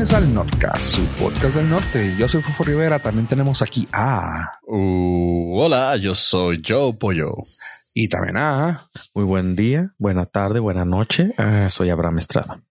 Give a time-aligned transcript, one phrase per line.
[0.00, 2.14] Bienvenidos al Nordcast, su podcast del norte.
[2.18, 3.00] Yo soy Fufo Rivera.
[3.00, 4.58] También tenemos aquí a.
[4.62, 7.34] Uh, hola, yo soy Joe Pollo.
[7.92, 8.88] Y también a.
[9.12, 11.34] Muy buen día, buena tarde, buena noche.
[11.36, 12.62] Uh, soy Abraham Estrada.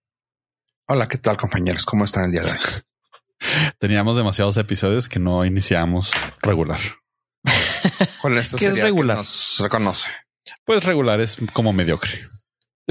[0.88, 1.84] Hola, ¿qué tal, compañeros?
[1.84, 2.58] ¿Cómo están el día de hoy?
[3.78, 6.10] Teníamos demasiados episodios que no iniciamos
[6.42, 6.80] regular.
[8.20, 9.18] Con esto ¿Qué es regular?
[9.18, 10.08] Que nos reconoce.
[10.64, 12.26] Pues regular es como mediocre.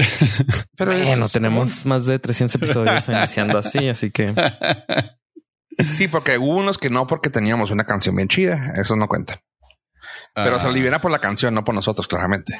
[0.76, 4.34] Pero bueno, tenemos más de 300 episodios iniciando así, así que
[5.94, 8.72] sí, porque hubo unos que no, porque teníamos una canción bien chida.
[8.76, 9.38] Esos no cuentan,
[10.34, 12.58] pero se Ah, libera por la canción, no por nosotros, claramente.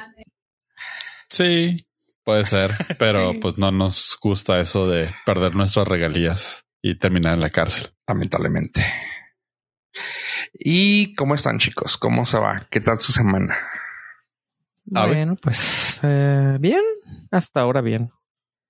[1.29, 1.87] Sí,
[2.23, 3.37] puede ser, pero Sí.
[3.39, 7.93] pues no nos gusta eso de perder nuestras regalías y terminar en la cárcel.
[8.07, 8.85] Lamentablemente.
[10.53, 11.97] ¿Y cómo están, chicos?
[11.97, 12.67] ¿Cómo se va?
[12.69, 13.57] ¿Qué tal su semana?
[14.85, 16.81] Bueno, pues eh, bien,
[17.31, 18.09] hasta ahora bien.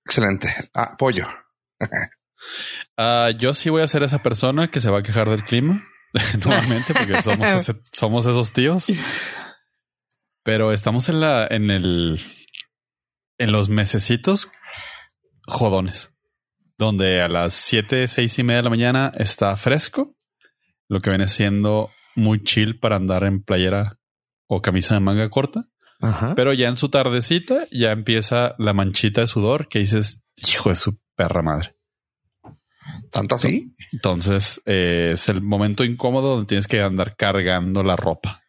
[0.04, 0.54] Excelente.
[0.74, 1.26] Ah, pollo.
[2.96, 5.86] Ah, yo sí voy a ser esa persona que se va a quejar del clima
[6.44, 8.86] nuevamente porque somos, ese- somos esos tíos.
[10.42, 12.20] Pero estamos en la, en el,
[13.38, 14.50] en los mesecitos
[15.46, 16.12] jodones,
[16.78, 20.16] donde a las siete, seis y media de la mañana está fresco,
[20.88, 23.98] lo que viene siendo muy chill para andar en playera
[24.48, 25.66] o camisa de manga corta.
[26.02, 26.34] Ajá.
[26.34, 30.74] Pero ya en su tardecita ya empieza la manchita de sudor que dices, hijo de
[30.74, 31.76] su perra madre.
[33.10, 33.74] ¿Tanto así?
[33.92, 38.42] Entonces eh, es el momento incómodo donde tienes que andar cargando la ropa.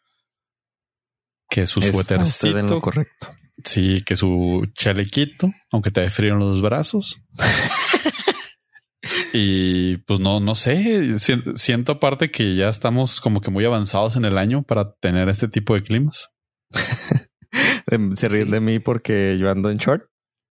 [1.50, 3.28] Que su Está usted en suétercito, lo correcto.
[3.64, 7.18] sí, que su chalequito, aunque te dé frío en los brazos.
[9.34, 14.16] y pues no, no sé, si- siento aparte que ya estamos como que muy avanzados
[14.16, 16.30] en el año para tener este tipo de climas.
[17.92, 18.52] Em, Se ríen Sí.
[18.52, 20.06] de mí porque yo ando en short,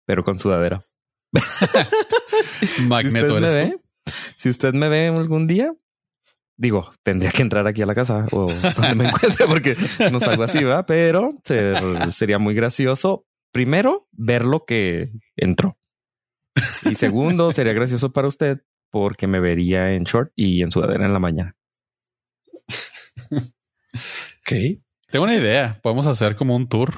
[0.06, 0.82] pero con sudadera.
[2.88, 3.80] Magneto si usted me ve,
[4.36, 5.74] si usted me ve algún día,
[6.58, 9.76] digo, tendría que entrar aquí a la casa o donde me encuentre porque
[10.12, 10.86] no salgo así, ¿verdad?
[10.88, 13.26] Pero ser- sería muy gracioso.
[13.52, 15.78] Primero, ver lo que entró.
[16.90, 18.62] Y segundo, sería gracioso para usted
[18.92, 21.56] porque me vería en short y en sudadera en la mañana.
[23.32, 24.82] Ok.
[25.12, 25.80] Tengo una idea.
[25.82, 26.94] Podemos hacer como un tour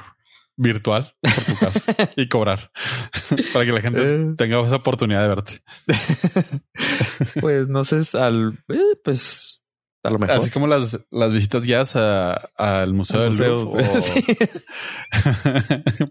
[0.56, 1.82] virtual por tu casa
[2.16, 2.70] y cobrar
[3.52, 4.34] para que la gente Eh.
[4.36, 5.60] tenga esa oportunidad de verte.
[7.40, 9.62] Pues no sé, al, eh, pues
[10.02, 10.36] a lo mejor.
[10.36, 13.86] Así como las, las visitas guiadas al Museo del museo, Louvre.
[13.88, 14.24] o- sí.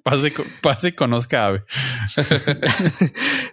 [0.03, 1.63] pase, pase y conozca ave.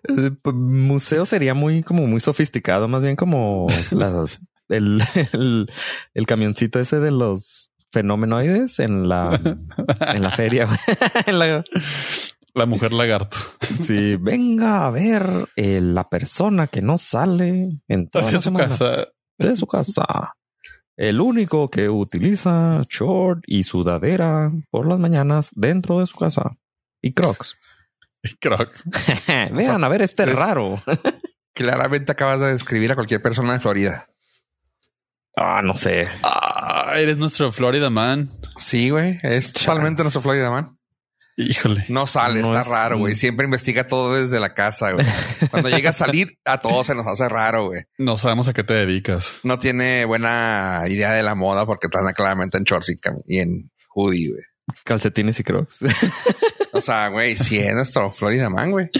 [0.09, 4.38] Eh, pues, museo sería muy como muy sofisticado, más bien como las,
[4.69, 5.70] el, el,
[6.15, 9.34] el camioncito ese de los fenomenoides en la
[10.15, 10.69] en la feria.
[11.26, 11.65] En la-
[12.54, 13.37] La mujer lagarto.
[13.84, 18.65] sí, venga a ver eh, la persona que no sale en toda de su semana
[18.69, 19.09] casa.
[19.38, 20.34] de su casa.
[20.97, 26.56] El único que utiliza short y sudadera por las mañanas dentro de su casa.
[27.00, 27.56] Y crocs.
[28.25, 28.82] Y Crocs.
[29.53, 30.82] Vean, a ver, este pues- raro.
[31.54, 34.09] Claramente acabas de describir a cualquier persona de Florida.
[35.41, 36.09] Ah, no sé.
[36.22, 38.28] Ah, eres nuestro Florida man.
[38.56, 39.19] Sí, güey.
[39.22, 40.76] Es totalmente nuestro Florida man.
[41.37, 41.84] Híjole.
[41.88, 43.15] No sale, No está es- raro, güey.
[43.15, 45.06] Siempre investiga todo desde la casa, güey.
[45.50, 47.82] Cuando llega a salir, a todos se nos hace raro, güey.
[47.97, 49.38] No sabemos a qué te dedicas.
[49.44, 52.93] No tiene buena idea de la moda porque está claramente en shorts
[53.27, 54.43] y, en hoodie, güey.
[54.84, 55.78] Calcetines y crocs.
[56.72, 58.91] O sea, güey, sí es nuestro Florida man, güey.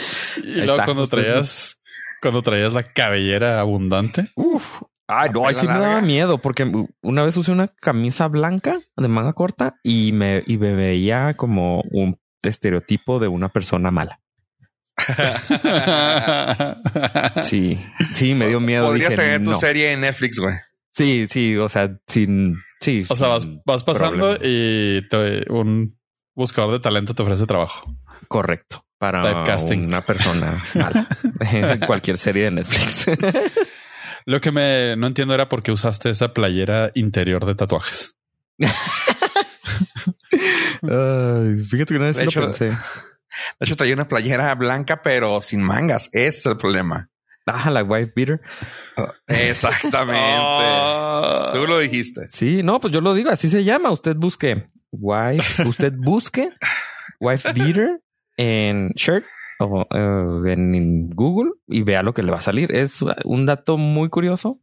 [0.43, 1.81] Y Ahí luego está, cuando traías,
[2.23, 4.29] cuando traías la cabellera abundante.
[4.37, 4.81] Uf.
[5.11, 6.71] Ay, no, ahí sí me daba miedo porque
[7.03, 11.81] una vez usé una camisa blanca de manga corta y me, y me veía como
[11.91, 14.21] un estereotipo de una persona mala.
[17.43, 17.79] Sí,
[18.15, 18.87] sí, me dio miedo.
[18.87, 19.59] Podrías Dije, tener tu no.
[19.59, 20.55] serie en Netflix, güey.
[20.91, 23.05] Sí, sí, o sea, sin, sí.
[23.09, 24.39] O sea, vas, sin vas pasando problema.
[24.43, 25.97] y te- un
[26.35, 27.95] buscador de talento te ofrece trabajo.
[28.29, 28.85] Correcto.
[28.99, 31.07] Para una persona mala.
[31.53, 33.07] En Cualquier serie de Netflix.
[34.29, 38.15] Lo que me no entiendo era por qué usaste esa playera interior de tatuajes.
[40.83, 42.67] Ay, fíjate que una vez De sí hecho, lo pensé.
[42.67, 42.77] De
[43.61, 46.11] hecho, traía una playera blanca, pero sin mangas.
[46.13, 47.09] Ese es el problema.
[47.47, 48.43] Ah, la wife beater.
[49.29, 50.21] Exactamente.
[50.21, 51.49] Ah.
[51.55, 52.29] Tú lo dijiste.
[52.31, 53.91] Sí, no, pues yo lo digo, así se llama.
[53.91, 56.51] Usted busque wife, usted busque
[57.19, 58.03] wife beater
[58.37, 59.25] en shirt
[59.59, 62.75] o eh, en, Google y vea lo que le va a salir.
[62.75, 64.61] Es un dato muy curioso,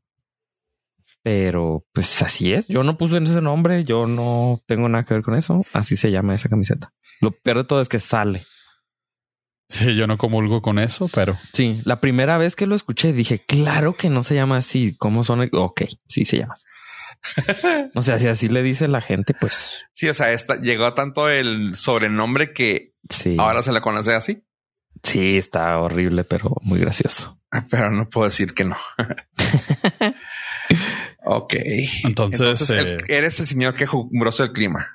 [1.24, 2.68] pero pues así es.
[2.68, 5.63] Yo no puse ese nombre, yo no tengo nada que ver con eso.
[5.74, 6.94] Así se llama esa camiseta.
[7.21, 8.45] Lo peor de todo es que sale.
[9.68, 13.39] Sí, yo no comulgo con eso, pero Sí, la primera vez que lo escuché dije,
[13.39, 14.95] claro que no se llama así.
[14.95, 15.50] ¿Cómo son?
[15.53, 16.56] Ok, sí se llama.
[17.95, 21.30] O sea, si así le dice la gente, pues Sí, o sea, esta, llegó tanto
[21.30, 23.36] el sobrenombre que sí.
[23.39, 24.44] ahora se le conoce así,
[25.05, 27.39] Sí, está horrible, pero muy gracioso.
[27.69, 28.75] pero no puedo decir que no.
[31.23, 31.53] ok.
[32.03, 34.87] Entonces, el- eh, eres el señor quejumbroso del clima.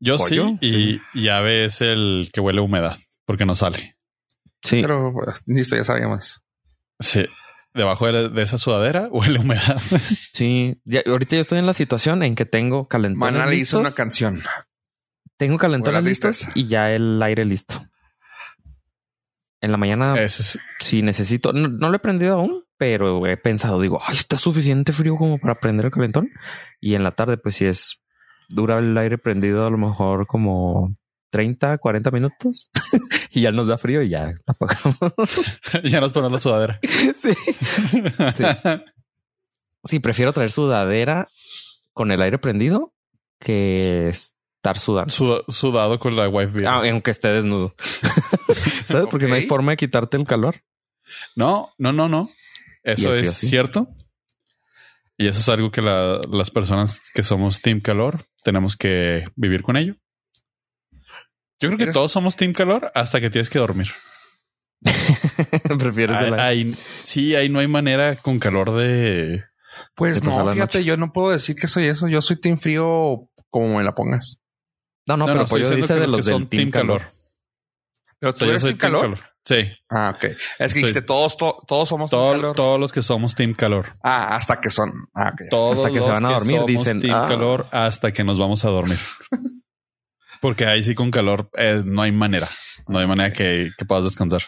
[0.00, 0.56] yo ¿Pollo?
[0.60, 2.96] sí y, y ave es el que huele a humedad
[3.26, 3.96] porque no sale.
[4.62, 5.12] Sí, Pero,
[5.46, 6.42] insisto, ya sabíamos.
[7.00, 7.24] Sí.
[7.74, 9.80] Debajo de, de esa sudadera huele humedad.
[10.32, 10.80] sí.
[10.84, 13.92] Ya- ahorita yo estoy en la situación en que tengo calentones Maná le hizo una
[13.92, 14.42] canción.
[15.36, 16.56] Tengo calentones listos listas.
[16.56, 17.84] y ya el aire listo.
[19.62, 23.80] En la mañana, es- si necesito, no, no lo he prendido aún, pero he pensado,
[23.80, 26.28] digo, ay, está suficiente frío como para prender el calentón.
[26.80, 28.02] Y en la tarde, pues si es
[28.48, 30.94] dura el aire prendido, a lo mejor como
[31.30, 32.70] 30, 40 minutos
[33.30, 34.98] y ya nos da frío y ya apagamos.
[35.84, 36.80] ya nos ponemos la sudadera.
[37.16, 37.32] sí.
[38.34, 38.44] Sí.
[39.84, 41.28] Sí, prefiero traer sudadera
[41.92, 42.92] con el aire prendido
[43.40, 45.10] que estar sudando.
[45.12, 46.66] Suda- sudado con la wife.
[46.66, 47.74] Ah, aunque esté desnudo.
[48.86, 49.06] ¿Sabes?
[49.10, 50.62] Porque no hay forma de quitarte el calor.
[51.36, 52.30] No, no, no, no.
[52.82, 53.48] Eso es sí.
[53.48, 53.88] cierto.
[55.18, 59.62] Y eso es algo que la- las personas que somos Team Calor tenemos que vivir
[59.62, 59.94] con ello.
[61.60, 63.88] Yo creo que ¿Eres- todos somos Team Calor hasta que tienes que dormir.
[65.78, 66.42] Prefieres Ahí- el aire.
[66.42, 69.44] ahí- sí, ahí no hay manera con calor de...
[69.94, 72.08] Pues ¿Qué pasa no, fíjate, yo no puedo decir que soy eso.
[72.08, 74.40] Yo soy team frío como me la pongas.
[75.06, 77.02] No, no, pero estoy Pollo diciendo dice que de que los del son Team Calor.
[78.22, 79.18] Pero O tú sea, yo eres soy team calor.
[79.44, 80.24] Sí, Ah, ok.
[80.24, 80.74] Es que Sí.
[80.78, 82.54] dijiste todos, to- todos somos team Todo- calor.
[82.56, 83.88] todos los que somos Team Calor.
[84.04, 84.92] Ah, hasta que son.
[85.16, 85.42] Ah, ok.
[85.50, 87.26] Todos Hasta que se van a dormir, somos dicen, Team "Ah".
[87.26, 88.98] Calor hasta que nos vamos a dormir.
[90.40, 92.48] Porque ahí sí con calor eh, no hay manera.
[92.86, 94.42] No hay manera que, que puedas descansar.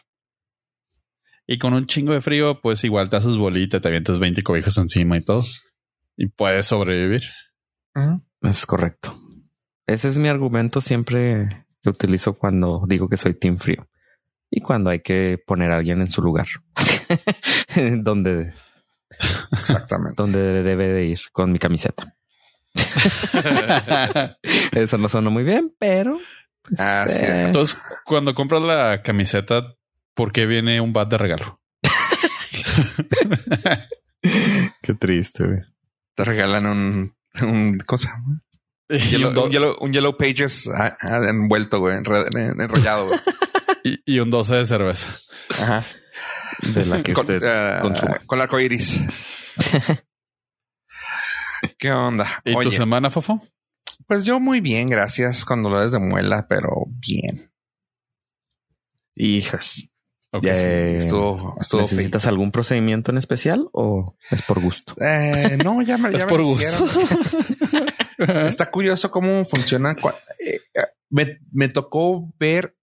[1.47, 4.77] Y con un chingo de frío, pues igual te haces bolita, te avientas 20 cobijas
[4.79, 5.45] encima y todo.
[6.17, 7.25] Y puedes sobrevivir.
[8.43, 9.21] Es correcto.
[9.89, 13.89] Ese es mi argumento siempre que utilizo cuando digo que soy Team Frío.
[14.51, 16.47] Y cuando hay que poner a alguien en su lugar.
[17.99, 18.53] donde,
[19.53, 20.15] Exactamente.
[20.21, 22.17] donde debe de ir con mi camiseta.
[24.73, 26.19] Eso no suena muy bien, pero...
[26.63, 27.25] pues, Ah, sí.
[27.25, 29.75] eh, Entonces, cuando compras la camiseta,
[30.15, 31.61] ¿por qué viene un bat de regalo?
[34.83, 35.61] Qué triste, güey.
[36.15, 38.21] Te regalan un, un cosa.
[38.89, 43.07] Y Yellow, un, do- un yellow, un yellow pages ah, ah, envuelto, güey, enrollado.
[43.09, 43.21] güey.
[43.85, 45.19] y- y un 12 de cerveza.
[45.59, 45.85] Ajá.
[46.75, 48.19] De la que Con, usted ah, consuma.
[48.27, 49.01] con arco iris.
[51.79, 52.27] ¿Qué onda?
[52.45, 53.41] ¿Y tu semana, Fofo?
[54.07, 55.45] pues yo muy bien, gracias.
[55.47, 57.51] Con dolores de muela, pero bien.
[59.17, 59.65] Hijas.
[59.67, 59.91] Sí,
[60.43, 62.29] eh, estuvo, estuvo ¿Necesitas feito.
[62.29, 64.95] algún procedimiento en especial o es por gusto?
[65.01, 66.67] Eh, no, ya me, ya Es me por gusto.
[68.19, 69.97] Está curioso cómo funciona.
[70.39, 70.61] eh,
[71.11, 72.77] me, me tocó ver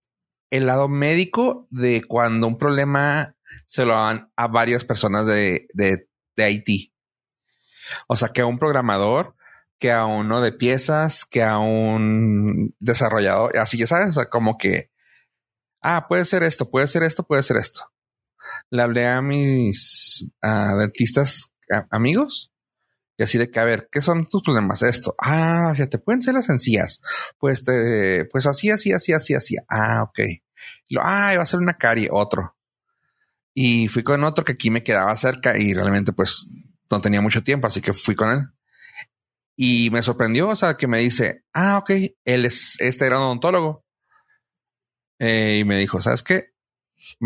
[0.49, 3.35] el lado médico de cuando un problema
[3.65, 6.93] se lo dan a varias personas de, de, de Haití.
[8.07, 9.35] O sea, que a un programador,
[9.79, 14.57] que a uno de piezas, que a un desarrollador, así ya sabes, o sea, como
[14.57, 14.91] que,
[15.81, 17.81] ah, puede ser esto, puede ser esto, puede ser esto.
[18.69, 21.51] Le hablé a mis dentistas
[21.89, 22.50] amigos
[23.21, 24.81] y así de que, a ver, ¿qué son tus problemas?
[24.81, 25.13] Esto.
[25.21, 26.99] Ah, ya te pueden ser las encías.
[27.37, 29.57] Pues, te, pues así, así, así, así, así.
[29.69, 30.21] Ah, ok.
[30.89, 32.57] Lo, ah, va a ser una carie, otro.
[33.53, 36.49] Y fui con otro que aquí me quedaba cerca y realmente pues
[36.89, 38.47] no tenía mucho tiempo, así que fui con él.
[39.55, 41.91] Y me sorprendió, o sea, que me dice, ah, ok,
[42.25, 43.85] él es, este era un odontólogo.
[45.19, 46.50] Eh, y me dijo, ¿sabes qué?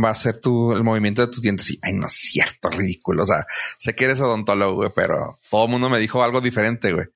[0.01, 1.69] Va a ser tu, el movimiento de tus dientes.
[1.71, 3.23] Y, ay, no es cierto, ridículo.
[3.23, 3.45] O sea,
[3.77, 7.07] sé que eres odontólogo, güey, pero todo el mundo me dijo algo diferente, güey.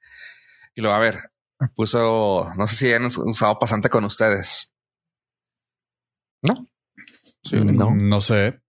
[0.76, 4.74] Y luego, a ver, me puso, no sé si han us- usado pasante con ustedes.
[6.42, 6.66] ¿No?
[7.44, 7.96] Sí, No.
[7.96, 8.62] No sé.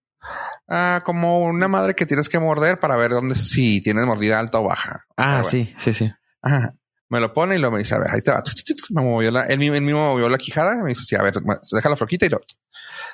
[0.68, 4.58] Ah, como una madre que tienes que morder para ver dónde, si tienes mordida alta
[4.58, 5.04] o baja.
[5.16, 5.44] Ah, bueno.
[5.44, 6.12] sí, sí, sí.
[6.42, 6.74] Ajá.
[7.10, 8.42] Me lo pone y lo me dice, a ver, ahí te va.
[8.90, 10.82] Me movió la, él él mismo movió la quijada.
[10.82, 11.34] Me dice, sí, a ver,
[11.72, 12.40] deja la floquita y lo.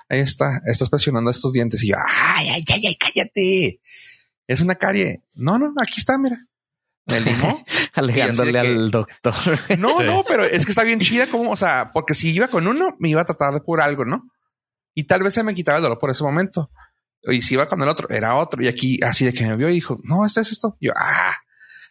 [0.08, 1.82] Ahí está, estás presionando estos dientes.
[1.82, 3.80] Y yo, ay, ay, ay, ay, cállate.
[4.46, 5.24] Es una carie.
[5.34, 6.36] No, no, aquí está, mira.
[7.06, 7.64] Me limó.
[7.94, 9.34] Alegándole que- al doctor.
[9.78, 10.04] No, Sí.
[10.04, 12.96] no, pero es que está bien chida como, o sea, porque si iba con uno,
[12.98, 14.28] me iba a tratar de por algo, ¿no?
[14.94, 16.70] Y tal vez se me quitaba el dolor por ese momento.
[17.22, 18.62] Y si iba con el otro, era otro.
[18.62, 20.76] Y aquí, así de que me vio y dijo, no, este es esto.
[20.80, 21.34] Y yo, ah,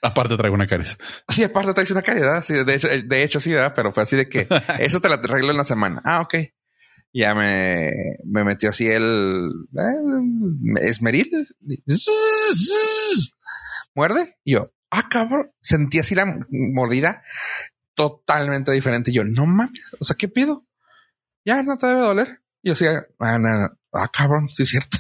[0.06, 0.98] Aparte traigo una caries.
[1.30, 2.44] sí, aparte traes una caridad.
[2.44, 3.74] Sí, de hecho, de hecho, sí, ¿verdad?
[3.76, 4.48] Pero fue así de que
[4.80, 6.02] eso te la arreglo en la semana.
[6.06, 6.36] Ah, ok.
[7.12, 7.92] Ya me,
[8.26, 11.32] me metió así el eh, esmeril.
[13.96, 14.38] Muerde.
[14.44, 15.52] Y yo, ah, cabrón.
[15.62, 17.24] Sentí así la mordida
[17.96, 19.10] totalmente diferente.
[19.10, 19.96] Y yo, no mames.
[20.00, 20.68] O sea, ¿qué pido?
[21.46, 22.42] Ya no te debe doler.
[22.62, 23.76] Y yo decía, ah, nada.
[23.94, 24.98] ah, cabrón, sí es cierto.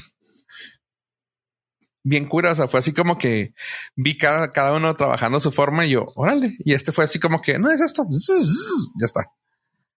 [2.07, 3.55] Bien cura, o sea, fue así como que
[3.95, 6.55] vi cada, cada uno trabajando su forma y yo, órale.
[6.59, 9.31] Y este fue así como que, no es esto, ya está.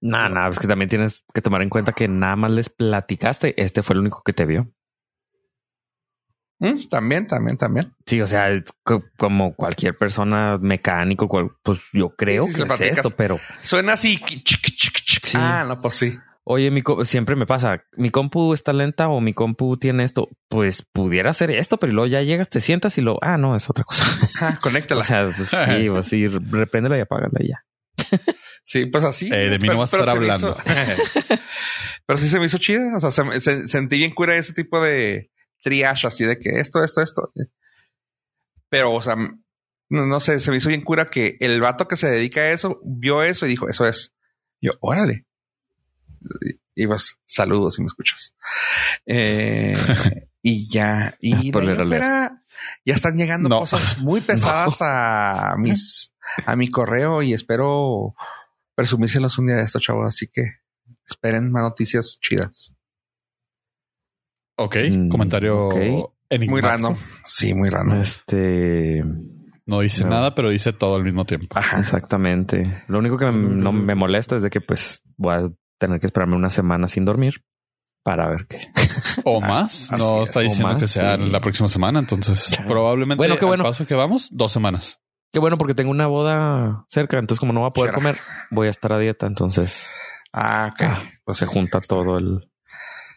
[0.01, 3.61] Nada, nada, es que también tienes que tomar en cuenta que nada más les platicaste.
[3.63, 4.73] Este fue el único que te vio.
[6.61, 7.95] Mm, también, también, también.
[8.07, 8.49] Sí, o sea,
[9.19, 11.29] como cualquier persona mecánico,
[11.63, 14.19] pues yo creo que es esto, pero suena así.
[15.35, 16.19] Ah, no, pues sí.
[16.51, 20.83] Oye, mi siempre me pasa, mi compu está lenta o mi compu tiene esto, pues
[20.83, 23.85] pudiera ser esto, pero luego ya llegas, te sientas y lo, ah, no, es otra
[23.85, 24.05] cosa.
[24.41, 25.03] Ah, conéctala.
[25.03, 27.65] o sea, pues sí, pues sí, repréndela y apágala y ya.
[28.65, 29.29] Sí, pues así.
[29.31, 30.57] Eh, de mí no vas a estar hablando.
[32.07, 32.97] pero sí se me hizo chida.
[32.97, 35.31] O sea, sentí bien cura ese tipo de
[35.63, 37.31] triage así de que esto, esto, esto.
[38.71, 39.17] Pero, o sea,
[39.91, 42.81] no, sé, se me hizo bien cura que el vato que se dedica a eso
[42.85, 44.15] vio eso y dijo, eso es.
[44.63, 45.28] yo, órale.
[46.75, 48.35] Y, pues, saludos si me escuchas.
[49.07, 49.75] Eh,
[50.43, 51.51] y ya, y
[52.85, 56.13] ya están llegando cosas muy pesadas a mis,
[56.47, 58.15] a mi correo y espero
[58.75, 60.07] presumírselos un día de esto, chavos.
[60.07, 60.61] Así que
[61.07, 62.75] esperen más noticias chidas.
[64.57, 66.13] Ok, mm, comentario
[66.49, 66.97] muy random.
[67.25, 68.01] Sí, muy random.
[68.01, 69.05] Este
[69.67, 71.59] no dice nada, pero dice todo al mismo tiempo.
[71.77, 72.85] Exactamente.
[72.89, 76.37] Lo único que no me molesta es de que pues voy a tener que esperarme
[76.37, 77.45] una semana sin dormir
[78.03, 78.59] para ver qué.
[79.25, 79.93] O más.
[79.93, 81.99] no está diciendo que sea la próxima semana.
[81.99, 83.65] Entonces, probablemente bueno, qué bueno.
[83.65, 85.01] paso que vamos, dos semanas.
[85.33, 88.19] Qué bueno, porque tengo una boda cerca, entonces como no voy a poder comer,
[88.51, 89.91] voy a estar a dieta, entonces...
[90.33, 90.83] Ah, ok.
[90.83, 92.51] Ah, pues se junta todo el...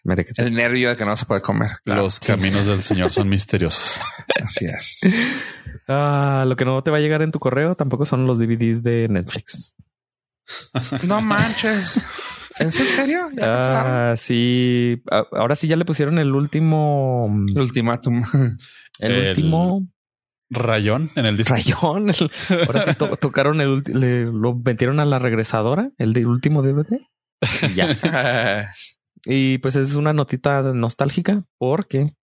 [0.04, 1.78] El nervio de que no se puede comer.
[1.86, 4.02] Los caminos del Señor son misteriosos.
[4.44, 5.00] Así es.
[5.88, 8.82] Ah, lo que no te va a llegar en tu correo tampoco son los DVDs
[8.82, 9.76] de Netflix.
[11.04, 12.02] No manches.
[12.62, 13.30] ¿En serio?
[13.42, 15.02] ah, sí.
[15.32, 17.30] Ahora sí ya le pusieron el último...
[17.54, 18.24] El ultimátum.
[19.00, 19.88] El, último
[20.52, 21.56] Rayón en el disco.
[21.56, 22.12] Rayón.
[22.68, 27.00] ahora sí tocaron el le, lo metieron a la regresadora, el de último DVD.
[27.64, 27.96] Y ya.
[29.26, 32.14] y pues es una notita nostálgica porque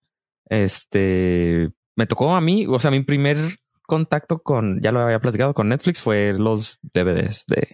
[0.50, 5.54] este me tocó a mí, o sea, mi primer contacto con, ya lo había platicado
[5.54, 7.66] con Netflix, fue los DVDs de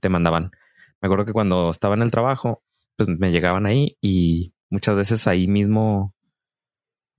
[0.00, 0.50] te mandaban.
[1.00, 2.62] Me acuerdo que cuando estaba en el trabajo,
[2.96, 6.14] pues me llegaban ahí y muchas veces ahí mismo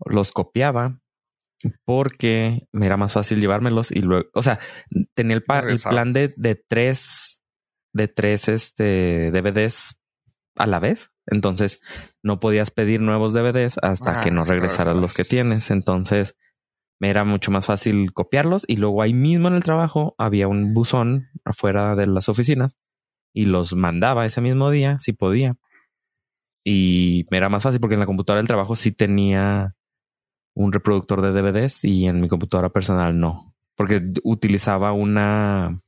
[0.05, 0.99] los copiaba
[1.85, 4.59] porque me era más fácil llevármelos y luego, o sea,
[5.13, 7.41] tenía el, plan de, de, tres,
[7.93, 9.99] de tres este, DVDs
[10.55, 11.11] a la vez.
[11.27, 11.81] Entonces
[12.23, 15.69] no podías pedir nuevos DVDs hasta que ah, no regresaras los que tienes.
[15.69, 16.35] Entonces
[16.99, 20.73] me era mucho más fácil copiarlos y luego ahí mismo en el trabajo había un
[20.73, 22.77] buzón afuera de las oficinas
[23.33, 25.55] y los mandaba ese mismo día si podía.
[26.63, 29.75] Y me era más fácil porque en la computadora del trabajo sí tenía
[30.53, 35.79] un reproductor de DVDs y en mi computadora personal no, porque utilizaba una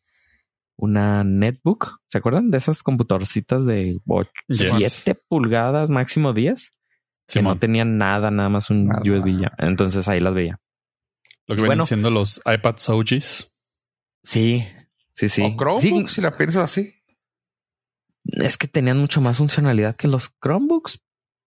[0.76, 4.00] una netbook, ¿se acuerdan de esas computadorcitas de
[4.50, 6.74] 7 pulgadas, máximo 10?
[7.28, 9.52] que no tenían nada, nada más un USB ya.
[9.58, 10.60] Entonces ahí las veía.
[11.48, 13.56] Lo que vienen siendo los iPads OGs.
[14.24, 14.66] Sí,
[15.12, 15.42] sí, sí.
[15.42, 16.94] O Chromebook, si la piensas así.
[18.26, 21.02] Es que tenían mucho más funcionalidad que los Chromebooks,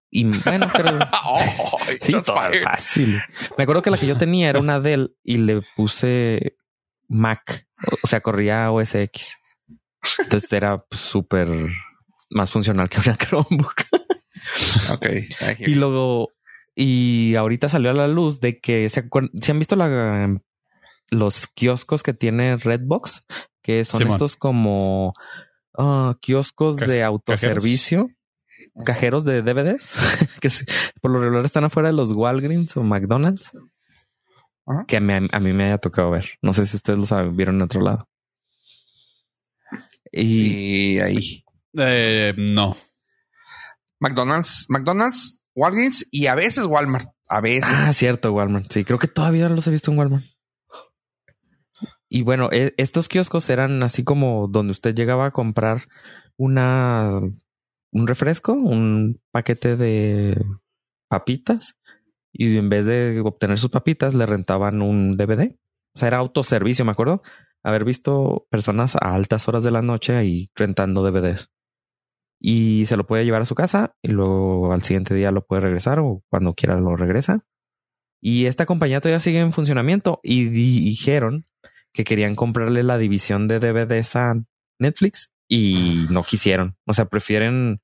[0.09, 0.89] y bueno, pero
[2.01, 2.13] sí,
[2.63, 3.21] fácil.
[3.57, 6.55] Me acuerdo que la que yo tenía era una Dell y le puse
[7.07, 7.67] Mac,
[8.03, 9.37] o sea, corría OS X.
[10.19, 11.49] Entonces era súper
[12.29, 13.75] más funcional que una Chromebook.
[14.91, 15.07] ok.
[15.59, 16.31] Y luego,
[16.73, 19.09] y ahorita salió a la luz de que se,
[19.51, 20.33] han visto la,
[21.11, 23.25] los kioscos que tiene Redbox,
[23.61, 25.13] que son estos como
[25.77, 28.09] ah, kioscos de autoservicio
[28.85, 29.93] cajeros de DVDs
[30.41, 30.49] que
[31.01, 33.51] por lo regular están afuera de los Walgreens o McDonald's
[34.87, 36.31] que a mí, me haya tocado ver.
[36.41, 38.09] No sé si ustedes los vieron en otro lado.
[40.11, 41.45] Y ahí.
[41.77, 42.75] Eh, no.
[43.99, 47.07] McDonald's, McDonald's, Walgreens y a veces Walmart.
[47.29, 47.63] A veces.
[47.65, 48.71] Ah, cierto, Walmart.
[48.71, 50.25] Sí, creo que todavía los he visto en Walmart.
[52.09, 55.87] Y bueno, e, estos kioscos eran así como donde usted llegaba a comprar
[56.37, 57.21] una
[57.91, 60.39] un refresco, un paquete de
[61.09, 61.79] papitas
[62.33, 65.55] y en vez de obtener sus papitas le rentaban un DVD.
[65.95, 67.23] O sea, era autoservicio, me acuerdo
[67.63, 71.51] haber visto personas a altas horas de la noche ahí rentando DVDs.
[72.39, 75.61] y se lo puede llevar a su casa y luego al siguiente día lo puede
[75.61, 77.45] regresar o cuando quiera lo regresa.
[78.21, 81.47] Y esta compañía todavía sigue en funcionamiento y dijeron
[81.97, 84.35] que querían comprarle la división de DVDs a
[84.77, 86.77] Netflix y no quisieron.
[86.85, 87.81] O sea, prefieren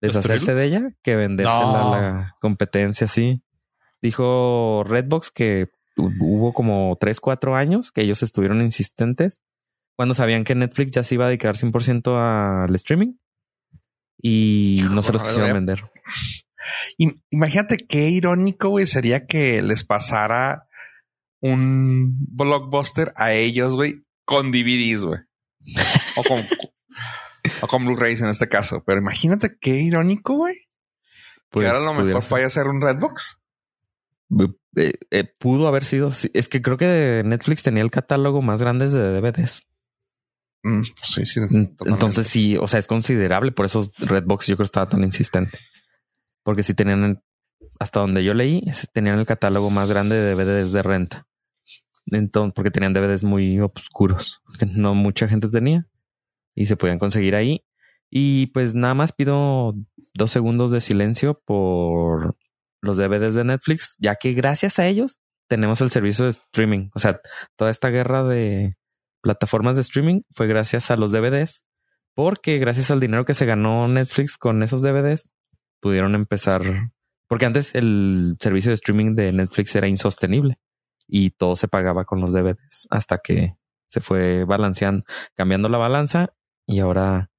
[0.00, 3.44] deshacerse de ella que vendérsela a la competencia, sí.
[4.02, 9.40] Dijo Redbox que hubo como 3, 4 años que ellos estuvieron insistentes
[9.94, 13.14] cuando sabían que Netflix ya se iba a dedicar 100% al streaming
[14.20, 15.88] y no se los quisieron vender.
[17.30, 20.66] Imagínate qué irónico, güey, sería que les pasara
[21.42, 25.20] un blockbuster a ellos, güey, con DVDs, güey.
[26.16, 26.46] o con,
[27.60, 28.82] o con Blu-rays en este caso.
[28.86, 30.56] Pero imagínate qué irónico, güey.
[31.50, 33.40] Pues, ahora lo mejor fue hacer un Redbox.
[34.76, 36.10] Eh, eh, pudo haber sido.
[36.32, 39.62] Es que creo que Netflix tenía el catálogo más grande de DVDs.
[40.62, 41.40] Mm, sí, sí.
[41.84, 43.52] Entonces sí, o sea, es considerable.
[43.52, 45.58] Por eso Redbox yo creo estaba tan insistente.
[46.44, 47.22] Porque si tenían,
[47.78, 51.26] hasta donde yo leí, tenían el catálogo más grande de DVDs de renta.
[52.12, 55.86] Entonces, porque tenían DVDs muy oscuros que no mucha gente tenía
[56.54, 57.64] y se podían conseguir ahí.
[58.10, 59.74] Y pues nada más pido
[60.14, 62.36] dos segundos de silencio por
[62.82, 66.90] los DVDs de Netflix, ya que gracias a ellos tenemos el servicio de streaming.
[66.94, 67.20] O sea,
[67.56, 68.72] toda esta guerra de
[69.22, 71.64] plataformas de streaming fue gracias a los DVDs,
[72.14, 75.34] porque gracias al dinero que se ganó Netflix con esos DVDs,
[75.80, 76.90] pudieron empezar,
[77.28, 80.58] porque antes el servicio de streaming de Netflix era insostenible
[81.14, 83.54] y todo se pagaba con los DVDs hasta que
[83.86, 85.04] se fue balanceando,
[85.36, 86.32] cambiando la balanza
[86.66, 87.30] y ahora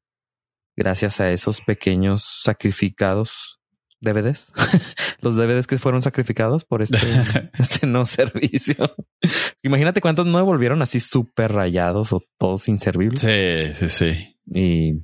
[0.77, 3.60] gracias a esos pequeños sacrificados
[4.00, 4.53] DVDs,
[5.22, 7.00] los DVDs que fueron sacrificados por este,
[7.58, 8.96] este no servicio.
[9.63, 13.22] Imagínate cuántos no volvieron así súper rayados o todos inservibles.
[13.22, 14.38] Sí, sí, sí.
[14.53, 15.03] Y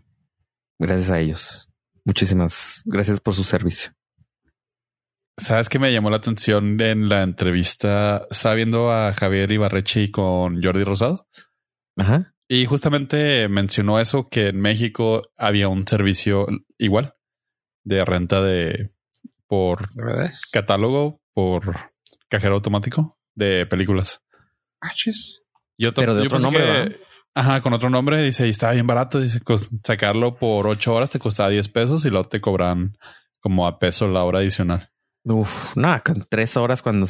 [0.77, 1.69] gracias a ellos.
[2.05, 3.93] Muchísimas gracias por su servicio.
[5.39, 8.27] ¿Sabes qué me llamó la atención en la entrevista?
[8.29, 11.27] Estaba viendo a Javier Ibarrechi con Jordi Rosado.
[11.97, 12.33] Ajá.
[12.47, 16.47] Y justamente mencionó eso, que en México había un servicio
[16.77, 17.13] igual
[17.85, 18.89] de renta de
[19.47, 19.89] por
[20.51, 21.91] catálogo, por
[22.27, 24.21] cajero automático de películas.
[24.81, 25.41] Ah, chis.
[25.77, 26.99] Pero de otro nombre.
[27.33, 28.21] ajá, con otro nombre.
[28.21, 29.19] Dice, y estaba bien barato.
[29.21, 29.39] Dice,
[29.83, 32.97] sacarlo por ocho horas te costaba 10 pesos y luego te cobran
[33.39, 34.91] como a peso la hora adicional.
[35.23, 37.07] Uf, nada, con tres horas cuando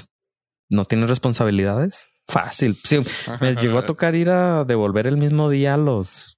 [0.70, 2.08] no tienes responsabilidades.
[2.28, 2.80] Fácil.
[2.84, 3.00] Sí,
[3.42, 6.38] me llegó a tocar ir a devolver el mismo día los,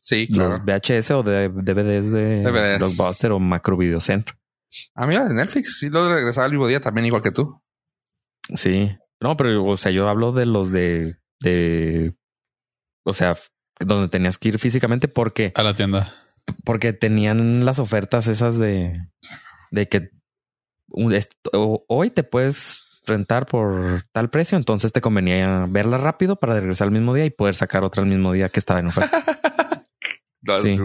[0.00, 0.50] sí, claro.
[0.50, 4.36] los VHS o de DVDs de Blockbuster o Macro Videocentro.
[4.94, 7.60] A mí de Netflix sí lo regresaba el mismo día también igual que tú.
[8.54, 8.90] Sí.
[9.20, 12.14] No, pero o sea, yo hablo de los de, de
[13.04, 13.36] o sea,
[13.78, 16.14] donde tenías que ir físicamente porque a la tienda.
[16.64, 18.96] Porque tenían las ofertas esas de
[19.70, 20.10] de que
[21.52, 26.92] hoy te puedes rentar por tal precio, entonces te convenía verla rápido para regresar al
[26.92, 29.24] mismo día y poder sacar otra al mismo día que estaba en oferta.
[30.62, 30.78] sí.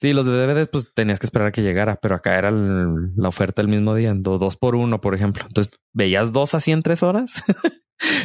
[0.00, 3.28] sí, los de DVDs pues tenías que esperar a que llegara, pero acá era la
[3.28, 5.44] oferta el mismo día, dos por uno, por ejemplo.
[5.46, 7.42] Entonces veías dos así en tres horas.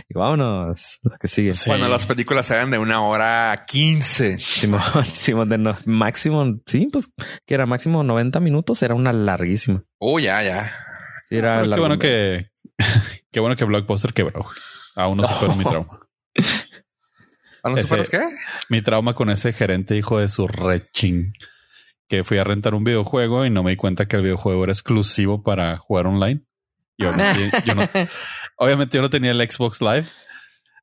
[0.10, 1.52] y vámonos, lo que sigue.
[1.66, 4.40] Bueno, las películas eran de una hora quince.
[4.40, 4.82] Simón,
[5.14, 7.10] Simón, de no, máximo, sí, pues
[7.46, 9.84] que era máximo 90 minutos, era una larguísima.
[9.98, 10.72] Oh, ya, ya.
[11.30, 12.50] Era qué bueno que
[13.32, 14.46] qué bueno que Blockbuster quebró.
[14.96, 16.00] Aún no supero mi trauma.
[17.64, 18.22] ¿Aún no superas qué?
[18.70, 21.34] Mi trauma con ese gerente hijo de su rechín.
[22.08, 24.72] Que fui a rentar un videojuego y no me di cuenta que el videojuego era
[24.72, 26.42] exclusivo para jugar online.
[26.98, 27.84] Y obviamente, yo no,
[28.58, 30.08] obviamente yo no tenía el Xbox Live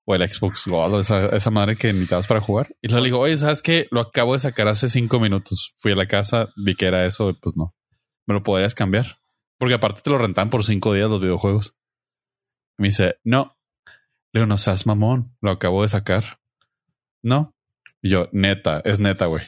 [0.07, 2.75] o el Xbox Gold esa, esa madre que necesitabas para jugar.
[2.81, 3.89] Y le digo, oye, ¿sabes qué?
[3.91, 5.75] Lo acabo de sacar hace cinco minutos.
[5.79, 7.75] Fui a la casa, vi que era eso, pues no.
[8.27, 9.19] ¿Me lo podrías cambiar?
[9.59, 11.77] Porque aparte te lo rentan por cinco días los videojuegos.
[12.79, 13.57] me dice, no.
[14.33, 16.41] Le digo, no seas mamón, lo acabo de sacar.
[17.23, 17.55] No.
[18.03, 19.45] Y yo, neta, es neta, güey.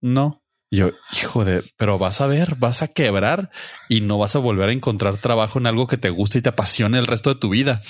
[0.00, 0.42] No.
[0.68, 3.50] Y yo, hijo de, pero vas a ver, vas a quebrar
[3.88, 6.48] y no vas a volver a encontrar trabajo en algo que te guste y te
[6.48, 7.80] apasione el resto de tu vida.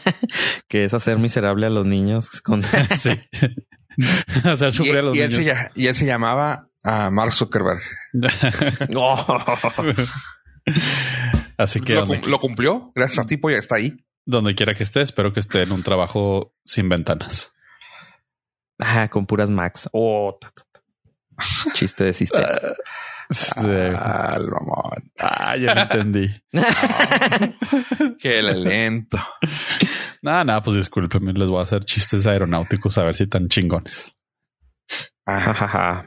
[0.68, 2.62] que es hacer miserable a los niños con
[2.98, 3.10] sí.
[4.44, 5.34] hacer sufrir a los y niños.
[5.34, 7.80] Él se, y él se llamaba a Mark Zuckerberg.
[11.56, 12.92] Así que lo, cumplió.
[12.94, 13.96] Gracias a ti, pues ya está ahí.
[14.24, 17.52] Donde quiera que esté, espero que esté en un trabajo sin ventanas.
[18.78, 19.88] Ah, con puras Max.
[19.92, 20.38] Oh,
[21.74, 22.48] chiste de sistema.
[23.96, 24.36] Ah,
[25.20, 26.28] ah, ya lo entendí.
[28.20, 29.18] Qué lento.
[30.20, 34.14] Nada, nada, pues discúlpenme, les voy a hacer chistes aeronáuticos a ver si tan chingones.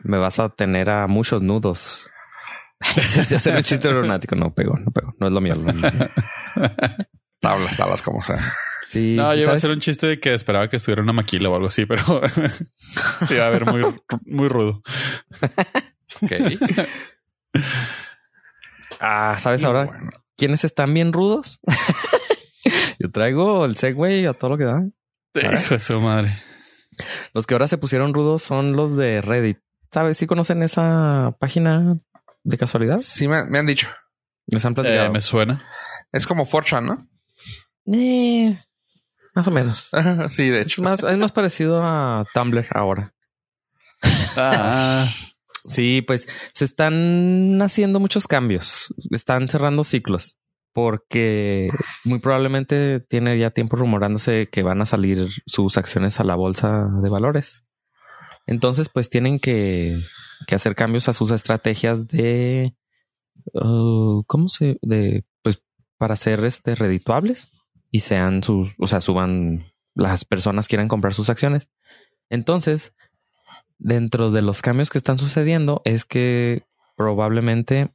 [0.03, 2.14] Me vas a tener a muchos nudos de
[3.35, 4.35] hacer un chiste lunático.
[4.35, 5.13] No pegó, no pegó.
[5.19, 5.55] No es lo mío.
[5.63, 6.09] No es lo mío.
[7.39, 8.53] Tablas, tablas, como sea.
[8.87, 11.49] Sí, No, yo iba a hacer un chiste de que esperaba que estuviera una maquila
[11.49, 12.21] o algo así, pero
[13.27, 13.83] se iba a ver muy,
[14.25, 14.81] muy rudo.
[16.21, 16.31] Ok.
[18.99, 21.59] Ah, ¿sabes Y ahora bueno, quiénes están bien rudos?
[22.99, 24.83] Yo traigo el Segway a todo lo que da.
[25.35, 26.37] Hijo de su madre.
[27.33, 29.59] Los que ahora se pusieron rudos son los de Reddit.
[29.91, 30.17] ¿Sabes?
[30.17, 31.97] ¿Sí conocen esa página
[32.45, 32.99] de casualidad?
[32.99, 33.87] sí me, me han dicho.
[34.47, 35.07] Les han platicado.
[35.07, 35.61] Eh, me suena.
[36.11, 37.09] Es como Fortran, ¿no?
[37.91, 38.57] Eh,
[39.33, 39.89] más o menos.
[40.29, 40.81] sí, de Es hecho.
[40.81, 43.13] más, es más parecido a Tumblr ahora.
[44.37, 45.09] Ah,
[45.67, 48.93] Sí, pues se están haciendo muchos cambios.
[49.11, 50.37] Están cerrando ciclos
[50.73, 51.69] porque
[52.03, 56.89] muy probablemente tiene ya tiempo rumorándose que van a salir sus acciones a la bolsa
[57.01, 57.63] de valores.
[58.45, 59.97] Entonces, pues tienen que,
[60.47, 62.75] que hacer cambios a sus estrategias de
[63.53, 64.77] uh, ¿cómo se?
[64.81, 65.61] de pues
[65.97, 67.47] para ser este redituables
[67.91, 71.69] y sean sus, o sea, suban las personas quieran comprar sus acciones.
[72.29, 72.93] Entonces,
[73.77, 76.63] dentro de los cambios que están sucediendo es que
[76.97, 77.93] probablemente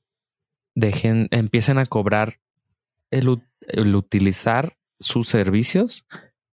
[0.75, 2.41] dejen, empiecen a cobrar
[3.11, 6.07] el, ut- el utilizar sus servicios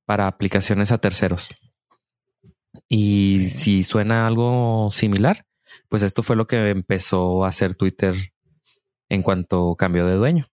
[0.06, 1.50] para aplicaciones a terceros.
[2.90, 5.47] Y si suena algo similar,
[5.90, 8.16] pues esto fue lo que empezó a hacer Twitter
[9.10, 10.48] en cuanto cambió de dueño,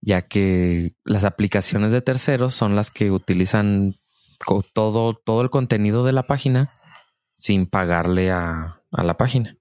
[0.00, 3.96] ya que las aplicaciones de terceros son las que utilizan
[4.72, 6.72] todo, todo el contenido de la página
[7.34, 9.56] sin pagarle a, a la página.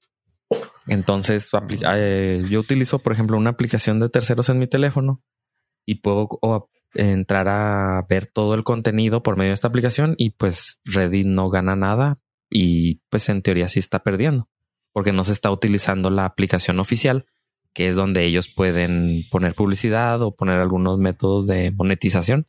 [0.87, 1.49] Entonces,
[1.87, 5.23] eh, yo utilizo, por ejemplo, una aplicación de terceros en mi teléfono
[5.85, 6.29] y puedo
[6.93, 11.49] entrar a ver todo el contenido por medio de esta aplicación y pues Reddit no
[11.49, 14.47] gana nada y pues en teoría sí está perdiendo
[14.95, 17.25] porque no se está utilizando la aplicación oficial
[17.75, 22.47] que es donde ellos pueden poner publicidad o poner algunos métodos de monetización.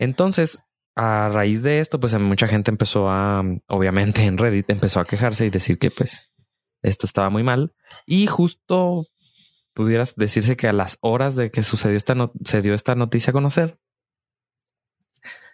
[0.00, 0.58] Entonces,
[0.96, 5.46] a raíz de esto, pues mucha gente empezó a, obviamente en Reddit, empezó a quejarse
[5.46, 6.32] y decir que pues
[6.82, 7.72] esto estaba muy mal.
[8.06, 9.06] Y justo
[9.72, 13.34] pudieras decirse que a las horas de que sucedió esta se dio esta noticia a
[13.34, 13.78] conocer,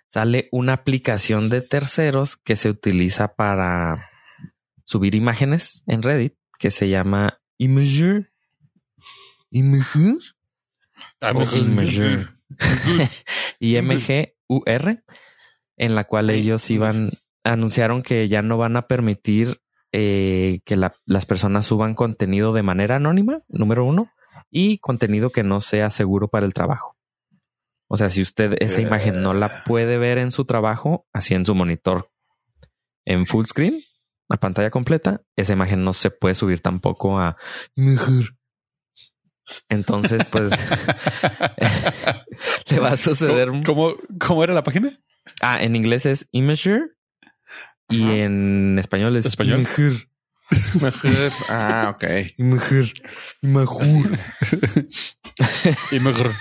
[0.09, 4.09] sale una aplicación de terceros que se utiliza para
[4.87, 8.33] subir imágenes en Reddit que se llama Imager.
[9.51, 10.17] Imager.
[11.21, 12.37] Ah, Imager.
[13.59, 15.03] IMGUR,
[15.77, 17.13] en la cual ellos iban,
[17.45, 19.61] anunciaron que ya no van a permitir
[19.93, 24.11] eh, que la- las personas suban contenido de manera anónima, número uno,
[24.51, 26.97] y contenido que no sea seguro para el trabajo.
[27.89, 31.47] O sea, si usted esa imagen no la puede ver en su trabajo, así en
[31.47, 32.11] su monitor
[33.05, 33.83] en full screen,
[34.29, 37.37] la pantalla completa, esa imagen no se puede subir tampoco a
[37.75, 38.37] mejor.
[39.69, 40.51] Entonces, pues
[42.71, 43.51] le va a suceder.
[43.65, 44.91] ¿Cómo, ¿Cómo era la página?
[45.41, 46.97] Ah, en inglés es Imager
[47.89, 48.15] y Ajá.
[48.15, 49.61] en español es ¿Español?
[49.61, 50.09] Imager.
[50.81, 51.33] Mejor.
[51.49, 52.05] Ah, ok.
[52.39, 52.93] Imager.
[53.43, 54.19] Imager.
[55.91, 56.33] Y mejor.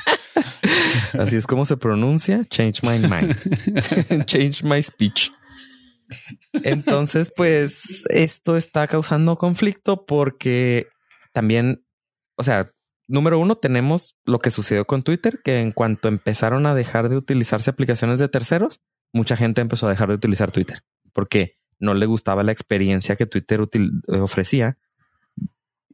[1.13, 2.45] Así es como se pronuncia.
[2.50, 4.26] Change my mind.
[4.26, 5.32] Change my speech.
[6.63, 10.88] Entonces, pues esto está causando conflicto porque
[11.34, 11.86] también,
[12.36, 12.72] o sea,
[13.08, 17.18] número uno, tenemos lo que sucedió con Twitter, que en cuanto empezaron a dejar de
[17.18, 18.82] utilizarse aplicaciones de terceros,
[19.13, 20.84] mucha gente empezó a dejar de utilizar Twitter
[21.15, 24.78] porque no le gustaba la experiencia que Twitter eh, ofrecía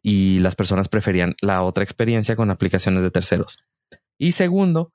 [0.02, 3.64] y las personas preferían la otra experiencia con aplicaciones de terceros.
[4.18, 4.92] Y segundo,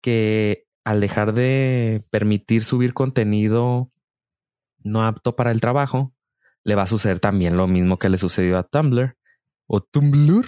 [0.00, 3.92] que al dejar de permitir subir contenido
[4.82, 6.14] no apto para el trabajo,
[6.64, 9.16] le va a suceder también lo mismo que le sucedió a Tumblr
[9.66, 10.46] o Tumblr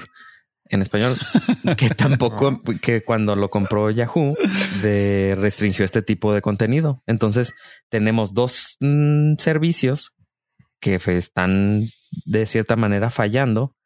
[0.73, 1.15] en español,
[1.77, 4.35] que tampoco, que cuando lo compró Yahoo,
[4.81, 7.03] de restringió este tipo de contenido.
[7.07, 7.53] Entonces,
[7.91, 10.15] tenemos dos mm, servicios
[10.81, 11.91] que están
[12.25, 13.77] de cierta manera fallando,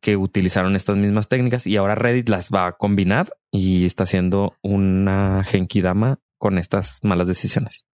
[0.00, 4.56] que utilizaron estas mismas técnicas y ahora Reddit las va a combinar y está haciendo
[4.62, 7.84] una genkidama con estas malas decisiones.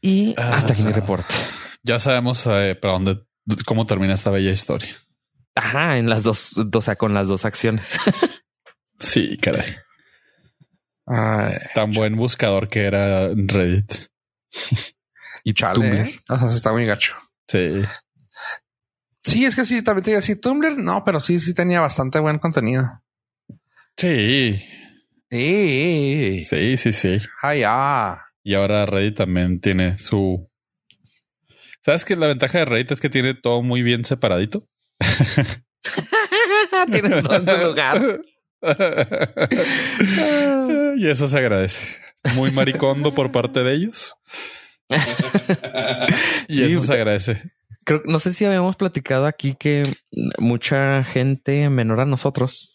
[0.00, 1.34] Y Ah, hasta aquí mi reporte.
[1.82, 3.24] Ya sabemos eh, para dónde,
[3.64, 4.94] cómo termina esta bella historia.
[5.54, 7.96] Ajá, en las dos, o sea, con las dos acciones.
[9.02, 9.76] Sí, caray.
[11.06, 13.94] Ay, Tan buen buscador que era Reddit.
[15.42, 15.74] y chale.
[15.76, 16.00] Tumblr.
[16.06, 16.20] ¿eh?
[16.28, 17.14] O sea, está muy gacho.
[17.48, 17.80] Sí.
[19.24, 20.76] Sí, es que sí, también te iba a decir Tumblr.
[20.76, 23.02] No, pero sí, sí tenía bastante buen contenido.
[23.96, 24.62] Sí.
[25.30, 26.42] Sí.
[26.42, 27.18] Sí, sí, sí.
[27.42, 28.20] Ay, ah.
[28.42, 30.50] Y ahora Reddit también tiene su
[31.82, 34.68] ¿Sabes que la ventaja de Reddit es que tiene todo muy bien separadito?
[36.92, 38.20] Tienes todo en su lugar.
[40.98, 41.86] y eso se agradece.
[42.34, 44.14] Muy maricondo por parte de ellos.
[46.48, 47.42] y Sí, eso se agradece.
[47.84, 49.82] Creo, no sé si habíamos platicado aquí que
[50.38, 52.69] mucha gente menor a nosotros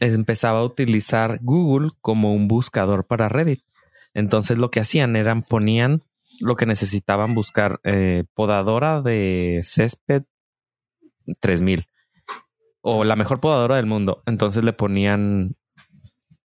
[0.00, 3.62] empezaba a utilizar Google como un buscador para Reddit.
[4.14, 6.02] Entonces lo que hacían eran ponían
[6.40, 10.24] lo que necesitaban buscar eh, podadora de césped
[11.40, 11.86] 3000
[12.80, 14.22] o la mejor podadora del mundo.
[14.26, 15.56] Entonces le ponían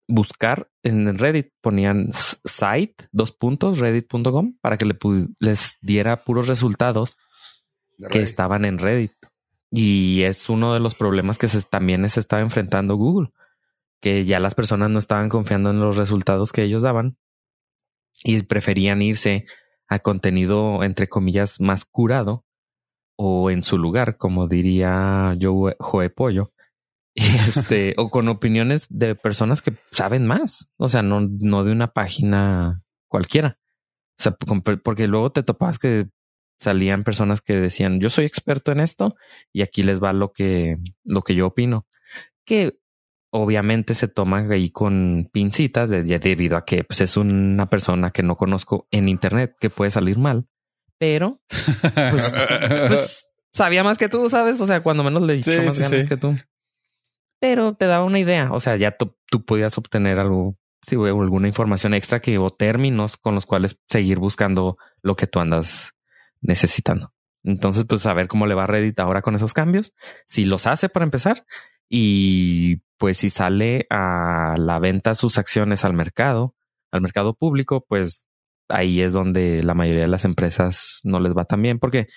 [0.08, 4.96] buscar en Reddit, ponían site dos puntos reddit.com para que le
[5.38, 7.16] les diera puros resultados
[8.10, 9.12] que estaban en Reddit.
[9.70, 13.30] Y es uno de los problemas que se, también se estaba enfrentando Google,
[14.00, 17.16] que ya las personas no estaban confiando en los resultados que ellos daban
[18.24, 19.46] y preferían irse
[19.88, 22.44] a contenido, entre comillas, más curado
[23.16, 26.52] o en su lugar, como diría yo, Joe Pollo.
[27.14, 30.70] Este, o con opiniones de personas que saben más.
[30.76, 33.58] O sea, no, no de una página cualquiera.
[34.18, 34.36] O sea,
[34.82, 36.08] porque luego te topabas que
[36.60, 39.16] salían personas que decían yo soy experto en esto
[39.52, 41.86] y aquí les va lo que, lo que yo opino.
[42.46, 42.79] Que
[43.30, 48.10] obviamente se toma ahí con pincitas de, de- debido a que pues, es una persona
[48.10, 50.46] que no conozco en internet que puede salir mal,
[50.98, 51.40] pero
[52.10, 52.32] pues,
[52.88, 54.60] pues sabía más que tú, ¿sabes?
[54.60, 56.08] O sea, cuando menos le echó Sí, más sí, ganas sí.
[56.08, 56.36] que tú.
[57.40, 58.50] Pero te daba una idea.
[58.52, 62.36] O sea, ya tú, tú podías obtener algo, sí, güey, o alguna información extra que
[62.38, 65.92] o términos con los cuales seguir buscando lo que tú andas
[66.42, 67.12] necesitando.
[67.42, 69.94] Entonces, pues a ver cómo le va a Reddit ahora con esos cambios.
[70.26, 71.44] Si los hace para empezar
[71.88, 76.54] y pues si sale a la venta sus acciones al mercado,
[76.92, 78.26] al mercado público, pues
[78.68, 82.08] ahí es donde la mayoría de las empresas no les va tan bien porque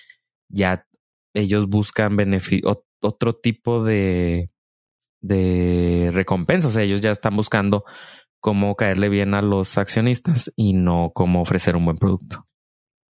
[0.50, 0.86] ya
[1.32, 4.50] ellos buscan beneficio, otro tipo de,
[5.22, 6.68] de recompensa.
[6.68, 7.86] O sea, ellos ya están buscando
[8.38, 12.44] cómo caerle bien a los accionistas y no cómo ofrecer un buen producto.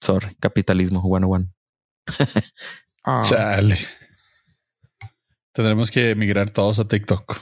[0.00, 1.48] Sorry, capitalismo one on one.
[3.02, 3.78] Ah, Chale.
[5.54, 7.35] Tendremos que emigrar todos a TikTok.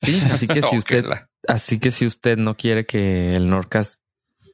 [0.00, 1.04] Sí, así que si usted,
[1.48, 4.00] así que si usted no quiere que el Nordcast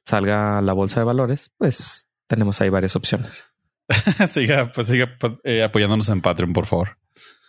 [0.04, 3.44] salga a la bolsa de valores, pues tenemos ahí varias opciones.
[4.28, 6.98] siga, pues siga eh, apoyándonos en Patreon, por favor.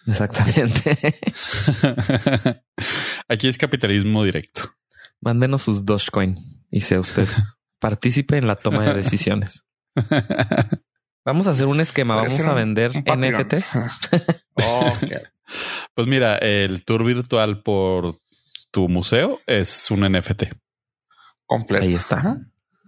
[0.07, 0.97] Exactamente.
[3.27, 4.73] Aquí es capitalismo directo.
[5.19, 6.37] Mándenos sus Dogecoin
[6.71, 7.27] y sea usted
[7.79, 9.65] partícipe en la toma de decisiones.
[11.25, 12.15] Vamos a hacer un esquema.
[12.15, 12.91] Vamos a vender.
[12.91, 13.77] NFTs.
[15.93, 18.17] Pues mira, el tour virtual por
[18.71, 20.43] tu museo es un NFT.
[21.45, 21.85] Completo.
[21.85, 22.39] Ahí está.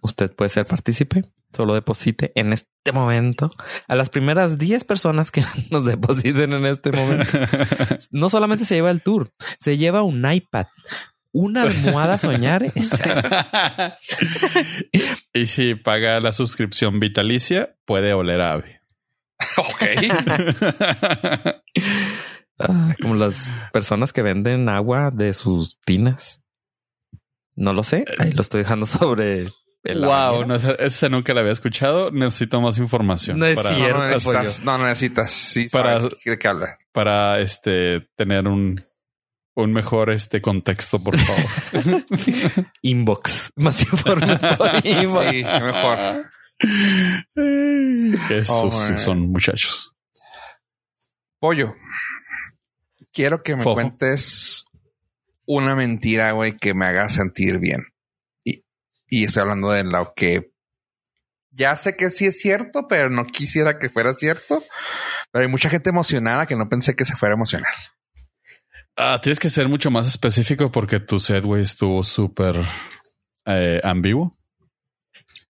[0.02, 1.24] Usted puede ser partícipe.
[1.52, 3.52] Solo deposite en este momento
[3.88, 7.26] a las primeras 10 personas que nos depositen en este momento.
[8.12, 10.68] No solamente se lleva el tour, se lleva un iPad,
[11.32, 12.66] una almohada a soñar.
[15.34, 18.82] y si paga la suscripción vitalicia, puede oler a ave.
[19.58, 19.82] Ok.
[22.60, 26.42] Ah, como las personas que venden agua de sus tinas.
[27.56, 28.06] No lo sé.
[28.20, 29.48] Ahí lo estoy dejando sobre
[29.84, 32.12] el wow, no, esa nunca la había escuchado.
[32.12, 34.00] Necesito más información No es para, cierto.
[34.00, 34.64] no necesitas.
[34.64, 35.32] No, necesitas.
[35.32, 36.78] Sí, Para- sabes de qué habla.
[36.92, 38.82] para este tener un,
[39.56, 42.04] un mejor este contexto, por favor.
[42.82, 43.52] inbox.
[43.56, 44.40] Más información.
[44.84, 45.30] inbox.
[45.30, 46.26] Sí, mejor.
[47.36, 49.94] Qué Oh, sucios son, muchachos.
[51.40, 51.74] Pollo.
[53.12, 53.76] Quiero que me Fofo.
[53.76, 54.66] cuentes
[55.46, 57.82] una mentira, güey, que me haga sentir bien.
[58.44, 58.64] Y,
[59.08, 60.52] y estoy hablando de lo que
[61.52, 64.64] ya sé que sí es cierto, pero no quisiera que fuera cierto.
[65.32, 67.74] Pero hay mucha gente emocionada que no pensé que se fuera a emocionar.
[68.96, 72.62] Ah, tienes que ser mucho más específico porque tu set, güey, estuvo súper
[73.46, 74.38] eh, ambiguo.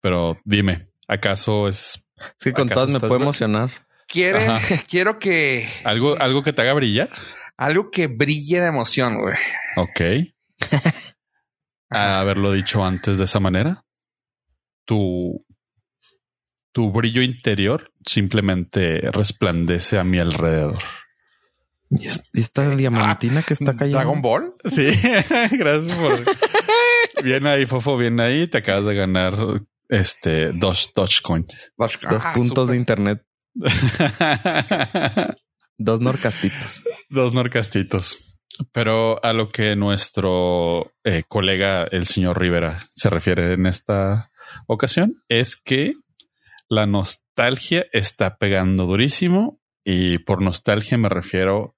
[0.01, 3.87] Pero dime, ¿acaso es Es que con ¿Acaso todas me puedo emocionar.
[4.07, 4.47] Quiere,
[4.89, 7.11] quiero que algo, algo que te haga brillar?
[7.59, 9.35] Algo que brille de emoción, güey.
[9.77, 10.01] Ok.
[11.91, 13.85] A haberlo dicho antes de esa manera.
[14.87, 15.45] Tu,
[16.73, 20.79] tu brillo interior simplemente resplandece a mi alrededor.
[21.91, 23.99] Y es- y esta diamantina que está cayendo.
[23.99, 24.53] Dragon Ball.
[24.65, 24.87] Sí,
[25.53, 27.25] gracias por.
[27.25, 28.47] bien ahí, Fofo, bien ahí.
[28.47, 29.35] Te acabas de ganar
[29.89, 31.73] este dos Dogecoins.
[31.77, 33.23] Dos, Dos ah, puntos de internet.
[35.79, 36.83] Dos norcastitos.
[37.09, 38.39] dos norcastitos.
[38.73, 44.33] Pero a lo que nuestro eh, colega, el señor Rivera, se refiere en esta
[44.67, 45.95] ocasión es que
[46.69, 51.77] la nostalgia está pegando durísimo y por nostalgia me refiero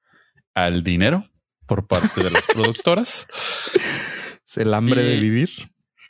[0.55, 1.29] al dinero
[1.67, 3.29] por parte de las productoras.
[4.47, 5.51] Es el hambre de vivir.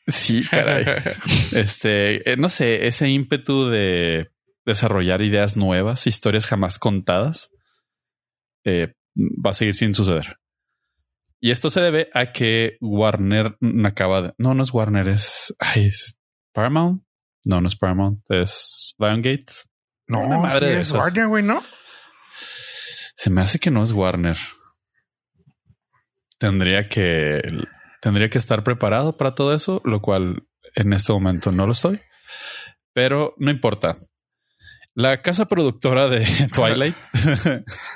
[0.06, 0.84] Sí, caray.
[1.52, 4.30] Este, eh, no sé, ese ímpetu de
[4.64, 7.50] desarrollar ideas nuevas, historias jamás contadas,
[8.64, 10.36] eh, va a seguir sin suceder.
[11.40, 14.34] Y esto se debe a que Warner acaba de...
[14.36, 15.54] No, no es Warner, es...
[15.58, 16.20] Ay, ¿es
[16.52, 17.02] Paramount.
[17.44, 19.46] No, no es Paramount, es Lionsgate.
[20.06, 20.98] No, Una madre sí de es esas.
[20.98, 21.62] Warner, güey, ¿no?
[23.14, 24.36] Se me hace que no es Warner.
[26.38, 27.42] Tendría que
[28.00, 32.00] tendría que estar preparado para todo eso, lo cual en este momento no lo estoy.
[32.92, 33.96] Pero no importa.
[34.94, 36.96] La casa productora de Twilight,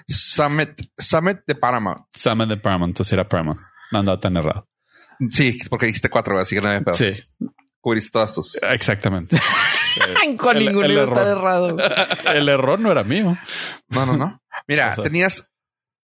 [0.09, 2.02] Summit, Summit de Paramount.
[2.14, 3.61] Summit de Paramount, entonces era Paramount.
[3.92, 4.68] No andaba tan errado.
[5.30, 6.94] Sí, porque dijiste cuatro, así que no había pedo.
[6.94, 7.14] Sí,
[7.80, 8.59] Cubriste todas tus.
[8.62, 9.37] exactamente.
[10.24, 11.18] Eh, Con el- estar error.
[11.38, 11.76] errado.
[12.35, 13.38] El error no era mío.
[13.90, 14.42] No, no, no.
[14.66, 15.48] Mira, O sea- tenías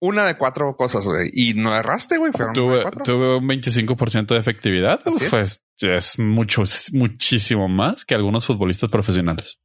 [0.00, 2.32] una de cuatro cosas, güey, y no erraste, güey.
[2.54, 5.02] Tuve, tuve un 25% de efectividad.
[5.06, 5.30] Así es.
[5.30, 9.58] Pues es mucho, muchísimo más que algunos futbolistas profesionales.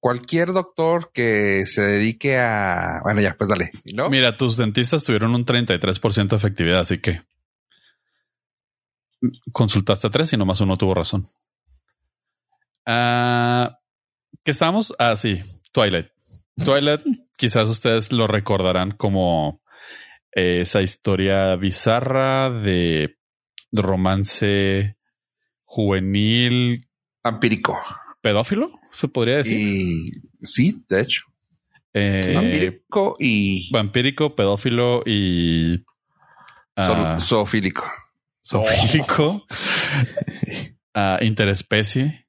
[0.00, 3.00] Cualquier doctor que se dedique a.
[3.02, 3.70] Bueno, ya, pues dale.
[4.10, 7.20] Mira, tus dentistas tuvieron un 33% de efectividad, así que
[9.52, 11.26] consultaste a tres y nomás uno tuvo razón.
[12.86, 13.78] Ah,
[14.44, 14.94] ¿Qué estamos?
[14.98, 15.40] Ah, sí,
[15.72, 16.08] Twilight.
[16.64, 17.02] Twilight,
[17.36, 19.60] quizás ustedes lo recordarán como
[20.32, 23.18] eh, esa historia bizarra de
[23.72, 24.96] romance
[25.64, 26.88] juvenil
[27.22, 27.78] Vampírico.
[28.22, 29.58] pedófilo, se podría decir.
[29.58, 30.10] Y
[30.42, 31.22] sí, de hecho.
[31.94, 35.84] Eh, Vampírico y vampírico, pedófilo y
[36.76, 37.84] ah, zo- zoofílico.
[38.46, 39.44] zoofílico,
[40.94, 42.26] ah, interespecie.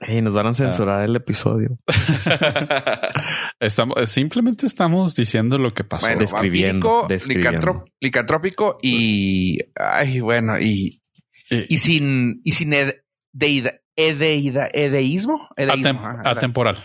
[0.00, 1.78] Ey, nos van a censurar el episodio.
[3.60, 6.06] Estamos, simplemente estamos diciendo lo que pasó.
[6.06, 7.60] Bueno, Describiendo, vampírico, describiendo.
[7.60, 9.58] licantrop- licantrópico y.
[9.76, 11.02] Ay, bueno, y.
[11.50, 12.40] Eh, Y sin.
[12.44, 12.96] Y sin ed-
[13.32, 15.48] deida- edeida- edeísmo.
[15.56, 15.88] Edeísmo.
[15.88, 16.78] atem- ajá, atemporal.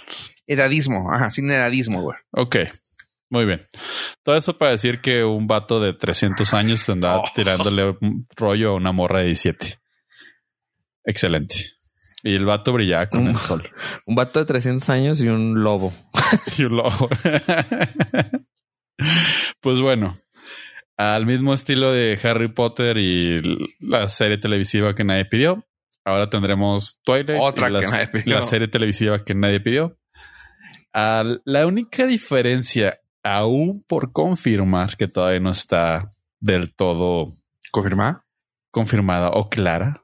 [0.47, 1.11] edadismo.
[1.11, 2.17] Ajá, sin edadismo, güey.
[2.31, 2.55] Ok,
[3.29, 3.61] muy bien.
[4.23, 7.25] Todo eso para decir que un vato de 300 años andaba Oh.
[7.35, 9.79] tirándole un rollo a una morra de 17.
[11.05, 11.55] Excelente.
[12.23, 13.29] Y el vato brillaba con Mm.
[13.29, 13.69] el sol.
[14.05, 15.93] Un vato de 300 años y un lobo.
[16.57, 17.09] Y un lobo.
[19.61, 20.13] pues bueno,
[20.97, 23.41] al mismo estilo de Harry Potter y
[23.79, 25.65] la serie televisiva que nadie pidió,
[26.09, 28.35] ahora tendremos Twilight, Otra y la, que nadie pidió.
[28.35, 29.97] la serie televisiva que nadie pidió.
[30.93, 36.03] Ah, la única diferencia, aún por confirmar, que todavía no está
[36.39, 37.31] del todo
[37.71, 38.25] ¿Confirma?
[38.71, 40.01] confirmada o clara,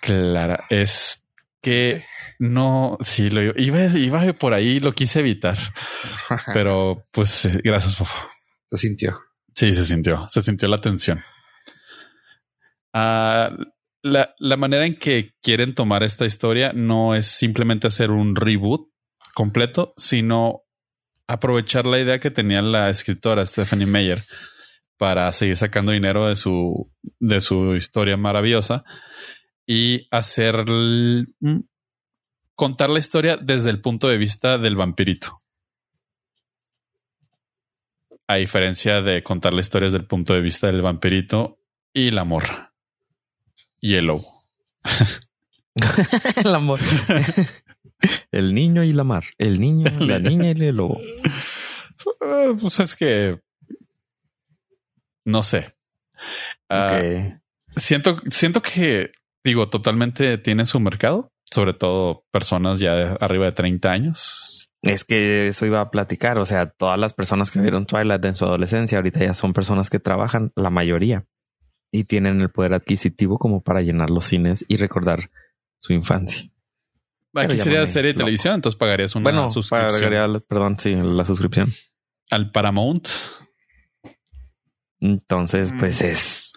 [0.00, 1.22] clara, es
[1.60, 2.04] que
[2.38, 5.56] no, sí, lo iba, iba por ahí, lo quise evitar,
[6.54, 8.16] pero pues eh, gracias, Fofo.
[8.66, 9.18] Se sintió.
[9.54, 11.20] Sí, se sintió, se sintió la tensión.
[12.92, 13.50] Ah,
[14.06, 18.88] la, manera en que quieren tomar esta historia no es simplemente hacer un reboot
[19.34, 20.62] completo, sino
[21.26, 24.24] aprovechar la idea que tenía la escritora Stephanie Meyer
[24.96, 28.84] para seguir sacando dinero de su, de su historia maravillosa
[29.66, 31.60] y hacer mm,
[32.54, 35.32] contar la historia desde el punto de vista del vampirito.
[38.28, 41.58] A diferencia de contar la historia desde el punto de vista del vampirito
[41.92, 42.75] y la morra.
[43.80, 44.42] Y el lobo.
[46.44, 46.80] el amor.
[48.32, 49.24] el niño y la mar.
[49.38, 51.00] El niño, la niña y el lobo.
[51.00, 53.38] Eh, Pues es que
[55.24, 55.74] no sé.
[56.68, 57.40] Ah, Ok.
[57.76, 59.10] siento, siento que
[59.44, 64.70] digo, totalmente tiene su mercado, sobre todo personas ya de arriba de 30 años.
[64.82, 66.38] Es que eso iba a platicar.
[66.38, 69.90] O sea, todas las personas que vieron Twilight en su adolescencia ahorita ya son personas
[69.90, 71.24] que trabajan, la mayoría,
[71.90, 75.30] y tienen el poder adquisitivo como para llenar los cines y recordar
[75.78, 76.50] su infancia.
[77.32, 78.24] Pero Aquí sería serie de loco.
[78.24, 81.70] televisión, entonces pagarías una bueno, suscripción pagaría, perdón, sí, la suscripción.
[82.30, 83.08] al Paramount.
[85.00, 85.78] Entonces, Mm.
[85.78, 86.52] pues es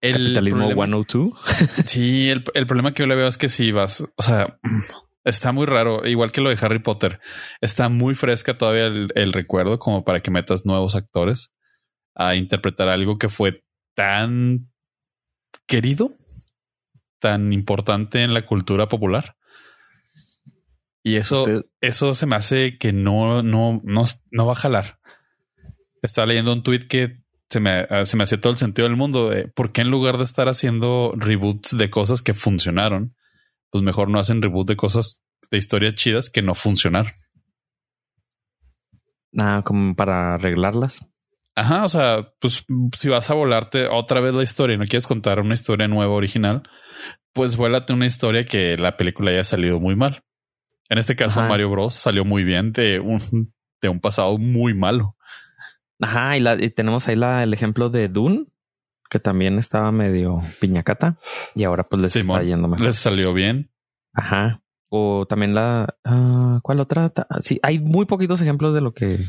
[0.00, 1.32] El capitalismo problema- 102.
[1.86, 4.58] Sí, el, el problema que yo le veo es que si vas, o sea,
[5.24, 7.20] está muy raro, igual que lo de Harry Potter,
[7.60, 11.52] está muy fresca todavía el, el recuerdo como para que metas nuevos actores
[12.16, 13.62] a interpretar algo que fue
[14.00, 14.70] tan
[15.66, 16.10] querido,
[17.18, 19.36] tan importante en la cultura popular.
[21.02, 24.98] Y eso, Usted- eso se me hace que no, no, no, no va a jalar.
[26.00, 27.20] Estaba leyendo un tweet que
[27.50, 29.28] se me, ah, se me hacía todo el sentido del mundo.
[29.28, 33.14] De ¿Por qué en lugar de estar haciendo reboots de cosas que funcionaron,
[33.70, 37.12] pues mejor no hacen reboot de cosas de historias chidas que no funcionaron.
[39.30, 41.04] Nada, como para arreglarlas.
[41.60, 42.64] Ajá, o sea, pues
[42.96, 46.14] si vas a volarte otra vez la historia y no quieres contar una historia nueva
[46.14, 46.62] original,
[47.34, 50.22] pues vuélate una historia que la película haya salido muy mal.
[50.88, 51.48] En este caso, Ajá.
[51.50, 51.92] Mario Bros.
[51.92, 53.52] salió muy bien de un,
[53.82, 55.16] de un pasado muy malo.
[56.00, 58.46] Ajá, y, la, y tenemos ahí la, el ejemplo de Dune,
[59.10, 61.18] que también estaba medio piñacata
[61.54, 62.86] y ahora pues les Simón, está yendo mejor.
[62.86, 63.70] Les salió bien.
[64.14, 64.62] Ajá.
[64.88, 65.94] O también la...
[66.04, 67.10] ah, ¿Cuál otra?
[67.10, 69.20] Ta- Sí, hay muy poquitos ejemplos de lo que,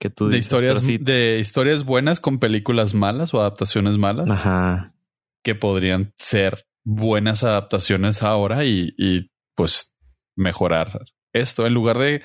[0.00, 4.30] que tú De dices, historias, sí- de historias buenas con películas malas o adaptaciones malas
[4.30, 4.94] Ajá.
[5.42, 9.94] que podrían ser buenas adaptaciones ahora y, y pues
[10.36, 11.00] mejorar
[11.34, 12.22] esto en lugar de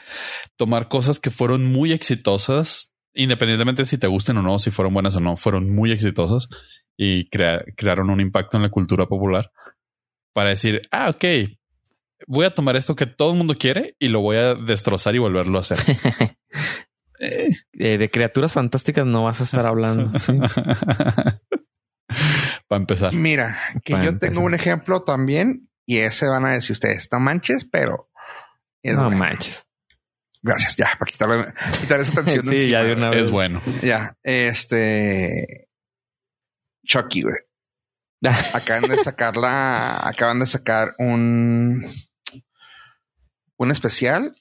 [0.55, 5.15] tomar cosas que fueron muy exitosas, independientemente si te gusten o no, si fueron buenas
[5.15, 6.47] o no, fueron muy exitosas
[6.97, 9.51] y crea- crearon un impacto en la cultura popular
[10.33, 11.25] para decir, ah, ok,
[12.27, 15.19] voy a tomar esto que todo el mundo quiere y lo voy a destrozar y
[15.19, 15.79] volverlo a hacer.
[17.19, 20.17] Eh, de criaturas fantásticas no vas a estar hablando.
[20.19, 20.33] sí.
[22.67, 23.13] para empezar.
[23.13, 24.33] Mira, que Para yo empezar.
[24.33, 28.09] tengo un ejemplo también y ese van a decir ustedes, no manches, pero
[28.81, 29.17] es no bueno.
[29.17, 29.65] manches.
[30.41, 31.45] Gracias, ya, para quitarle,
[31.79, 32.45] quitar esa tensión.
[32.45, 33.23] Sí, encima, ya de una vez.
[33.23, 33.61] Es bueno.
[33.81, 35.69] Ya, este
[36.85, 37.35] Chucky, güey.
[38.53, 41.85] Acaban de sacar la, acaban de sacar un,
[43.57, 44.35] un especial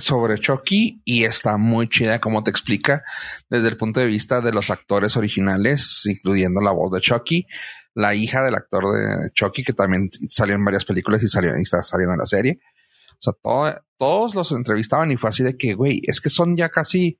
[0.00, 3.02] sobre Chucky y está muy chida como te explica
[3.50, 7.46] desde el punto de vista de los actores originales, incluyendo la voz de Chucky,
[7.94, 11.62] la hija del actor de Chucky, que también salió en varias películas y salió y
[11.62, 12.60] está saliendo en la serie.
[13.12, 16.56] O sea, todo- todos los entrevistaban y fue así de que, güey, es que son
[16.56, 17.18] ya casi,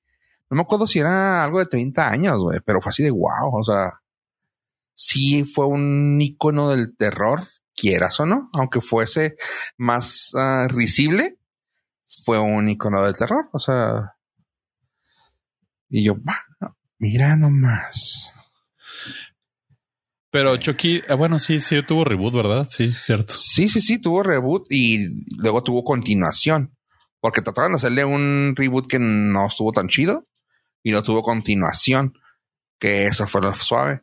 [0.51, 3.59] no me acuerdo si era algo de 30 años, güey, pero fue así de wow.
[3.59, 4.01] O sea,
[4.95, 7.43] sí fue un icono del terror,
[7.75, 9.37] quieras o no, aunque fuese
[9.77, 11.39] más ah, risible,
[12.25, 13.49] fue un icono del terror.
[13.53, 14.15] O sea,
[15.89, 16.45] y yo, "Va,
[16.99, 18.33] mira nomás.
[20.31, 22.67] Pero Chucky, ah, bueno, sí, sí tuvo reboot, ¿verdad?
[22.69, 23.33] Sí, cierto.
[23.37, 25.07] Sí, sí, sí, tuvo reboot y
[25.39, 26.77] luego tuvo continuación.
[27.21, 30.27] Porque trataron de hacerle un reboot que no estuvo tan chido
[30.83, 32.15] y no tuvo continuación.
[32.81, 34.03] Que eso fue lo suave.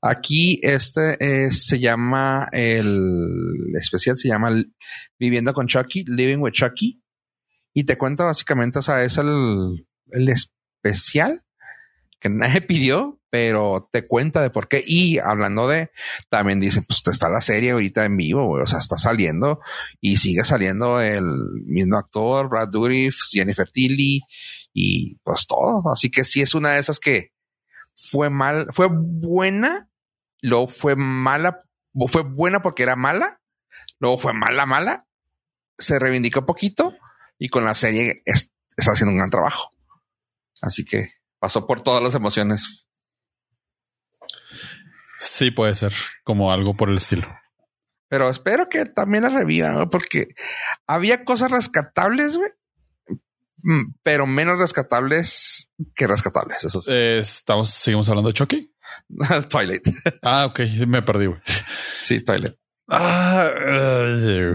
[0.00, 4.50] Aquí este eh, se llama el especial, se llama
[5.18, 7.01] Viviendo con Chucky, Living with Chucky.
[7.74, 11.44] Y te cuenta básicamente, o sea, es el, el especial
[12.22, 14.82] que nadie pidió, pero te cuenta de por qué.
[14.86, 15.90] Y hablando de,
[16.28, 18.48] también dicen, pues está la serie ahorita en vivo.
[18.48, 19.60] O sea, está saliendo
[20.00, 21.24] y sigue saliendo el
[21.66, 24.20] mismo actor, Brad Dourif, Jennifer Tilly
[24.72, 25.82] y pues todo.
[25.90, 27.32] Así que sí es una de esas que
[27.94, 29.88] fue mal, fue buena,
[30.40, 31.62] luego fue mala,
[32.08, 33.40] fue buena porque era mala,
[33.98, 35.06] luego fue mala, mala,
[35.78, 36.94] se reivindicó poquito
[37.44, 39.70] y con la serie es- está haciendo un gran trabajo.
[40.60, 42.86] Así que pasó por todas las emociones.
[45.18, 45.92] Sí, puede ser
[46.24, 47.26] como algo por el estilo.
[48.08, 49.88] Pero espero que también la revivan, ¿no?
[49.90, 50.28] porque
[50.86, 52.50] había cosas rescatables, güey.
[53.64, 56.62] Mm, Pero menos rescatables que rescatables.
[56.64, 56.90] Eso sí.
[56.92, 58.72] Eh, estamos, seguimos hablando de Chucky.
[59.50, 59.82] Twilight.
[60.22, 61.26] Ah, ok, me perdí.
[61.26, 61.40] güey.
[62.02, 62.54] Sí, Twilight.
[62.94, 64.54] Ah, eh,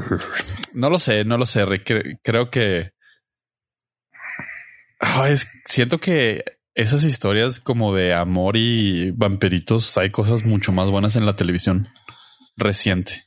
[0.73, 1.65] no lo sé, no lo sé.
[1.65, 2.19] Rick.
[2.21, 2.91] Creo que
[5.27, 6.43] es, siento que
[6.75, 11.89] esas historias como de amor y vampiritos hay cosas mucho más buenas en la televisión
[12.55, 13.25] reciente.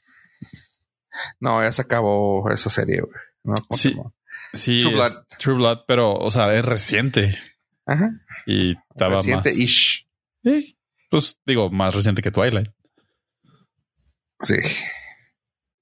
[1.40, 3.12] No, ya se acabó esa serie, güey.
[3.42, 3.96] No, ¿cómo se Sí.
[4.52, 5.12] Sí, True Blood.
[5.38, 7.38] True Blood, pero o sea, es reciente
[7.86, 8.11] Ajá.
[8.46, 9.58] y estaba Reciente más.
[9.58, 10.08] ish.
[10.42, 10.76] Sí,
[11.11, 12.68] pues digo, más reciente que Twilight.
[14.40, 14.56] Sí.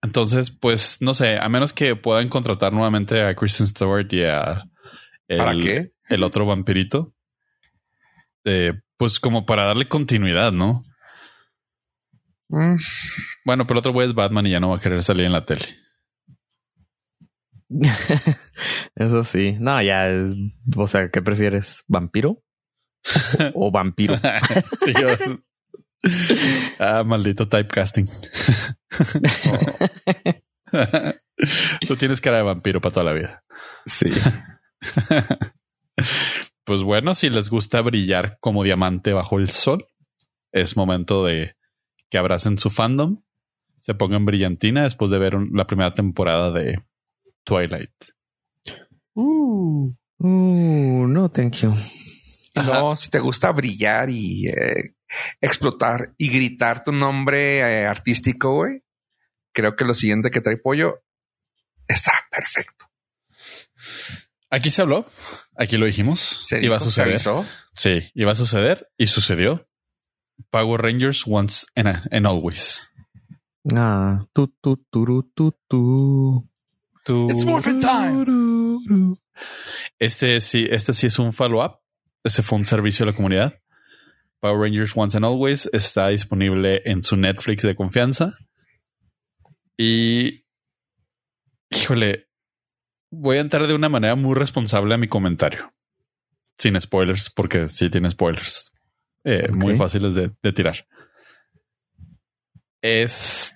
[0.03, 4.63] Entonces, pues no sé, a menos que puedan contratar nuevamente a Kristen Stewart y a
[5.27, 5.91] el, ¿Para qué?
[6.09, 7.15] el otro vampirito,
[8.45, 10.83] eh, pues como para darle continuidad, ¿no?
[12.49, 12.77] Mm,
[13.45, 15.33] Bueno, pero el otro güey es Batman y ya no va a querer salir en
[15.33, 15.67] la tele.
[18.95, 19.57] Eso sí.
[19.61, 20.35] No, ya es.
[20.77, 21.85] O sea, ¿qué prefieres?
[21.87, 22.43] ¿Vampiro?
[23.55, 24.15] ¿O vampiro?
[24.85, 25.09] Sí, yo-
[26.79, 28.09] ah, maldito typecasting.
[31.87, 33.45] Tú tienes cara de vampiro para toda la vida.
[33.87, 34.11] Sí.
[36.65, 39.87] Pues bueno, si les gusta brillar como diamante bajo el sol,
[40.53, 41.57] es momento de
[42.11, 43.23] que abracen su fandom,
[43.81, 46.83] se pongan brillantina después de ver un- la primera temporada de
[47.45, 47.91] Twilight.
[49.15, 51.75] Uh, uh, no, thank you.
[52.55, 54.95] luego, si te gusta brillar y eh,
[55.41, 58.83] explotar y gritar tu nombre eh, artístico, güey,
[59.53, 61.03] creo que lo siguiente que trae pollo
[61.87, 62.85] está Perfecto.
[64.51, 65.07] Aquí se habló,
[65.57, 66.21] aquí lo dijimos.
[66.21, 67.21] Se iba a se suceder.
[67.75, 69.69] Sí, iba a suceder y sucedió.
[70.51, 72.91] Power Rangers once and, and always.
[73.75, 76.49] Ah, tu, tu, turu, tu, tu.
[77.31, 79.17] It's morphin time.
[79.99, 81.81] Este sí, este sí es un follow-up.
[82.23, 83.61] Ese fue un servicio a la comunidad.
[84.41, 88.37] Power Rangers Once and Always está disponible en su Netflix de confianza.
[89.77, 90.45] Y
[91.71, 92.29] híjole,
[93.11, 95.73] voy a entrar de una manera muy responsable a mi comentario.
[96.59, 98.73] Sin spoilers, porque sí tiene spoilers.
[99.25, 100.87] Eh, Muy fáciles de, de tirar.
[102.83, 103.55] Es.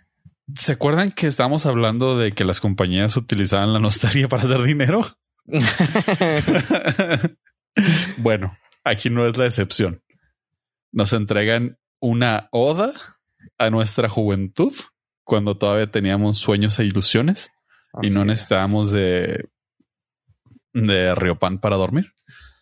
[0.54, 5.06] ¿Se acuerdan que estábamos hablando de que las compañías utilizaban la nostalgia para hacer dinero?
[8.18, 10.01] bueno, aquí no es la excepción.
[10.92, 12.92] Nos entregan una oda
[13.58, 14.72] a nuestra juventud
[15.24, 17.50] cuando todavía teníamos sueños e ilusiones
[18.02, 18.26] y no es.
[18.26, 19.48] necesitábamos de,
[20.72, 22.12] de Riopan para dormir,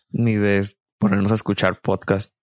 [0.09, 0.65] Ni de
[0.97, 2.33] ponernos a escuchar podcast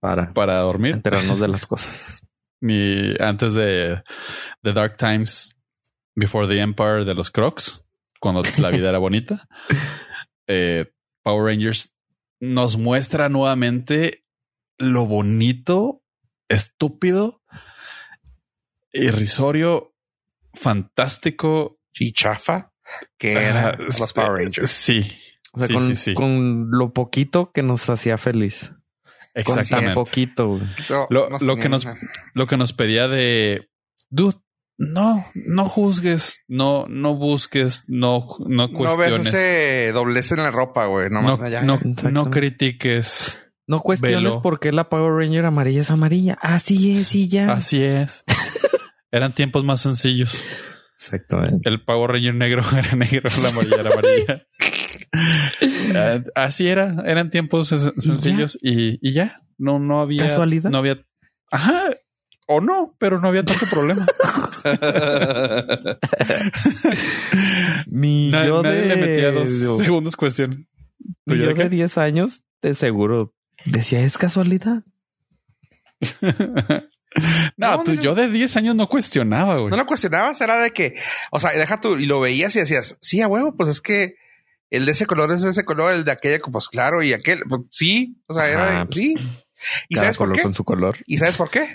[0.00, 2.22] para para dormir, enterarnos de las cosas.
[2.60, 4.02] ni antes de
[4.62, 5.56] The Dark Times
[6.14, 7.84] Before the Empire de los Crocs,
[8.20, 9.46] cuando la vida era bonita.
[10.46, 10.92] Eh,
[11.22, 11.94] Power Rangers
[12.38, 14.23] nos muestra nuevamente
[14.78, 16.02] lo bonito,
[16.48, 17.42] estúpido,
[18.92, 19.94] irrisorio,
[20.52, 21.78] fantástico.
[21.96, 22.72] Y chafa
[23.18, 24.70] que eran los Power Rangers.
[24.70, 25.16] Sí,
[25.52, 26.14] O sea, Sí, con, sí, sí.
[26.14, 28.72] con lo poquito que nos hacía feliz.
[29.34, 29.94] Con tan exactamente.
[29.94, 30.48] poquito.
[30.48, 30.62] güey.
[30.90, 31.86] No, Lo- lo que nos-.
[32.34, 33.68] Lo que nos pedía de
[34.10, 34.38] dude,
[34.76, 40.50] no, no juzgues, no, no busques, no, no No ves cuestiones, ese doblez en la
[40.50, 41.10] ropa, güey.
[41.10, 43.40] No, no, no, no critiques.
[43.66, 44.42] No cuestiones Velo.
[44.42, 46.36] por qué la Power Ranger amarilla es amarilla.
[46.42, 47.52] Así es y ya.
[47.52, 48.24] Así es.
[49.10, 50.42] Eran tiempos más sencillos.
[50.96, 51.68] Exactamente.
[51.68, 54.46] El Power Ranger negro era negro, la amarilla era amarilla.
[55.60, 59.40] Eh, Así era, eran tiempos sen- sencillos y, y ya.
[59.58, 60.70] No, no había ¿Casualidad?
[60.70, 61.04] No había.
[61.50, 61.84] Ajá.
[62.46, 64.04] O no, pero no había tanto problema.
[67.86, 69.48] Mi yo nadie de, le metía dos
[69.78, 70.66] segundos cuestión.
[70.98, 71.68] mi ¿Tú yo de de qué?
[71.68, 73.34] 10 años, de seguro
[73.66, 74.82] decía, ¿es casualidad?
[77.56, 79.70] no, No, tú, no, yo de 10 años no cuestionaba, güey.
[79.70, 80.94] no lo cuestionabas, era de que,
[81.30, 84.16] o sea, deja tú y lo veías y decías, sí, a huevo, pues es que
[84.70, 87.40] el de ese color es de ese color, el de aquella, pues claro, y aquel,
[87.48, 89.14] pues sí, o sea, era de, pues, sí.
[89.88, 90.42] ¿Y Cada sabes por qué?
[90.42, 90.98] con su color.
[91.06, 91.66] ¿Y sabes por qué?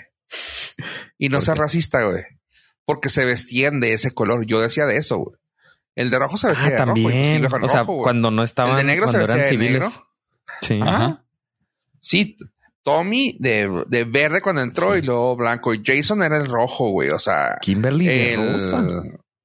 [1.18, 1.60] Y no ¿Por ser qué?
[1.62, 2.22] racista, güey.
[2.84, 4.44] Porque se vestían de ese color.
[4.46, 5.36] Yo decía de eso, güey.
[5.96, 6.98] El de rojo se vestía Ah, de rojo.
[6.98, 7.42] y pues, sí, también.
[7.42, 9.80] mejor o sea, rojo, cuando no estaban, de negro se cuando eran vestía de civiles.
[9.82, 10.08] negro.
[10.62, 10.78] Sí.
[10.82, 11.04] Ajá.
[11.04, 11.24] Ajá.
[12.00, 12.36] Sí,
[12.82, 15.74] Tommy de, de verde cuando entró y luego blanco.
[15.74, 17.10] Y Jason era el rojo, güey.
[17.10, 18.86] O sea, Kimberly de rosa.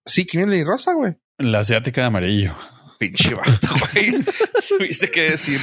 [0.06, 1.16] Sí, Kimberly Rosa, güey.
[1.38, 2.54] La asiática de amarillo.
[3.00, 4.24] Pinche vato, güey.
[4.68, 5.60] Tuviste que decir.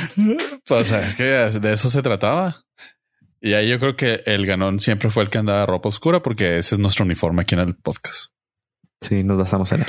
[0.69, 2.65] O sea, es que de eso se trataba.
[3.41, 6.59] Y ahí yo creo que el ganón siempre fue el que andaba ropa oscura porque
[6.59, 8.33] ese es nuestro uniforme aquí en el podcast.
[9.01, 9.87] Sí, nos basamos en él.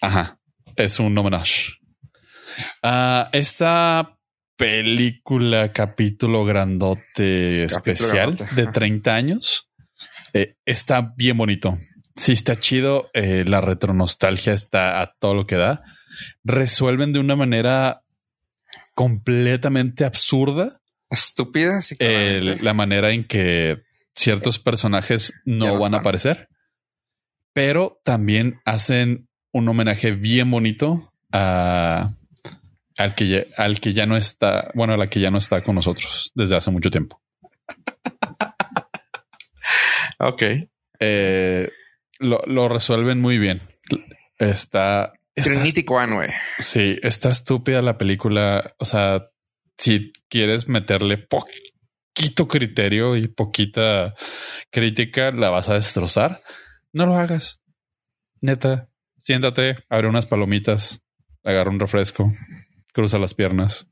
[0.00, 0.38] Ajá.
[0.76, 1.72] Es un homenaje.
[2.82, 4.17] Ah, esta
[4.58, 8.72] película, capítulo grandote especial grandote, de ajá.
[8.72, 9.70] 30 años,
[10.34, 11.78] eh, está bien bonito.
[12.16, 13.08] Sí, está chido.
[13.14, 15.82] eh, la retronostalgia está a todo lo que da.
[16.44, 18.02] Resuelven de una manera
[18.94, 20.80] completamente absurda
[21.10, 21.80] Estúpida.
[21.82, 22.62] Sí, claramente.
[22.62, 23.82] la manera en que
[24.14, 26.48] ciertos personajes Ya no van a aparecer,
[27.52, 32.12] pero también hacen un homenaje bien bonito a
[32.98, 35.62] al que ya, al que ya no está, bueno, a la que ya no está
[35.62, 37.20] con nosotros desde hace mucho tiempo.
[40.20, 40.42] Ok.
[40.98, 41.70] Eh,
[42.18, 43.60] lo, lo resuelven muy bien.
[44.38, 46.30] Está, Trinity güey.
[46.58, 48.74] Sí, está estúpida la película.
[48.78, 49.28] O sea,
[49.76, 54.14] si quieres meterle poquito criterio y poquita
[54.70, 56.42] crítica, la vas a destrozar.
[56.92, 57.60] No lo hagas.
[58.40, 61.02] Neta, siéntate, abre unas palomitas,
[61.44, 62.32] agarra un refresco,
[62.98, 63.88] cruza las piernas,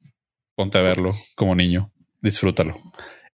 [0.57, 1.93] ponte a verlo como niño,
[2.23, 2.83] disfrútalo.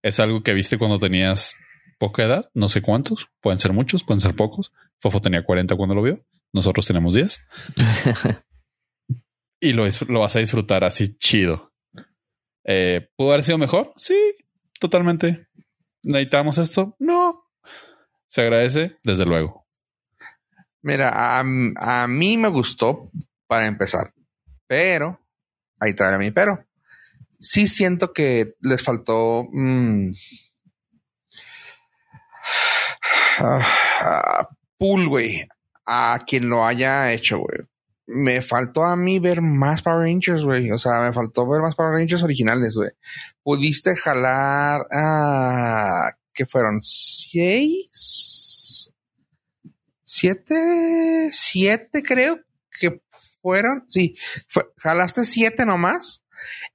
[0.02, 1.56] Es algo que viste cuando tenías
[1.98, 4.70] poca edad, no sé cuántos, pueden ser muchos, pueden ser pocos.
[5.00, 7.46] Fofo tenía 40 cuando lo vio, nosotros tenemos 10
[9.60, 11.72] y lo, lo vas a disfrutar así chido.
[12.64, 13.94] Eh, ¿Pudo haber sido mejor?
[13.96, 14.34] Sí,
[14.78, 15.48] totalmente.
[16.02, 16.96] ¿Necesitamos esto?
[16.98, 17.46] No.
[18.26, 19.66] Se agradece, desde luego.
[20.82, 23.10] Mira, a, a mí me gustó
[23.46, 24.12] para empezar,
[24.66, 25.21] pero
[25.82, 26.64] ahí trae mi pero.
[27.38, 30.12] Sí siento que les faltó mm,
[33.38, 33.66] ah,
[34.00, 35.48] ah, pool, güey,
[35.84, 37.66] a quien lo haya hecho, güey.
[38.06, 40.70] me faltó a mí ver más Power Rangers, güey.
[40.70, 42.90] O sea, me faltó ver más Power Rangers originales, güey.
[43.42, 46.12] Pudiste jalar a...
[46.32, 46.80] ¿Qué fueron?
[46.80, 48.92] ¿Seis?
[50.04, 51.28] ¿Siete?
[51.30, 52.40] ¿Siete creo
[53.42, 53.84] fueron?
[53.88, 54.16] Sí,
[54.78, 56.22] jalaste siete nomás.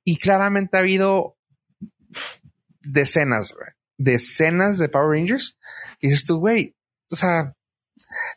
[0.03, 1.37] Y claramente ha habido
[2.81, 3.55] decenas.
[3.97, 5.57] Decenas de Power Rangers.
[5.99, 6.75] Y dices tú, güey,
[7.11, 7.55] o sea,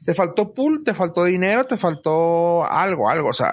[0.04, 3.28] te faltó pool, te faltó dinero, te faltó algo, algo.
[3.28, 3.52] O sea,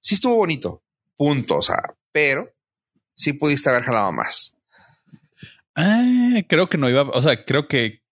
[0.00, 0.82] sí estuvo bonito,
[1.16, 1.58] punto.
[1.58, 1.80] O sea,
[2.12, 2.52] pero
[3.14, 4.54] sí pudiste haber jalado más.
[5.74, 8.02] Ah, creo que no iba, o sea, creo que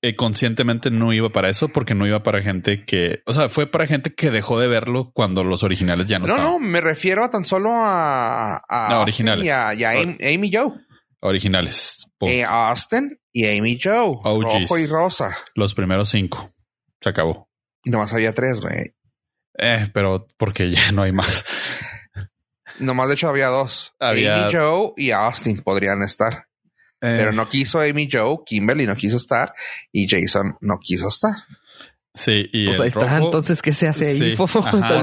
[0.00, 3.66] eh, conscientemente no iba para eso porque no iba para gente que, o sea, fue
[3.66, 6.52] para gente que dejó de verlo cuando los originales ya no, no estaban.
[6.52, 9.44] No, me refiero a tan solo a, no, originales.
[9.44, 10.72] y a, Amy, Joe.
[11.20, 12.06] Originales.
[12.20, 14.18] Eh, Austin y Amy Joe.
[14.22, 15.36] Rojo y rosa.
[15.54, 16.48] Los primeros cinco.
[17.00, 17.48] Se acabó.
[17.82, 18.94] Y nomás había tres, güey.
[19.58, 21.44] Eh, pero porque ya no hay más.
[22.78, 23.94] Nomás de hecho había dos.
[23.98, 24.44] Había...
[24.44, 26.47] Amy Joe y Austin podrían estar.
[27.00, 27.16] Eh.
[27.18, 29.52] Pero no quiso Amy Joe, Kimberly no quiso estar
[29.92, 31.34] y Jason no quiso estar.
[32.18, 34.36] Sí, y pues ahí está, entonces, ¿qué se hace ahí?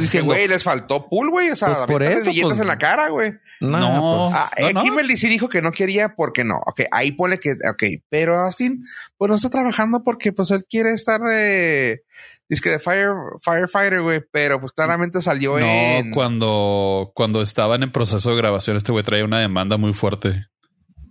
[0.02, 0.20] Sí.
[0.20, 1.50] güey, les faltó pool, güey.
[1.50, 3.34] O sea, pues por eso, billetes pues, en la cara, güey.
[3.62, 6.58] No, ah, eh, Kimberly sí dijo que no quería porque no.
[6.66, 8.84] Ok, ahí pone que, ok, pero Austin,
[9.18, 12.02] pues no está trabajando porque pues él quiere estar de,
[12.50, 17.94] dice que de fire, firefighter, güey, pero pues claramente salió no, cuando, cuando estaban en
[17.94, 20.48] proceso de grabación, este güey traía una demanda muy fuerte.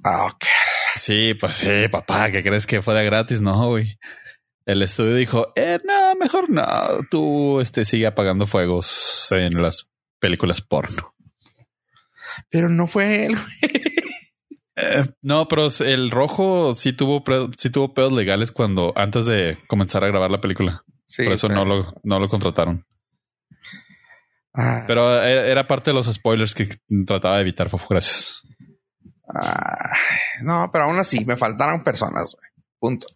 [0.03, 0.45] Ah, ok.
[0.97, 3.41] Sí, pues sí, papá, ¿qué crees que fue de gratis?
[3.41, 3.99] No, güey.
[4.67, 6.65] El estudio dijo, eh, no, mejor no,
[7.11, 9.91] tú este, sigue apagando fuegos en las
[10.21, 11.15] películas porno.
[12.49, 13.37] Pero no fue él,
[14.77, 17.23] eh, no, pero el rojo sí tuvo,
[17.57, 20.85] sí tuvo pedos legales cuando antes de comenzar a grabar la película.
[21.17, 22.87] Por eso no, lo, no lo contrataron.
[24.55, 24.85] Ah.
[24.87, 26.69] Pero eh, era parte de los spoilers que
[27.07, 27.87] trataba de evitar, Fofo.
[27.91, 28.44] Gracias.
[30.43, 32.37] No, pero aún así me faltaron personas.
[32.79, 33.07] Punto.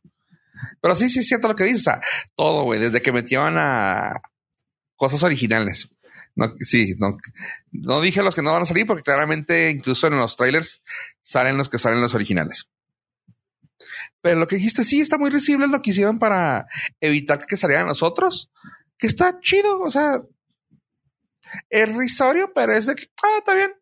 [0.81, 1.81] Pero sí, sí es lo que dices.
[1.81, 2.01] O sea,
[2.35, 4.21] todo, güey, desde que metieron a
[4.97, 5.89] cosas originales.
[6.35, 7.17] No, sí, no,
[7.73, 10.81] no dije los que no van a salir porque claramente incluso en los trailers
[11.23, 12.71] salen los que salen los originales.
[14.21, 16.67] Pero lo que dijiste, sí, está muy recible lo que hicieron para
[17.01, 18.51] evitar que salieran los otros,
[18.99, 19.81] que está chido.
[19.81, 20.23] O sea,
[21.71, 23.73] es risorio, pero es de que, ah, está bien.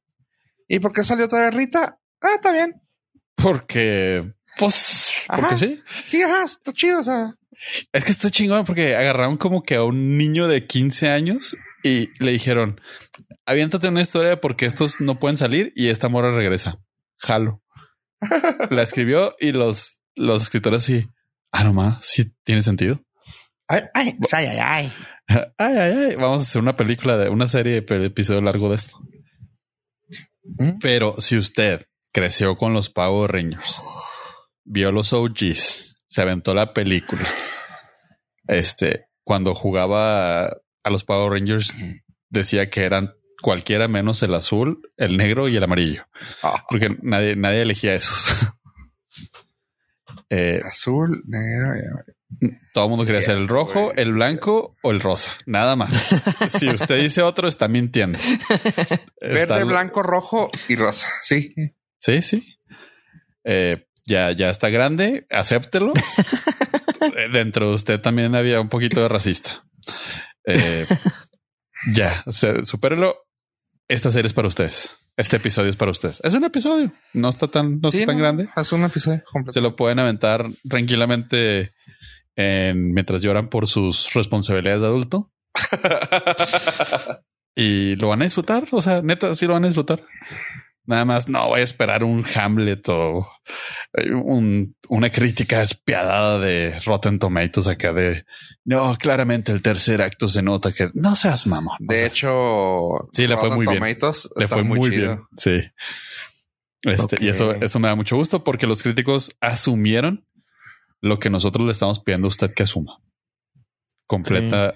[0.69, 1.99] ¿Y por qué salió toda Rita?
[2.21, 2.81] Ah, está bien.
[3.35, 5.83] Porque pues, porque sí.
[6.03, 7.01] Sí, ajá, está chido.
[7.01, 7.35] O sea,
[7.93, 12.09] es que está chingón porque agarraron como que a un niño de 15 años y
[12.23, 12.81] le dijeron,
[13.45, 16.79] aviéntate una historia porque estos no pueden salir y esta mora regresa.
[17.19, 17.63] Jalo.
[18.71, 21.09] La escribió y los, los escritores sí.
[21.53, 23.03] Ah, no más, sí tiene sentido.
[23.69, 24.93] Ay, ay, ay, ay, ay.
[25.59, 26.15] Ay, ay, ay.
[26.15, 28.97] Vamos a hacer una película de una serie de episodio largo de esto.
[30.45, 30.79] ¿Mm?
[30.81, 31.85] Pero si usted
[32.17, 33.79] creció con los Power Rangers
[34.67, 37.27] vio los OGs, se aventó la película.
[38.47, 41.75] Este, cuando jugaba a los Power Rangers,
[42.29, 46.07] decía que eran cualquiera menos el azul, el negro y el amarillo.
[46.43, 46.65] Ah.
[46.69, 48.53] Porque nadie, nadie elegía esos.
[50.29, 52.61] Eh, azul, negro y amarillo.
[52.75, 55.31] Todo el mundo quería ser el rojo, el blanco o el rosa.
[55.47, 55.93] Nada más.
[56.59, 58.19] si usted dice otro, está mintiendo.
[59.21, 61.09] Verde, blanco, rojo y rosa.
[61.21, 61.55] Sí.
[61.99, 62.59] Sí, sí.
[63.45, 65.93] Eh, ya, ya está grande, acéptelo.
[67.33, 69.63] Dentro de usted también había un poquito de racista.
[70.45, 70.87] Eh,
[71.93, 72.25] ya,
[72.65, 73.17] supérelo.
[73.89, 74.99] Esta serie es para ustedes.
[75.17, 76.21] Este episodio es para ustedes.
[76.23, 76.93] Es un episodio.
[77.15, 78.49] No está tan, no está tan grande.
[78.55, 81.73] Es un episodio Se lo pueden aventar tranquilamente
[82.35, 85.33] en, mientras lloran por sus responsabilidades de adulto.
[87.55, 88.69] y lo van a disfrutar.
[88.73, 90.05] O sea, neta, sí lo van a disfrutar.
[90.87, 93.29] Nada más no voy a esperar un Hamlet o
[93.93, 94.11] eh,
[94.89, 98.25] una crítica despiadada de Rotten Tomatoes acá de
[98.65, 101.77] no, claramente el tercer acto se nota que no seas mamón.
[101.81, 103.83] De hecho, sí, le fue muy bien.
[104.37, 105.23] Le fue muy, bien.
[105.37, 105.61] Sí.
[106.83, 110.25] Este, Y eso, eso me da mucho gusto porque los críticos asumieron
[111.01, 113.01] lo que nosotros le estamos pidiendo a usted que asuma.
[114.07, 114.75] Completa,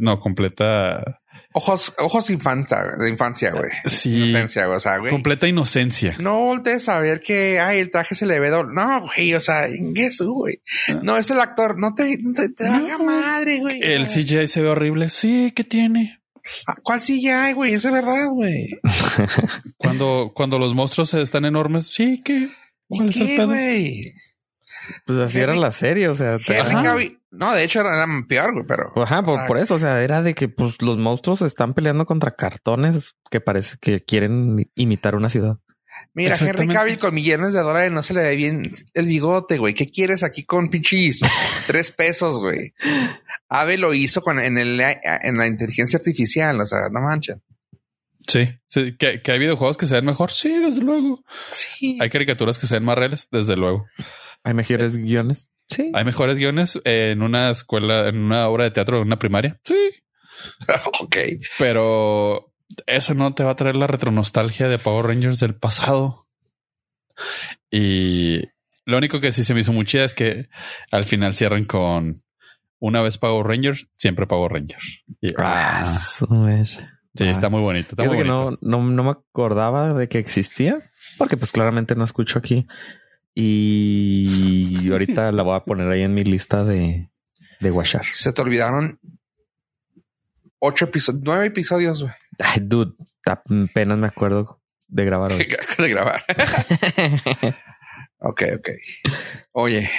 [0.00, 1.20] no, completa
[1.58, 3.72] Ojos, ojos infancia, de infancia, güey.
[3.84, 4.14] Sí.
[4.14, 4.76] Inocencia, güey.
[4.76, 5.10] O sea, güey.
[5.10, 6.16] Completa inocencia.
[6.20, 8.72] No voltees a ver que, ay, el traje se le ve doble.
[8.74, 9.34] No, güey.
[9.34, 10.62] O sea, en eso, güey.
[11.02, 11.76] No, es el actor.
[11.76, 12.70] No te, te, te
[13.04, 13.80] madre, güey.
[13.82, 15.08] El CGI se ve horrible.
[15.08, 16.20] Sí, ¿qué tiene?
[16.68, 17.74] Ah, ¿Cuál CGI, güey?
[17.74, 18.78] Es verdad, güey.
[19.76, 21.86] cuando, cuando los monstruos están enormes.
[21.86, 22.48] Sí, ¿qué?
[22.86, 23.46] ¿Cuál es el pedo?
[23.48, 24.14] güey?
[25.06, 26.74] Pues así era la serie, o sea, Henry.
[26.74, 28.92] Cavill- No, de hecho era, peor, güey, pero.
[29.02, 31.74] Ajá, por, o sea, por eso, o sea, era de que pues los monstruos están
[31.74, 35.58] peleando contra cartones que parece que quieren imitar una ciudad.
[36.14, 36.68] Mira, Henry.
[36.68, 39.74] Cavill con millones de dólares no se le ve bien el bigote, güey.
[39.74, 41.20] ¿Qué quieres aquí con pinches
[41.66, 42.74] tres pesos, güey?
[43.48, 47.42] Ave lo hizo con en el en la inteligencia artificial, o sea, no manchen.
[48.26, 48.94] Sí, sí.
[48.98, 50.30] ¿Que, que hay videojuegos que se ven mejor.
[50.30, 51.24] Sí, desde luego.
[51.50, 51.98] Sí.
[52.00, 53.26] Hay caricaturas que se ven más reales.
[53.32, 53.86] Desde luego.
[54.44, 55.48] Hay mejores guiones.
[55.68, 55.90] Sí.
[55.94, 59.60] Hay mejores guiones en una escuela, en una obra de teatro, en una primaria.
[59.64, 59.76] Sí.
[61.02, 61.16] ok.
[61.58, 62.52] Pero
[62.86, 66.26] eso no te va a traer la retronostalgia de Power Rangers del pasado.
[67.70, 68.42] Y
[68.84, 70.48] lo único que sí se me hizo muy chida es que
[70.90, 72.22] al final cierran con
[72.78, 75.04] una vez Power Rangers, siempre Power Rangers.
[75.20, 76.26] Y, Ah, ah, sí,
[77.24, 77.30] Ah.
[77.30, 77.88] está muy bonito.
[77.90, 82.38] Está que no, no, no me acordaba de que existía, porque pues claramente no escucho
[82.38, 82.66] aquí.
[83.34, 87.08] Y ahorita la voy a poner ahí en mi lista de,
[87.60, 87.70] de.
[88.12, 88.98] Se te olvidaron
[90.58, 92.14] ocho episodios, nueve episodios, güey.
[92.40, 95.48] Ay, dude, apenas me acuerdo de grabar hoy.
[95.78, 96.22] de grabar.
[98.18, 98.68] ok, ok.
[99.52, 99.90] Oye,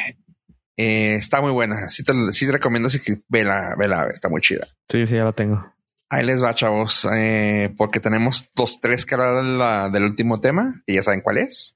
[0.77, 1.89] eh, está muy buena.
[1.89, 4.67] Sí te, sí te recomiendo así que vela, vela, está muy chida.
[4.89, 5.73] sí, sí, ya la tengo.
[6.11, 10.39] Ahí les va, chavos, eh, porque tenemos dos, tres que hablar de la- del último
[10.41, 11.75] tema, que ya saben cuál es.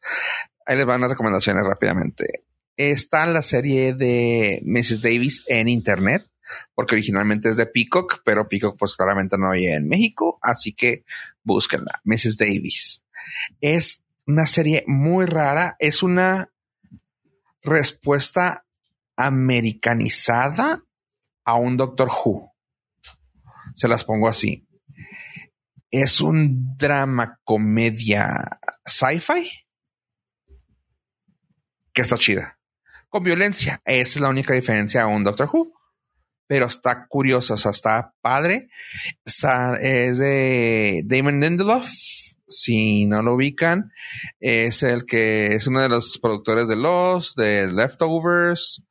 [0.65, 2.45] Ahí les van las recomendaciones rápidamente.
[2.77, 5.01] Está la serie de Mrs.
[5.01, 6.25] Davis en internet,
[6.73, 11.03] porque originalmente es de Peacock, pero Peacock pues claramente no hay en México, así que
[11.43, 12.37] búsquenla, Mrs.
[12.37, 13.03] Davis.
[13.61, 16.49] Es una serie muy rara, es una
[17.61, 18.65] respuesta
[19.15, 20.83] americanizada
[21.45, 22.53] a un Doctor Who.
[23.75, 24.67] Se las pongo así.
[25.91, 29.62] Es un drama comedia sci-fi
[31.93, 32.59] que está chida.
[33.09, 33.81] Con violencia.
[33.85, 35.73] Esa es la única diferencia a un Doctor Who.
[36.47, 38.69] Pero está curioso, o sea, está padre.
[39.23, 41.87] Es de Damon Lindelof.
[42.45, 43.91] Si no lo ubican,
[44.39, 48.83] es el que es uno de los productores de Los, de Leftovers,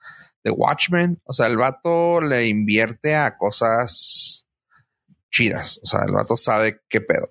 [0.43, 1.21] de Watchmen.
[1.25, 4.47] O sea, el vato le invierte a cosas
[5.31, 5.79] chidas.
[5.83, 7.31] O sea, el vato sabe qué pedo.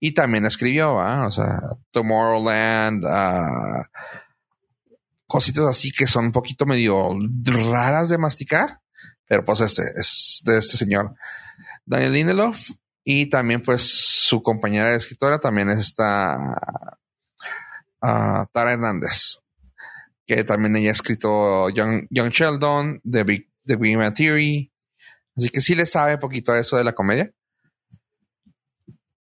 [0.00, 1.26] Y también escribió, ¿va?
[1.26, 3.88] O sea, Tomorrowland, ah,
[5.32, 8.80] cositas así que son un poquito medio raras de masticar.
[9.26, 11.14] Pero pues este es de este señor
[11.86, 12.68] Daniel Lindelof.
[13.02, 13.82] Y también pues
[14.28, 16.36] su compañera de escritora también es esta
[18.02, 19.38] ah, Tara Hernández.
[20.26, 24.70] Que también ella ha escrito Young, Young Sheldon, The Big, The Big Bang Theory.
[25.34, 27.32] Así que sí le sabe poquito a eso de la comedia.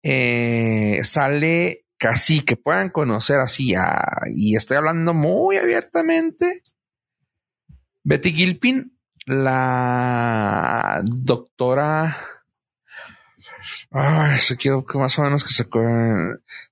[0.02, 6.62] Eh, sale casi que puedan conocer así a- y estoy hablando muy abiertamente.
[8.03, 12.16] Betty Gilpin, la doctora.
[13.90, 15.68] Ay, se quiero que más o menos que se.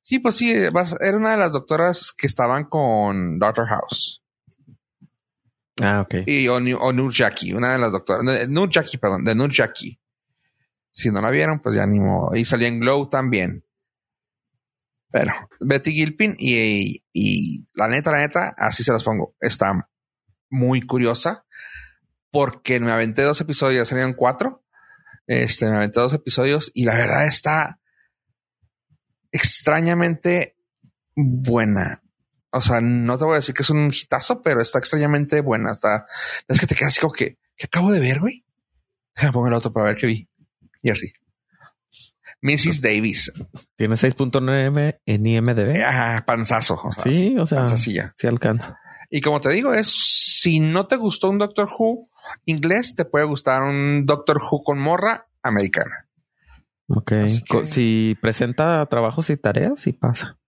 [0.01, 4.22] Sí, pues sí, era una de las doctoras que estaban con Doctor House.
[5.83, 6.26] Ah, ok.
[6.26, 8.24] Y o, o Nurjaki, una de las doctoras.
[8.24, 10.01] de- Nurjaki, perdón, de Nurjaki.
[10.91, 12.35] Si no la vieron, pues ya ni modo.
[12.35, 13.62] Y salía en Glow también.
[15.11, 19.34] Pero Betty Gilpin y, y la neta, la neta, así se las pongo.
[19.40, 19.88] Está
[20.50, 21.44] muy curiosa
[22.30, 24.64] porque me aventé dos episodios, salieron cuatro.
[25.26, 27.80] Este, me aventé dos episodios y la verdad está
[29.32, 30.56] extrañamente
[31.14, 32.02] buena.
[32.50, 35.72] O sea, no te voy a decir que es un hitazo, pero está extrañamente buena.
[35.72, 36.06] Está,
[36.48, 38.44] es que te quedas así como que, ¿qué acabo de ver, güey?
[39.32, 40.28] Poner el otro para ver qué vi.
[40.82, 41.12] Y así.
[42.43, 42.80] Mrs.
[42.80, 43.32] Davis.
[43.76, 45.82] Tiene 6.9 en IMDB.
[45.84, 46.80] Ah, panzazo.
[46.84, 48.12] O sea, sí, o sea, panzacilla.
[48.16, 48.78] sí alcanza.
[49.11, 52.09] Y como te digo, es si no te gustó un Doctor Who
[52.45, 56.07] inglés, te puede gustar un Doctor Who con morra americana.
[56.89, 57.12] Ok.
[57.49, 60.39] Que- Si presenta trabajos y tareas, sí pasa.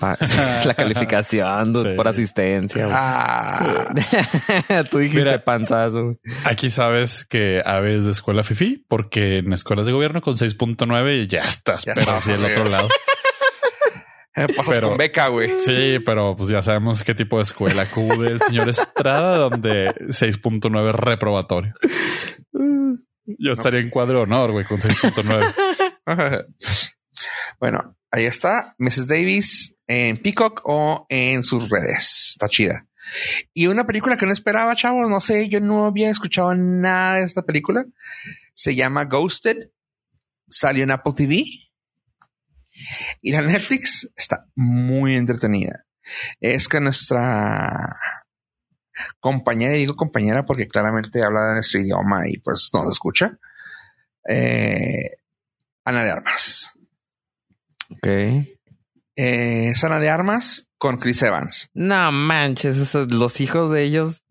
[0.00, 0.16] Pa-
[0.64, 1.96] la calificación dude, Sí.
[1.96, 2.88] por asistencia.
[2.90, 3.86] Ah,
[4.90, 5.44] Tú dijiste Mira.
[5.44, 6.02] panzazo.
[6.04, 6.16] güey.
[6.44, 11.40] Aquí sabes que aves de escuela fifi, porque en escuelas de gobierno con 6.9 ya
[11.40, 12.52] estás, Ya pero estás, así el güey.
[12.52, 12.88] otro lado.
[14.36, 15.58] eh, pasas Pero- con beca, güey.
[15.58, 20.88] Sí, pero pues ya sabemos qué tipo de escuela acude el señor Estrada, donde 6.9
[20.90, 21.74] es reprobatorio.
[23.38, 26.46] Yo estaría en cuadro de honor, güey, con 6.9.
[27.60, 29.08] bueno, ahí está Mrs.
[29.08, 32.30] Davis en Peacock o en sus redes.
[32.32, 32.86] Está chida.
[33.52, 37.24] Y una película que no esperaba, chavos, no sé, yo no había escuchado nada de
[37.24, 37.84] esta película.
[38.54, 39.70] Se llama Ghosted.
[40.48, 41.44] Salió en Apple TV.
[43.20, 45.86] Y la Netflix está muy entretenida.
[46.40, 47.96] es que nuestra
[49.20, 53.38] compañera, y digo compañera porque claramente habla de nuestro idioma y pues nos escucha,
[54.28, 55.16] eh,
[55.84, 56.71] Ana de Armas.
[57.96, 58.06] Ok.
[59.16, 61.68] Eh, de Armas con Chris Evans.
[61.74, 64.22] No manches, esos, los hijos de ellos.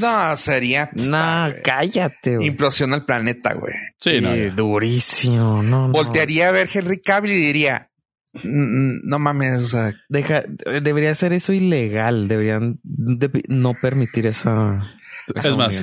[0.00, 0.90] No, sería...
[0.90, 2.48] puta, No, cállate, güey.
[2.48, 3.74] Implosiona el planeta, güey.
[4.00, 4.50] Sí, no, Sí, ya.
[4.50, 5.62] durísimo.
[5.62, 5.92] No, no.
[5.92, 7.90] Voltearía a ver Henry Cavill y diría,
[8.34, 10.42] "Mm, no mames, o sea, Deja,
[10.82, 12.28] debería ser eso ilegal.
[12.28, 14.94] Deberían de- no permitir esa.
[15.34, 15.82] esa Es más.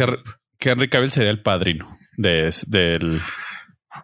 [0.59, 3.19] Henry, Cavill sería el padrino de, del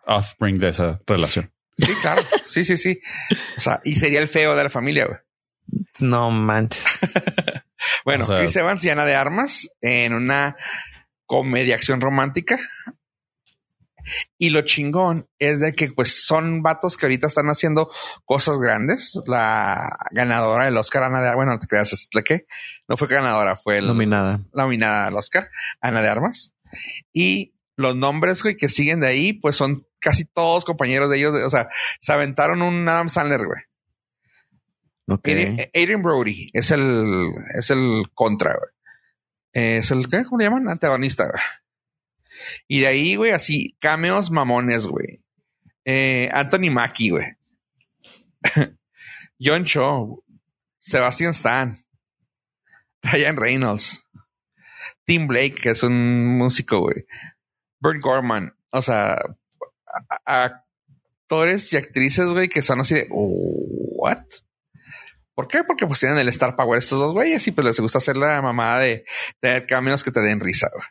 [0.08, 1.52] offspring de esa relación.
[1.78, 3.00] Sí, claro, sí, sí, sí.
[3.58, 5.20] O sea, y sería el feo de la familia, güey.
[6.00, 6.84] No manches.
[8.06, 10.56] Bueno, O sea- Chris Evans y Ana de Armas en una
[11.26, 12.60] comedia acción romántica.
[14.38, 17.90] Y lo chingón es de que pues son vatos que ahorita están haciendo
[18.26, 19.20] cosas grandes.
[19.28, 22.46] La ganadora del Oscar, Ana de Armas, bueno, no te creas, es la que
[22.88, 24.40] no fue ganadora, fue el, Nominada.
[24.54, 25.50] la nominada al Oscar,
[25.80, 26.54] Ana de Armas.
[27.14, 31.36] Y los nombres güey, que siguen de ahí, pues son casi todos compañeros de ellos.
[31.36, 33.62] O sea, se aventaron un Adam Sandler, güey.
[35.08, 35.28] Ok.
[35.28, 38.70] Adrian, Adrian Brody es el, es el contra, güey.
[39.54, 40.24] Es el, ¿qué?
[40.24, 40.70] ¿Cómo le llaman?
[40.70, 41.42] Antagonista, güey.
[42.68, 45.22] Y de ahí, güey, así, cameos mamones, güey.
[45.86, 47.36] Eh, Anthony Mackie, güey.
[49.40, 50.24] John Cho,
[50.80, 51.78] Sebastian Stan,
[53.04, 54.06] Ryan Reynolds,
[55.06, 57.06] Tim Blake, que es un músico, güey.
[57.80, 59.18] Bert Gorman, o sea,
[60.26, 64.24] actores y actrices, güey, que son así de, ¿what?
[65.34, 65.64] ¿Por qué?
[65.64, 68.42] Porque pues tienen el Star Power estos dos güeyes y pues les gusta hacer la
[68.42, 69.06] mamada de
[69.40, 70.70] tener caminos que te den risa.
[70.74, 70.86] güey.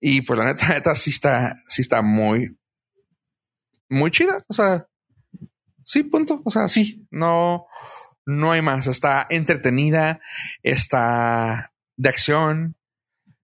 [0.00, 2.58] Y pues la neta, neta, sí está, sí está muy,
[3.88, 4.44] muy chida.
[4.48, 4.86] O sea,
[5.84, 6.42] sí, punto.
[6.44, 7.66] O sea, sí, no,
[8.26, 8.86] no hay más.
[8.86, 10.20] Está entretenida,
[10.62, 12.76] está de acción,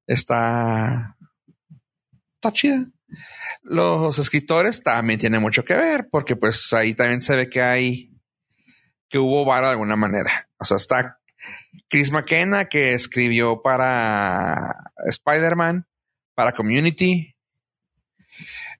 [0.07, 1.17] está,
[2.35, 2.91] está chida.
[3.63, 8.11] Los escritores también tienen mucho que ver porque pues ahí también se ve que hay
[9.09, 10.49] que hubo vara de alguna manera.
[10.59, 11.21] O sea, está
[11.89, 14.73] Chris McKenna que escribió para
[15.09, 15.87] Spider-Man,
[16.35, 17.35] para Community.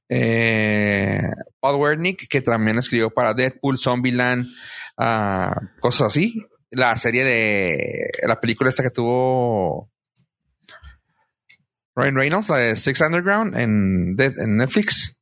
[0.09, 1.23] Eh,
[1.61, 4.47] Paul Wernick que también escribió para Deadpool, Zombieland,
[4.97, 6.47] ah, cosas así.
[6.71, 9.91] La serie de la película esta que tuvo
[11.95, 15.21] Ryan Reynolds, la de Six Underground en, en Netflix.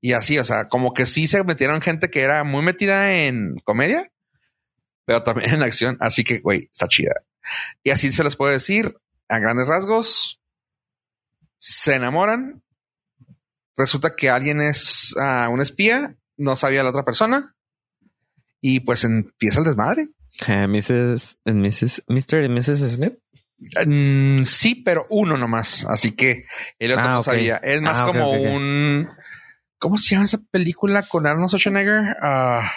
[0.00, 3.56] Y así, o sea, como que sí se metieron gente que era muy metida en
[3.64, 4.12] comedia,
[5.04, 5.96] pero también en acción.
[6.00, 7.14] Así que, güey, está chida.
[7.82, 8.96] Y así se les puede decir
[9.28, 10.40] a grandes rasgos.
[11.58, 12.62] Se enamoran.
[13.76, 17.54] Resulta que alguien es ah, un espía, no sabía la otra persona.
[18.60, 20.08] Y pues empieza el desmadre.
[20.46, 21.38] Eh, Mrs.
[21.44, 22.02] and Mrs.
[22.08, 22.44] Mr.
[22.44, 22.94] y Mrs.
[22.94, 23.18] Smith.
[23.86, 25.84] Mm, sí, pero uno nomás.
[25.86, 26.44] Así que
[26.78, 27.56] el otro Ah, no sabía.
[27.56, 29.08] Es más Ah, como un.
[29.78, 32.16] ¿Cómo se llama esa película con Arnold Schwarzenegger?
[32.22, 32.72] Ah,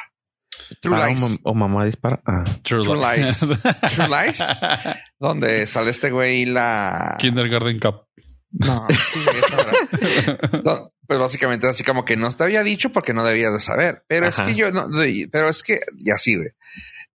[0.81, 1.39] True Ah, Lies.
[1.43, 2.21] o mamá dispara.
[2.25, 2.43] Ah.
[2.63, 3.39] True, True Lies.
[3.39, 4.39] True Lies.
[5.19, 7.15] Donde sale este güey y la.
[7.19, 8.07] Kindergarten Cup.
[8.51, 10.61] No, sí, esa.
[10.63, 14.03] No, pues básicamente así como que no te había dicho porque no debías de saber.
[14.07, 14.43] Pero Ajá.
[14.43, 14.85] es que yo no,
[15.31, 16.49] pero es que ya sí, güey.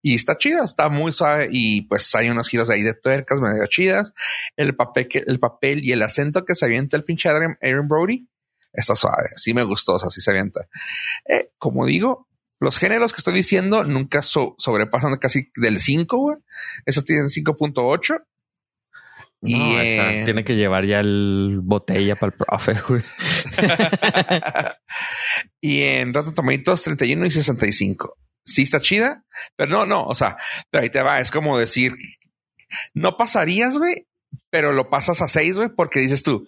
[0.00, 3.66] Y está chida, está muy suave y pues hay unos giros ahí de tuercas medio
[3.66, 4.12] chidas.
[4.56, 7.88] El papel que, el papel y el acento que se avienta el pinche Aaron, Aaron
[7.88, 8.28] Brody
[8.72, 9.30] está suave.
[9.36, 10.68] Sí me gustó, o sea, sí se avienta.
[11.28, 12.28] Eh, como digo,
[12.60, 16.36] los géneros que estoy diciendo nunca so- sobrepasan casi del 5, güey.
[16.86, 18.22] Esos tienen 5.8.
[19.40, 23.02] No, Y, eh, tiene que llevar ya el botella para el profe, güey.
[25.60, 28.16] y en Rotten Tomatoes 31 y 65.
[28.48, 29.24] Sí está chida,
[29.56, 30.36] pero no, no, o sea,
[30.70, 31.94] pero ahí te va, es como decir,
[32.94, 34.06] no pasarías, güey,
[34.50, 36.46] pero lo pasas a 6, güey, porque dices tú,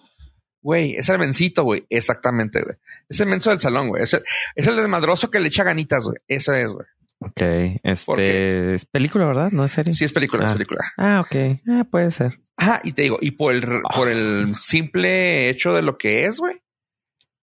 [0.63, 2.75] güey, es el mencito, güey, exactamente, güey.
[3.09, 4.23] Es el menso del salón, güey, es el,
[4.55, 6.85] es el desmadroso que le echa ganitas, güey, eso es, güey.
[7.23, 9.51] Ok, este es película, ¿verdad?
[9.51, 9.93] No es serie.
[9.93, 10.53] Sí es película, es Ah.
[10.53, 10.81] película.
[10.97, 11.59] Ah, ok.
[11.69, 12.39] Ah, puede ser.
[12.57, 16.39] Ajá, y te digo, y por el, por el simple hecho de lo que es,
[16.39, 16.63] güey,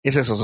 [0.02, 0.34] es eso,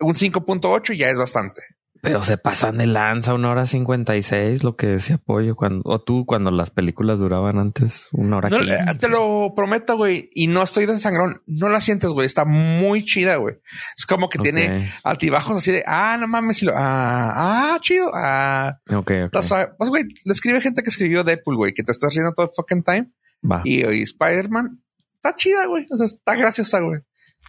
[0.00, 1.62] un 5.8 ya es bastante.
[2.02, 5.82] Pero se pasan de lanza una hora cincuenta y seis, lo que decía Pollo cuando,
[5.88, 10.28] o tú cuando las películas duraban antes una hora No, eh, te lo prometo, güey.
[10.34, 11.42] Y no estoy de sangrón.
[11.46, 12.26] No la sientes, güey.
[12.26, 13.54] Está muy chida, güey.
[13.96, 16.62] Es como que tiene altibajos así de, ah, no mames.
[16.64, 18.10] y lo- ah, ah, chido.
[18.12, 19.42] Ah, Ok, ok.
[19.42, 19.68] suave.
[19.78, 22.52] Pues, güey, le escribe gente que escribió Deadpool, güey, que te estás riendo todo el
[22.56, 23.12] fucking time.
[23.48, 23.62] Va.
[23.64, 24.82] Y, y Spider-Man
[25.14, 25.86] está chida, güey.
[25.88, 27.00] O sea, está graciosa, güey.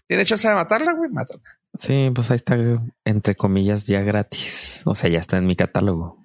[0.08, 1.10] Tiene chance de matarla, güey.
[1.10, 1.42] Mátala.
[1.78, 2.58] Sí, pues ahí está,
[3.04, 4.84] entre comillas, ya gratis.
[4.86, 6.24] O sea, ya está en mi catálogo.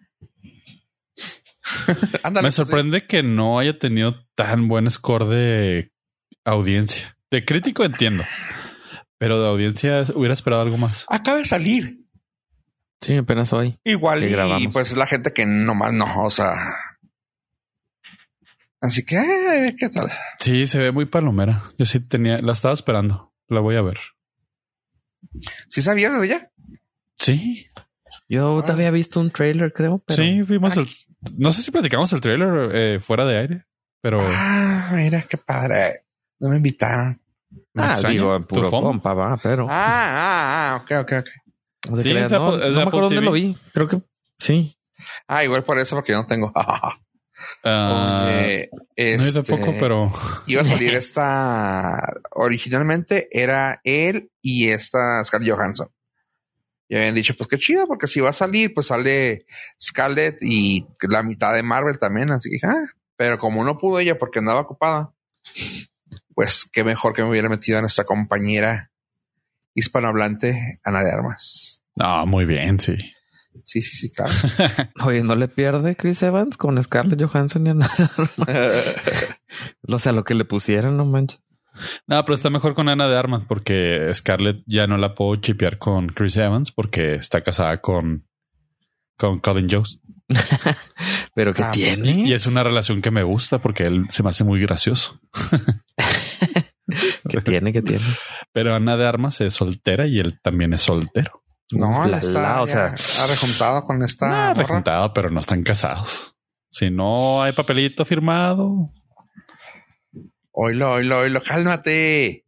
[2.23, 5.93] Ándale, Me pues, sorprende que no haya tenido tan buen score de
[6.45, 7.17] audiencia.
[7.31, 8.25] De crítico entiendo,
[9.19, 11.05] pero de audiencia hubiera esperado algo más.
[11.09, 11.99] Acaba de salir.
[13.01, 13.79] Sí, apenas hoy.
[13.85, 14.73] Igual y grabamos.
[14.73, 16.75] pues la gente que nomás no, o sea.
[18.81, 20.11] Así que, eh, ¿qué tal?
[20.39, 21.63] Sí, se ve muy palomera.
[21.79, 23.35] Yo sí tenía, la estaba esperando.
[23.49, 23.99] La voy a ver.
[25.69, 26.51] ¿Sí sabías de ella?
[27.17, 27.69] Sí,
[28.29, 28.65] Yo Ah.
[28.65, 30.89] te había visto un trailer, creo, pero sí, vimos el.
[31.37, 33.67] No sé si platicamos el trailer eh, fuera de aire,
[34.01, 36.05] pero Ah, mira qué padre.
[36.39, 37.21] No me invitaron.
[37.75, 41.97] me ah, extraña digo, puro compa, va, pero Ah, ah, ah, ok, ok, ok.
[42.03, 43.25] Sí, creas, no, Apple- es de no me acuerdo dónde TV.
[43.25, 43.57] lo vi.
[43.73, 44.03] Creo que
[44.39, 44.77] sí.
[45.27, 46.53] Ah, igual por eso, porque yo no tengo.
[47.65, 50.13] ah, Oye, no es de este, poco, pero
[50.47, 51.99] iba a salir esta.
[52.33, 55.89] Originalmente era él y esta Scarlett Johansson.
[56.89, 59.45] Y habían dicho, pues qué chido, porque si va a salir, pues sale
[59.81, 62.31] Scarlett y la mitad de Marvel también.
[62.31, 65.13] Así que, ah, pero como no pudo ella porque andaba ocupada,
[66.35, 68.91] pues qué mejor que me hubiera metido a nuestra compañera
[69.75, 71.83] hispanohablante, Ana de Armas.
[71.95, 72.97] no, muy bien, sí.
[73.65, 74.33] Sí, sí, sí, claro.
[75.05, 77.95] Oye, no le pierde Chris Evans con Scarlett Johansson ni a nada.
[79.89, 81.41] O sea, lo que le pusieron, no manches.
[82.07, 85.79] No, pero está mejor con Ana de Armas porque Scarlett ya no la puedo chipear
[85.79, 88.27] con Chris Evans porque está casada con,
[89.17, 90.03] con Colin Jost.
[91.35, 92.29] Pero ¿qué Ah, pues tiene?
[92.29, 95.21] Y es una relación que me gusta porque él se me hace muy gracioso.
[97.29, 97.73] ¿Qué tiene?
[97.73, 98.05] ¿Qué tiene?
[98.53, 101.45] Pero Ana de Armas es soltera y él también es soltero.
[101.73, 102.87] No, La, la está, la, o sea,
[103.21, 104.27] ha rejuntado con esta.
[104.27, 104.55] Morra.
[104.55, 106.35] rejuntado, pero no están casados.
[106.71, 108.93] Si no hay papelito firmado,
[110.53, 112.45] Oilo, oilo, oilo, cálmate.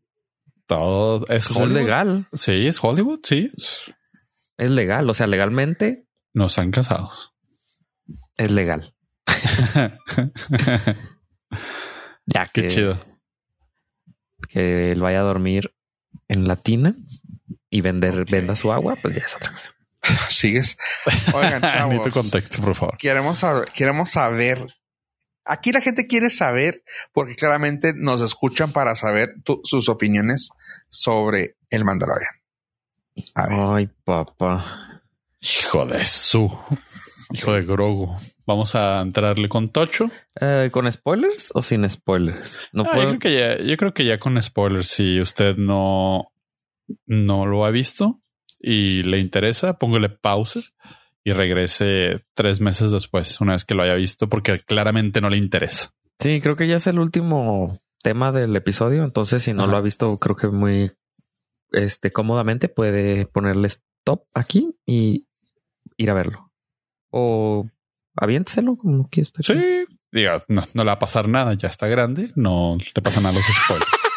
[0.67, 2.27] todo es es legal.
[2.33, 3.49] Sí, es Hollywood, sí.
[4.57, 5.09] Es legal.
[5.09, 7.35] O sea, legalmente No están casados.
[8.37, 8.95] es legal.
[12.27, 13.01] Ya Qué que, chido.
[14.49, 15.75] que él vaya a dormir
[16.29, 16.95] en la tina
[17.71, 19.75] y vender, venda su agua, pues ya es otra cosa.
[20.29, 20.77] Sigues.
[21.35, 21.61] Oigan,
[21.91, 22.13] Ni tu chavos.
[22.13, 22.99] contexto, por favor.
[22.99, 24.67] queremos saber, queremos saber.
[25.45, 30.51] Aquí la gente quiere saber porque claramente nos escuchan para saber tu- sus opiniones
[30.89, 32.31] sobre el Mandalorian.
[33.35, 35.01] A ver, Ay, papá.
[35.41, 36.53] Hijo de su.
[37.33, 38.17] Hijo de Grogu.
[38.47, 40.11] Vamos a entrarle con Tocho.
[40.41, 42.61] Eh, ¿Con spoilers o sin spoilers?
[42.73, 43.07] No Ah, yo, puedo.
[43.09, 46.30] creo que ya, yo creo que ya con spoilers, si usted no,
[47.07, 48.21] no lo ha visto
[48.59, 50.61] y le interesa, póngale pausa
[51.25, 55.37] y regrese tres meses después, una vez que lo haya visto, porque claramente no le
[55.37, 55.93] interesa.
[56.19, 59.05] Sí, creo que ya es el último tema del episodio.
[59.05, 59.73] Entonces, si no Ajá.
[59.73, 60.93] lo ha visto, creo que muy
[61.73, 65.27] este cómodamente puede ponerle stop aquí y
[65.97, 66.53] ir a verlo.
[67.11, 67.67] O
[68.17, 69.43] aviénteselo como que usted.
[69.43, 73.27] Sí, diga, no, no le va a pasar nada, ya está grande, no le pasan
[73.27, 73.91] a los spoilers.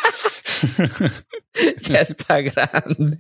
[1.82, 3.18] ya está grande.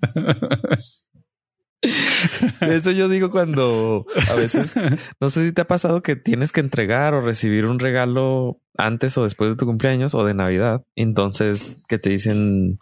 [2.62, 4.74] Eso yo digo cuando a veces
[5.20, 9.18] no sé si te ha pasado que tienes que entregar o recibir un regalo antes
[9.18, 10.82] o después de tu cumpleaños o de Navidad.
[10.96, 12.80] Entonces que te dicen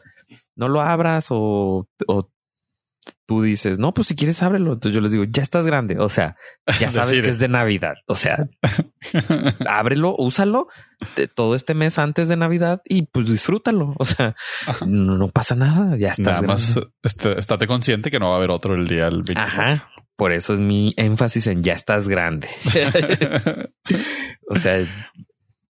[0.55, 2.31] no lo abras o, o
[3.31, 4.73] tú dices no, pues si quieres ábrelo.
[4.73, 5.97] Entonces yo les digo ya estás grande.
[5.99, 6.35] O sea,
[6.81, 7.21] ya sabes Decide.
[7.23, 7.93] que es de Navidad.
[8.07, 8.49] O sea,
[9.69, 10.67] ábrelo, úsalo
[11.15, 13.93] de- todo este mes antes de Navidad y pues disfrútalo.
[13.97, 14.35] O sea,
[14.85, 15.95] no, no pasa nada.
[15.97, 16.53] Ya estás Nada grande.
[16.53, 19.43] más este, estate consciente que no va a haber otro el día del 24.
[19.43, 19.87] Ajá.
[20.17, 22.49] Por eso es mi énfasis en ya estás grande.
[24.49, 24.85] o sea,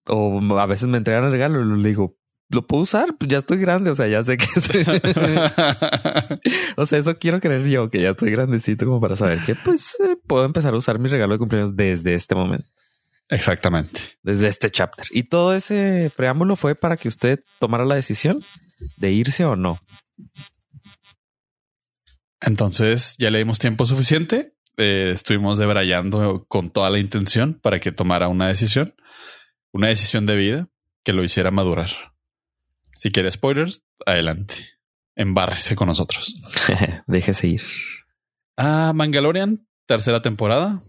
[0.06, 2.16] o a veces me entregan el regalo y le digo,
[2.48, 3.90] lo puedo usar, pues ya estoy grande.
[3.90, 4.46] O sea, ya sé que
[6.76, 9.96] o sea, eso quiero creer yo que ya estoy grandecito como para saber que pues
[10.00, 12.66] eh, puedo empezar a usar mi regalo de cumpleaños desde este momento,
[13.28, 14.00] Exactamente.
[14.22, 15.06] desde este chapter.
[15.10, 18.38] Y todo ese preámbulo fue para que usted tomara la decisión
[18.98, 19.78] de irse o no.
[22.40, 24.54] Entonces ya le dimos tiempo suficiente.
[24.76, 28.94] Eh, estuvimos debrayando con toda la intención para que tomara una decisión,
[29.70, 30.68] una decisión de vida
[31.04, 32.11] que lo hiciera madurar.
[32.96, 34.54] Si quiere spoilers, adelante.
[35.14, 36.34] Embárrese con nosotros.
[37.06, 37.62] Déjese ir.
[38.56, 40.82] Ah, Mandalorian, tercera temporada.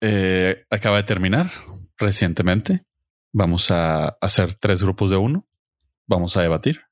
[0.00, 1.50] Eh, acaba de terminar
[1.96, 2.84] recientemente.
[3.32, 5.46] Vamos a hacer tres grupos de uno.
[6.06, 6.82] Vamos a debatir.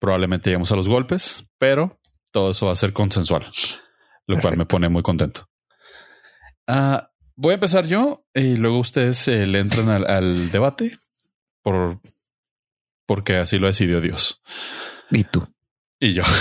[0.00, 2.00] Probablemente lleguemos a los golpes, pero
[2.32, 3.50] todo eso va a ser consensual,
[4.26, 5.48] lo cual me pone muy contento.
[6.66, 10.98] Ah, voy a empezar yo y luego ustedes eh, le entran al, al debate
[11.62, 12.00] por
[13.08, 14.42] porque así lo decidió Dios.
[15.10, 15.48] Y tú.
[15.98, 16.22] Y yo.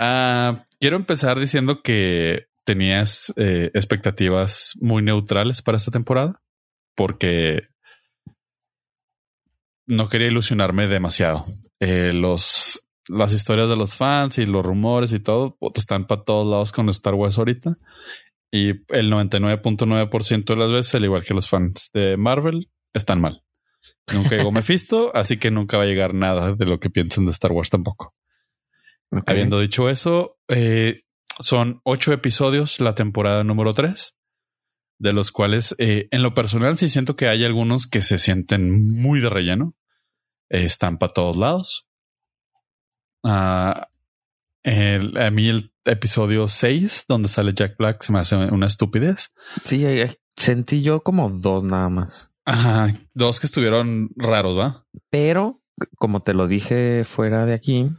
[0.00, 6.40] Ah, quiero empezar diciendo que tenías eh, expectativas muy neutrales para esta temporada
[6.94, 7.64] porque
[9.86, 11.44] no quería ilusionarme demasiado.
[11.80, 16.46] Eh, los las historias de los fans y los rumores y todo están para todos
[16.46, 17.76] lados con Star Wars ahorita.
[18.52, 23.42] Y el 99.9% de las veces, al igual que los fans de Marvel, están mal.
[24.12, 27.30] Nunca llegó Mephisto, así que nunca va a llegar nada de lo que piensan de
[27.30, 28.14] Star Wars tampoco.
[29.26, 31.02] Habiendo dicho eso, eh,
[31.38, 34.18] son ocho episodios la temporada número tres,
[34.98, 39.00] de los cuales eh, en lo personal sí siento que hay algunos que se sienten
[39.00, 39.74] muy de relleno.
[40.50, 41.88] Eh, están para todos lados.
[43.24, 43.88] Ah,
[44.64, 49.32] a mí el episodio 6, donde sale Jack Black, se me hace una estupidez.
[49.64, 49.84] Sí,
[50.36, 52.30] sentí yo como dos nada más.
[52.50, 54.86] Ajá, dos que estuvieron raros, ¿va?
[55.10, 55.60] Pero,
[55.98, 57.90] como te lo dije fuera de aquí,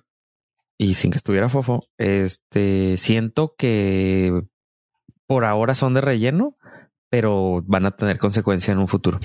[0.76, 4.42] y sin que estuviera fofo, este siento que
[5.28, 6.58] por ahora son de relleno,
[7.12, 9.20] pero van a tener consecuencia en un futuro.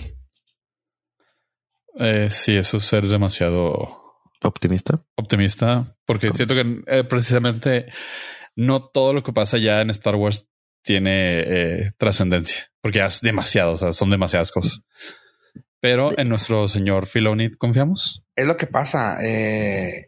[1.98, 4.02] Eh, sí, eso es ser demasiado
[4.42, 5.06] optimista.
[5.16, 7.86] Optimista, porque siento que eh, precisamente
[8.56, 10.50] no todo lo que pasa ya en Star Wars
[10.84, 14.82] tiene eh, trascendencia, porque es demasiado, o sea, son demasiadas cosas.
[15.80, 18.24] Pero en nuestro señor Filoni confiamos.
[18.36, 19.18] Es lo que pasa.
[19.22, 20.06] Eh,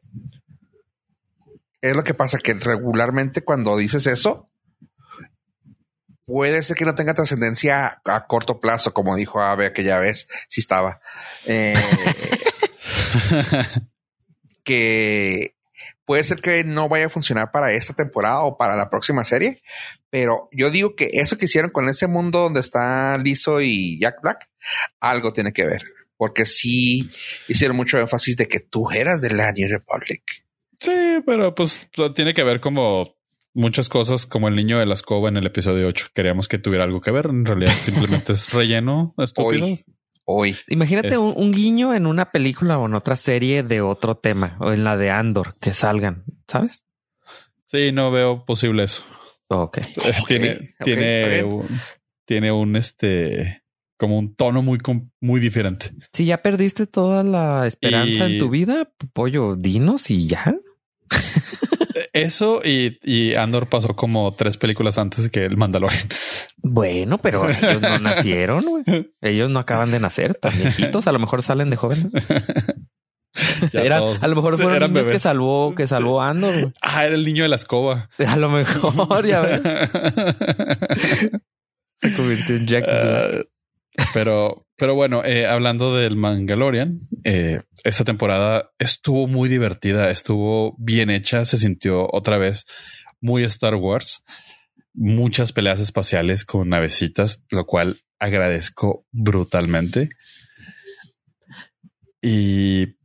[1.83, 4.49] es lo que pasa que regularmente cuando dices eso,
[6.25, 10.61] puede ser que no tenga trascendencia a corto plazo, como dijo Ave aquella vez, si
[10.61, 11.01] estaba.
[11.45, 11.75] Eh,
[14.65, 15.56] que
[16.07, 19.61] puede ser que no vaya a funcionar para esta temporada o para la próxima serie,
[20.09, 24.23] pero yo digo que eso que hicieron con ese mundo donde está Liso y Jack
[24.23, 24.49] Black,
[25.01, 25.83] algo tiene que ver,
[26.17, 27.11] porque sí
[27.49, 30.23] hicieron mucho énfasis de que tú eras de la New Republic.
[30.81, 33.17] Sí, pero pues tiene que ver como
[33.57, 36.09] muchas cosas, como el niño de la escoba en el episodio 8.
[36.15, 37.27] Queríamos que tuviera algo que ver.
[37.27, 39.65] En realidad, simplemente es relleno estúpido.
[39.65, 39.85] Hoy.
[40.69, 44.83] Imagínate un, guiño en una película o en otra serie de otro tema o en
[44.83, 46.85] la de Andor que salgan, ¿sabes?
[47.65, 49.03] Sí, no veo posible eso.
[49.49, 49.79] Ok.
[50.27, 51.81] tiene, tiene, un,
[52.25, 53.63] tiene un este
[53.97, 54.79] como un tono muy,
[55.21, 55.93] muy diferente.
[56.13, 60.57] Si ya perdiste toda la esperanza en tu vida, pollo, dinos y ya.
[62.13, 66.09] Eso y, Andor pasó como tres películas antes que el Mandalorian.
[66.59, 68.65] Bueno, pero ellos no nacieron,
[69.21, 71.07] Ellos no acaban de nacer, tan viejitos.
[71.07, 72.07] A lo mejor salen de jóvenes.
[73.75, 76.73] a lo mejor fueron los niños que salvó, que salvó Andor.
[76.81, 78.09] Ah, era el niño de la escoba.
[78.27, 79.61] A lo mejor, ya ves.
[81.97, 82.85] Se convirtió en Jack.
[84.13, 91.11] Pero, pero bueno, eh, hablando del Mandalorian, eh, esta temporada estuvo muy divertida, estuvo bien
[91.11, 92.67] hecha, se sintió otra vez
[93.21, 94.23] muy Star Wars,
[94.93, 100.11] muchas peleas espaciales con navecitas, lo cual agradezco brutalmente.
[102.21, 102.97] Y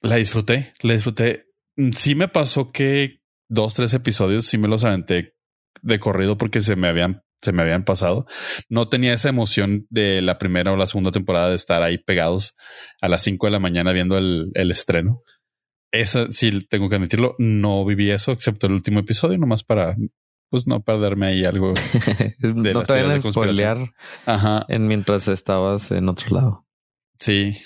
[0.00, 1.46] la disfruté, la disfruté.
[1.92, 5.34] Sí me pasó que dos, tres episodios sí me los aventé
[5.82, 8.26] de corrido porque se me habían se me habían pasado.
[8.68, 12.56] No tenía esa emoción de la primera o la segunda temporada de estar ahí pegados
[13.00, 15.22] a las 5 de la mañana viendo el, estreno.
[15.92, 17.34] Esa sí tengo que admitirlo.
[17.38, 19.96] No viví eso, excepto el último episodio, nomás para
[20.50, 21.72] pues no perderme ahí algo.
[22.38, 23.92] De no te vayan a spoilear
[24.26, 24.66] Ajá.
[24.68, 26.66] En mientras estabas en otro lado.
[27.18, 27.56] Sí,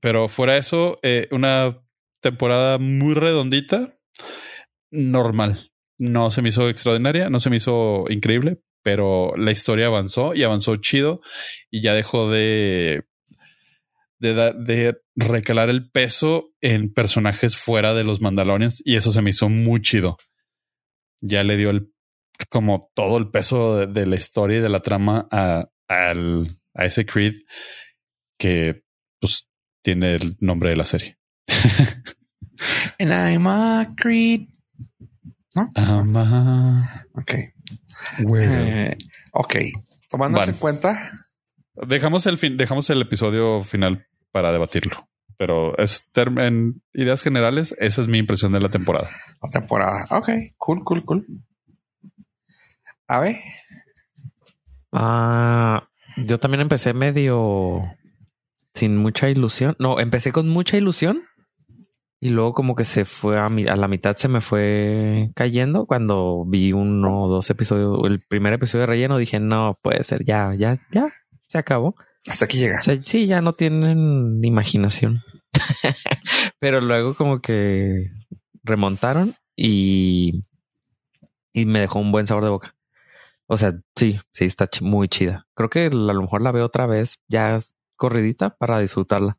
[0.00, 1.76] pero fuera eso, eh, una
[2.20, 3.98] temporada muy redondita,
[4.90, 5.70] normal.
[5.98, 10.42] No se me hizo extraordinaria, no se me hizo increíble, pero la historia avanzó y
[10.42, 11.20] avanzó chido
[11.70, 13.04] y ya dejó de
[14.20, 19.30] de, de recalar el peso en personajes fuera de los Mandalorians y eso se me
[19.30, 20.16] hizo muy chido.
[21.20, 21.92] Ya le dio el
[22.50, 27.34] como todo el peso de, la historia y de la trama a, a ese Creed
[28.38, 28.84] que
[29.20, 29.48] pues
[29.82, 31.18] tiene el nombre de la serie.
[32.98, 34.48] And I'm a Creed.
[35.54, 35.68] ¿No?
[35.74, 37.06] I'm a...
[37.14, 37.34] Ok.
[38.40, 38.96] Eh,
[39.32, 39.54] ok,
[40.08, 40.98] tomando en cuenta.
[41.74, 45.08] Dejamos el fin, dejamos el episodio final para debatirlo.
[45.36, 49.08] Pero es en ideas generales, esa es mi impresión de la temporada.
[49.40, 50.06] La temporada.
[50.10, 51.26] Ok, cool, cool, cool.
[53.06, 53.36] A ver.
[54.92, 57.82] Ah, yo también empecé medio
[58.74, 59.76] sin mucha ilusión.
[59.78, 61.22] No, empecé con mucha ilusión
[62.20, 66.44] y luego como que se fue a, a, la mitad se me fue cayendo cuando
[66.46, 70.52] vi uno o dos episodios, el primer episodio de relleno dije, no, puede ser, ya,
[70.54, 71.12] ya, ya,
[71.46, 71.94] se acabó.
[72.26, 72.80] Hasta aquí llega.
[72.80, 75.22] sí, ya no tienen imaginación.
[76.60, 78.10] Pero luego como que
[78.64, 80.44] remontaron y,
[81.52, 82.74] y me dejó un buen sabor de boca.
[83.46, 85.46] O sea, sí, sí, está muy chida.
[85.54, 87.58] Creo que a lo mejor la veo otra vez ya
[87.96, 89.38] corridita para disfrutarla.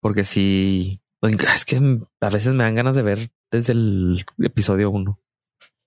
[0.00, 0.99] Porque sí,
[1.54, 5.18] es que a veces me dan ganas de ver desde el episodio 1.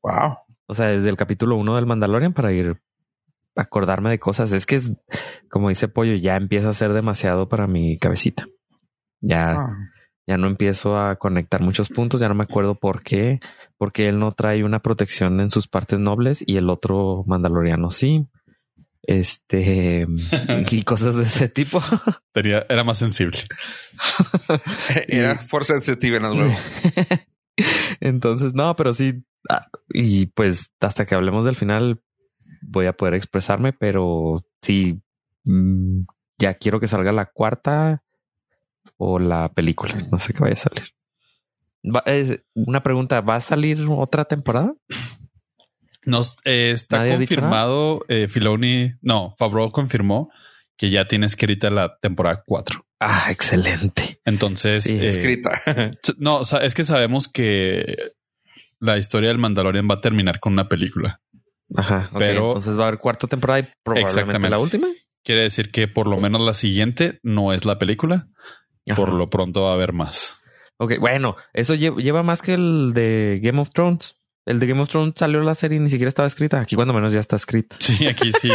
[0.03, 0.37] Wow.
[0.67, 2.81] O sea, desde el capítulo 1 del Mandalorian para ir
[3.55, 4.51] a acordarme de cosas.
[4.51, 4.91] Es que es,
[5.49, 8.47] como dice Pollo, ya empieza a ser demasiado para mi cabecita.
[9.21, 9.77] Ya, ah.
[10.27, 13.39] ya no empiezo a conectar muchos puntos, ya no me acuerdo por qué
[13.83, 18.29] porque él no trae una protección en sus partes nobles y el otro mandaloriano sí.
[19.03, 20.07] Este
[20.71, 21.81] y cosas de ese tipo.
[22.33, 23.39] era más sensible.
[25.07, 26.51] era for sensitive en el
[27.99, 29.23] Entonces, no, pero sí.
[29.49, 32.01] Ah, y pues hasta que hablemos del final
[32.61, 35.01] voy a poder expresarme, pero sí,
[35.43, 36.03] mm,
[36.37, 38.03] ya quiero que salga la cuarta
[38.95, 39.95] o la película.
[40.09, 40.93] No sé qué vaya a salir
[42.53, 44.73] una pregunta, ¿va a salir otra temporada?
[46.05, 50.29] Nos eh, está confirmado, eh, Filoni, no, Favreau confirmó
[50.77, 52.85] que ya tiene escrita la temporada 4.
[52.99, 54.19] Ah, excelente.
[54.25, 55.61] Entonces, eh, escrita.
[56.17, 58.13] no, o sea, es que sabemos que
[58.79, 61.21] la historia del Mandalorian va a terminar con una película.
[61.75, 62.09] Ajá.
[62.17, 64.87] Pero entonces va a haber cuarta temporada y probablemente la última.
[65.23, 68.27] Quiere decir que por lo menos la siguiente no es la película.
[68.95, 70.41] Por lo pronto va a haber más.
[70.77, 74.17] Ok, bueno, eso lleva, más que el de Game of Thrones.
[74.45, 76.59] El de Game of Thrones salió la serie y ni siquiera estaba escrita.
[76.59, 77.75] Aquí cuando menos ya está escrita.
[77.79, 78.49] Sí, aquí sí.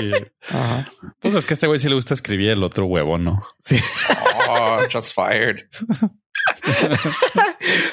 [0.51, 0.85] Ajá.
[1.21, 3.41] Pues es que a este güey sí le gusta escribir el otro huevo, ¿no?
[3.61, 3.79] Sí.
[4.49, 5.67] Oh, just fired.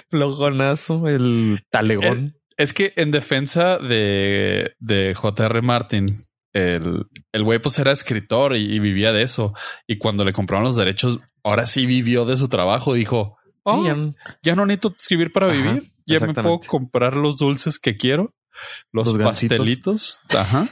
[0.09, 2.37] Flojonazo, el talegón.
[2.57, 5.61] Es, que en defensa de, de J.R.
[5.61, 6.15] Martin,
[6.53, 9.53] el, el güey pues era escritor y, vivía de eso.
[9.87, 12.93] Y cuando le compraron los derechos, ahora sí vivió de su trabajo.
[12.93, 13.83] Dijo, Oh,
[14.43, 15.91] ya, no necesito escribir para vivir.
[16.05, 18.33] Ya me puedo comprar los dulces que quiero,
[18.91, 20.19] los, pastelitos.
[20.29, 20.67] Ajá.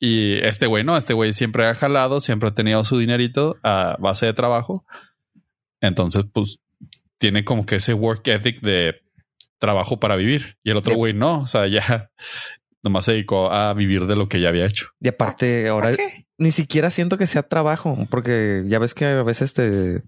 [0.00, 3.96] Y este güey no, este güey siempre ha jalado, siempre ha tenido su dinerito a
[3.98, 4.84] base de trabajo.
[5.80, 6.58] Entonces, pues
[7.18, 8.94] tiene como que ese work ethic de
[9.58, 10.56] trabajo para vivir.
[10.62, 12.10] Y el otro güey no, o sea, ya
[12.82, 14.88] nomás se dedicó a vivir de lo que ya había hecho.
[15.00, 15.96] Y aparte, ahora
[16.38, 20.02] ni siquiera siento que sea trabajo, porque ya ves que a veces te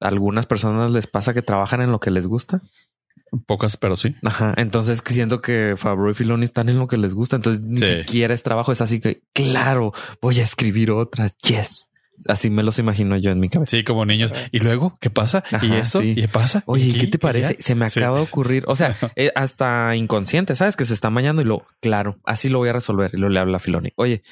[0.00, 2.62] algunas personas les pasa que trabajan en lo que les gusta.
[3.44, 4.14] Pocas, pero sí.
[4.22, 4.54] Ajá.
[4.56, 7.36] Entonces siento que Fabro y Filoni están en lo que les gusta.
[7.36, 8.72] Entonces ni siquiera es trabajo.
[8.72, 11.28] Es así que, claro, voy a escribir otra.
[11.42, 11.88] Yes.
[12.28, 13.76] Así me los imagino yo en mi cabeza.
[13.76, 14.32] Sí, como niños.
[14.50, 15.44] Y luego, ¿qué pasa?
[15.62, 16.62] y eso, ¿y qué pasa?
[16.66, 17.56] Oye, ¿qué te parece?
[17.58, 18.64] Se me acaba de ocurrir.
[18.66, 20.76] O sea, eh, hasta inconsciente, ¿sabes?
[20.76, 23.10] Que se está mañando y lo, claro, así lo voy a resolver.
[23.12, 23.92] Y lo le habla a Filoni.
[23.96, 24.22] Oye,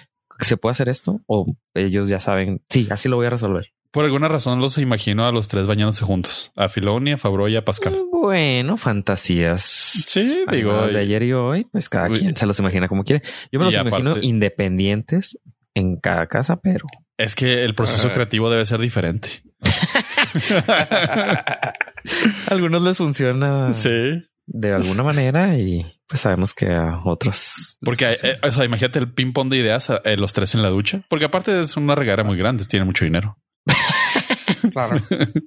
[0.41, 1.21] ¿se puede hacer esto?
[1.27, 3.67] O ellos ya saben, sí, así lo voy a resolver.
[3.95, 7.55] Por alguna razón los imagino a los tres bañándose juntos, a Filoni, a Fabro y
[7.55, 7.97] a Pascal.
[8.11, 9.63] Bueno, fantasías.
[9.63, 10.89] Sí, digo.
[10.89, 13.23] De ayer y hoy, pues cada quien se los imagina como quiere.
[13.53, 15.39] Yo me los imagino independientes
[15.75, 16.87] en cada casa, pero.
[17.19, 19.29] Es que el proceso creativo debe ser diferente.
[22.51, 23.73] algunos les funciona.
[23.75, 24.27] Sí.
[24.47, 27.79] De alguna manera y pues sabemos que a otros.
[27.81, 30.71] Porque, eh, o sea, imagínate el ping pong de ideas, eh, los tres en la
[30.71, 31.03] ducha.
[31.09, 33.39] Porque aparte es una regara muy grande, tiene mucho dinero.
[34.73, 35.01] claro.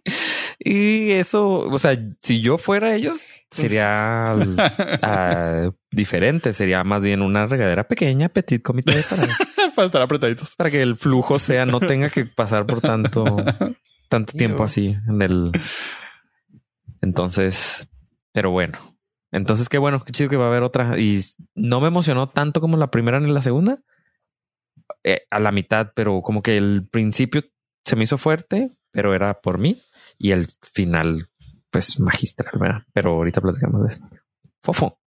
[0.59, 3.19] y eso, o sea, si yo fuera ellos,
[3.51, 6.53] sería uh, diferente.
[6.53, 9.27] Sería más bien una regadera pequeña, petit comité para,
[9.75, 10.55] para estar apretaditos.
[10.55, 13.25] Para que el flujo sea, no tenga que pasar por tanto,
[14.09, 15.51] tanto tiempo así en el.
[17.01, 17.87] Entonces,
[18.31, 18.77] pero bueno.
[19.31, 20.97] Entonces, qué bueno, qué chido que va a haber otra.
[20.97, 21.21] Y
[21.53, 23.79] no me emocionó tanto como la primera ni la segunda.
[25.03, 27.41] Eh, a la mitad, pero como que el principio
[27.87, 29.81] se me hizo fuerte, pero era por mí.
[30.17, 31.29] Y el final,
[31.71, 32.81] pues magistral, ¿verdad?
[32.93, 34.09] Pero ahorita platicamos de eso.
[34.61, 34.99] Fofo.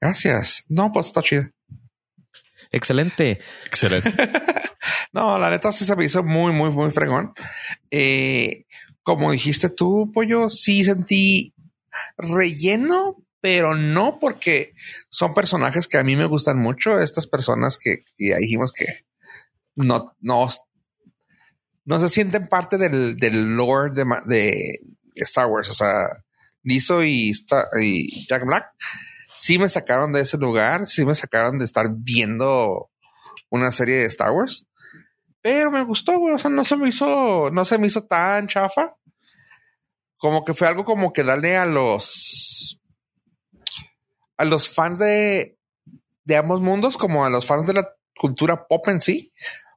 [0.00, 0.64] Gracias.
[0.68, 1.44] No, pues está chido.
[2.70, 3.40] Excelente.
[3.66, 4.10] Excelente.
[5.12, 7.34] no, la neta sí se me hizo muy, muy, muy fregón.
[7.90, 8.64] Eh,
[9.02, 11.54] como dijiste tú, pollo, sí sentí
[12.16, 14.72] relleno, pero no porque
[15.10, 16.98] son personajes que a mí me gustan mucho.
[16.98, 18.86] Estas personas que, ya dijimos que
[19.74, 20.48] no, no
[21.84, 23.92] no se sienten parte del, del lore
[24.26, 24.80] de,
[25.16, 25.68] Star Wars.
[25.70, 26.24] O sea,
[26.62, 27.32] Lizzo y,
[27.80, 28.70] y, Jack Black
[29.36, 32.90] sí me sacaron de ese lugar, sí me sacaron de estar viendo
[33.50, 34.66] una serie de Star Wars.
[35.42, 36.34] Pero me gustó, güey.
[36.34, 38.96] O sea, no se me hizo, no se me hizo tan chafa.
[40.16, 42.80] Como que fue algo como que darle a los
[44.36, 45.58] a los fans de,
[46.24, 49.32] de ambos mundos, como a los fans de la cultura pop en sí,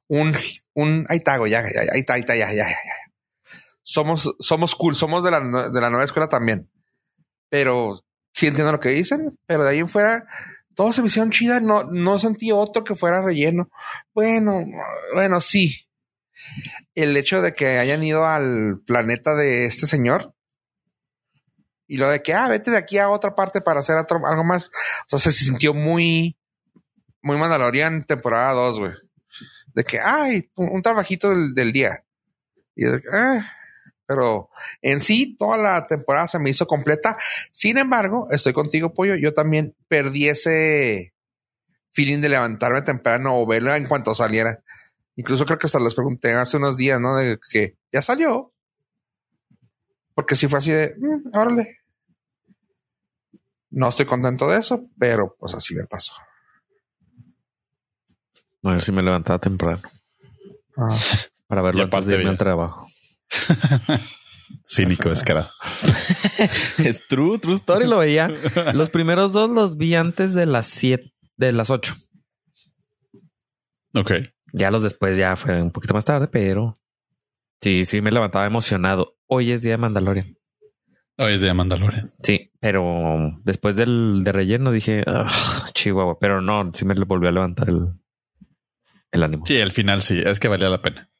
[0.08, 0.34] un,
[0.78, 2.78] un, está, ya, ya, ahí está, ahí está, ya, ya, ya.
[3.82, 6.70] Somos, somos cool, somos de la, de la nueva escuela también.
[7.48, 7.98] Pero
[8.32, 10.26] sí entiendo lo que dicen, pero de ahí en fuera,
[10.74, 11.58] Todo se me hicieron chida.
[11.60, 13.70] No, no sentí otro que fuera relleno.
[14.14, 14.64] Bueno,
[15.14, 15.88] bueno, sí.
[16.94, 20.34] El hecho de que hayan ido al planeta de este señor
[21.88, 24.70] y lo de que, ah, vete de aquí a otra parte para hacer algo más.
[25.10, 26.38] O sea, se sintió muy,
[27.22, 28.92] muy Mandalorian temporada 2, güey.
[29.78, 32.04] De que, ay, un, trabajito del, día.
[32.74, 33.42] Y de, eh,
[34.04, 34.50] pero
[34.82, 37.16] en sí, toda la temporada se me hizo completa.
[37.52, 39.14] Sin embargo, estoy contigo, Pollo.
[39.14, 41.14] Yo también perdí ese
[41.92, 44.64] feeling de levantarme temprano o verla en cuanto saliera.
[45.14, 47.14] Incluso creo que hasta les pregunté hace unos días, ¿no?
[47.14, 48.52] De que ya salió.
[50.12, 51.76] Porque si fue así de, mm, órale.
[53.70, 56.14] No estoy contento de eso, pero pues así me pasó.
[58.62, 59.82] No, yo sí me levantaba temprano.
[60.76, 60.88] Ah.
[61.46, 62.88] Para verlo antes de irme al trabajo.
[64.64, 65.50] Cínico, descarado.
[66.78, 67.86] es true, true story.
[67.86, 68.28] Lo veía.
[68.74, 71.94] Los primeros dos los vi antes de las siete, de las ocho.
[73.94, 74.12] Ok.
[74.52, 76.78] Ya los después ya fue un poquito más tarde, pero
[77.60, 79.16] sí, sí me levantaba emocionado.
[79.26, 80.36] Hoy es día de Mandalorian.
[81.18, 82.10] Hoy es día de Mandalorian.
[82.22, 85.04] Sí, pero después del de relleno dije,
[85.74, 87.86] Chihuahua, pero no, sí me volvió a levantar el,
[89.10, 89.44] el ánimo.
[89.46, 91.10] Sí, el final sí, es que valía la pena.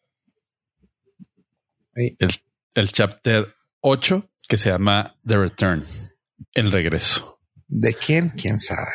[1.95, 5.85] El, chapter 8 que se llama The Return,
[6.55, 7.41] el regreso.
[7.67, 8.31] ¿De quién?
[8.31, 8.93] ¿Quién sabe?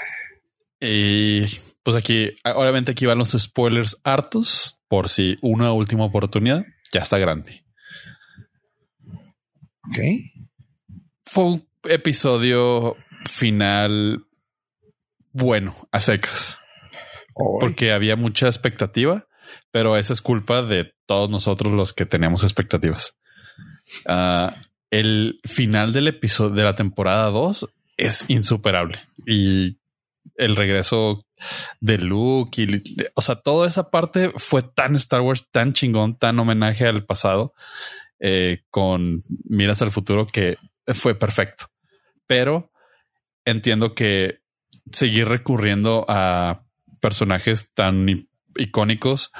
[0.80, 1.46] Y
[1.84, 6.64] pues aquí, obviamente aquí van los spoilers hartos por si una última oportunidad
[6.94, 7.66] ya está grande.
[9.90, 10.00] Ok.
[11.26, 12.96] Fue un episodio
[13.30, 14.26] final
[15.34, 16.60] bueno, a secas.
[17.34, 19.28] Porque había mucha expectativa
[19.72, 23.16] pero esa es culpa de todos nosotros los que tenemos expectativas.
[24.06, 24.56] Ah,
[24.92, 29.80] el final del episodio de la temporada 2 es insuperable y
[30.36, 31.26] el regreso
[31.82, 32.82] de Luke
[33.16, 37.54] o sea, toda esa parte fue tan Star Wars, tan chingón, tan homenaje al pasado
[38.20, 40.58] eh, con miras al futuro que
[40.88, 41.66] fue perfecto.
[42.28, 42.72] Pero
[43.44, 44.40] entiendo que
[44.92, 46.63] seguir recurriendo a
[47.04, 49.34] personajes tan icónicos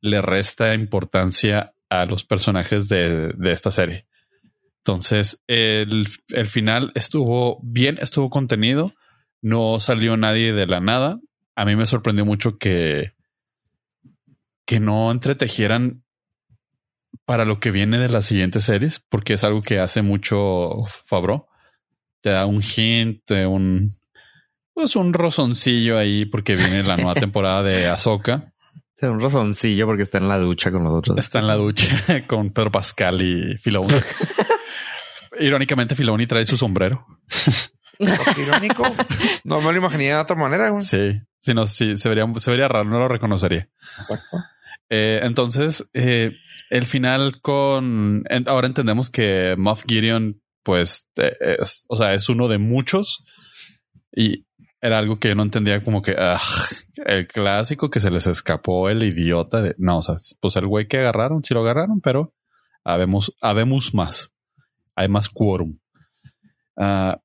[0.00, 4.06] le resta importancia a los personajes de, esta serie.
[4.78, 6.06] Entonces, el,
[6.46, 8.94] final estuvo bien, estuvo contenido,
[9.42, 11.20] no salió nadie de la nada.
[11.56, 13.12] A mí me sorprendió mucho que,
[14.64, 16.02] que no entretejieran
[17.26, 21.48] para lo que viene de las siguientes series, porque es algo que hace mucho Fabro.
[22.22, 23.92] Te da un hint, un,
[24.74, 28.52] pues un rozoncillo ahí, porque viene la nueva temporada de Ahsoka
[29.08, 31.18] un razoncillo porque está en la ducha con nosotros.
[31.18, 31.86] Está en la ducha
[32.26, 33.94] con Pedro Pascal y Filoni.
[35.40, 37.06] Irónicamente, Filoni trae su sombrero.
[38.36, 38.82] Irónico.
[39.44, 40.78] No me lo imaginé de otra manera.
[40.80, 43.68] Sí, si no, sí, se vería, se vería raro, no lo reconocería.
[43.98, 44.38] Exacto.
[44.90, 46.36] Eh, entonces, eh,
[46.68, 52.48] el final con ahora entendemos que Moff Gideon, pues, eh, es, o sea, es uno
[52.48, 53.24] de muchos
[54.12, 54.46] y
[54.80, 56.16] era algo que yo no entendía como que
[57.04, 60.88] el clásico que se les escapó el idiota de no, o sea, pues el güey
[60.88, 62.34] que agarraron, sí lo agarraron, pero
[62.84, 64.32] habemos, habemos más.
[64.94, 65.78] Hay más quórum.
[66.76, 67.20] Ah,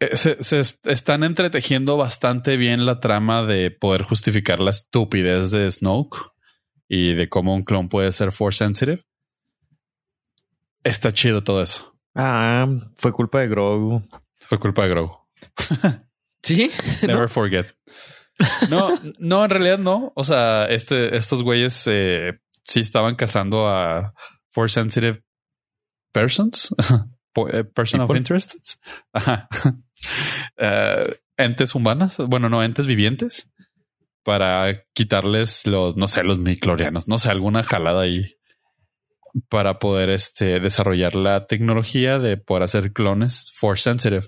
[0.00, 5.70] eh, se, se, están entretejiendo bastante bien la trama de poder justificar la estupidez de
[5.70, 6.32] Snoke
[6.88, 9.04] y de cómo un clon puede ser force sensitive.
[10.82, 11.94] Está chido todo eso.
[12.14, 12.66] Ah,
[12.96, 14.02] fue culpa de Grogu.
[14.38, 15.18] Fue culpa de Grogu.
[16.42, 16.70] Sí.
[17.06, 17.66] Never forget.
[18.70, 18.88] No,
[19.18, 20.12] no, en realidad no.
[20.16, 24.14] O sea, este, estos güeyes eh, sí estaban cazando a
[24.50, 25.22] force sensitive
[26.12, 26.74] persons,
[27.52, 28.76] eh, person of interest,
[29.14, 29.42] uh,
[31.36, 33.50] entes humanas, bueno, no entes vivientes,
[34.24, 38.36] para quitarles los, no sé, los miclorianos, no sé, alguna jalada ahí
[39.48, 44.26] para poder este, desarrollar la tecnología de poder hacer clones force sensitive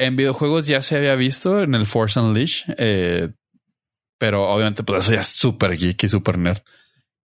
[0.00, 3.28] en videojuegos ya se había visto en el Force Unleashed, eh,
[4.18, 6.62] pero obviamente pues eso ya es súper geek y súper nerd.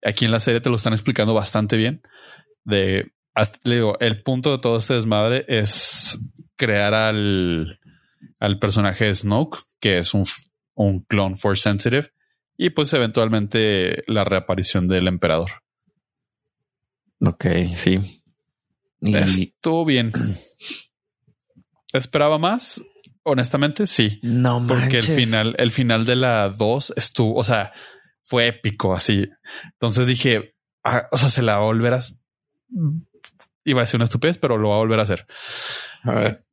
[0.03, 2.02] Aquí en la serie te lo están explicando bastante bien.
[2.65, 3.14] De,
[3.64, 6.19] le digo, el punto de todo este desmadre es
[6.57, 7.80] crear al,
[8.39, 10.26] al personaje de Snoke, que es un,
[10.73, 12.11] un clon Force Sensitive,
[12.57, 15.64] y pues eventualmente la reaparición del emperador.
[17.22, 17.45] Ok,
[17.76, 18.22] sí.
[18.99, 19.15] Y...
[19.15, 20.11] Estuvo bien.
[21.97, 22.84] ¿Esperaba más?
[23.23, 24.19] Honestamente, sí.
[24.22, 27.73] No Porque el final, el final de la 2 estuvo, o sea,
[28.22, 29.30] fue épico así.
[29.73, 32.01] Entonces dije, ah, o sea, se la volverá.
[33.63, 35.26] Iba a decir una estupidez, pero lo va a volver a hacer.
[36.03, 36.45] A ver.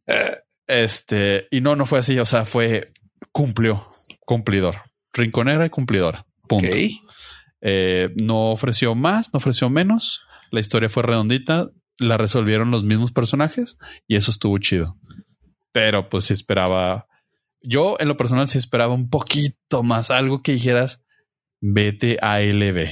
[0.66, 2.18] Este, y no, no fue así.
[2.18, 2.92] O sea, fue
[3.32, 3.86] cumplió,
[4.24, 4.76] cumplidor,
[5.12, 6.26] rinconera y cumplidora.
[6.48, 6.74] Punto.
[7.60, 10.22] Eh, no ofreció más, no ofreció menos.
[10.50, 14.98] La historia fue redondita, la resolvieron los mismos personajes y eso estuvo chido.
[15.72, 17.08] Pero pues sí esperaba.
[17.62, 21.02] Yo en lo personal sí esperaba un poquito más, algo que dijeras,
[21.60, 22.88] vete a LB.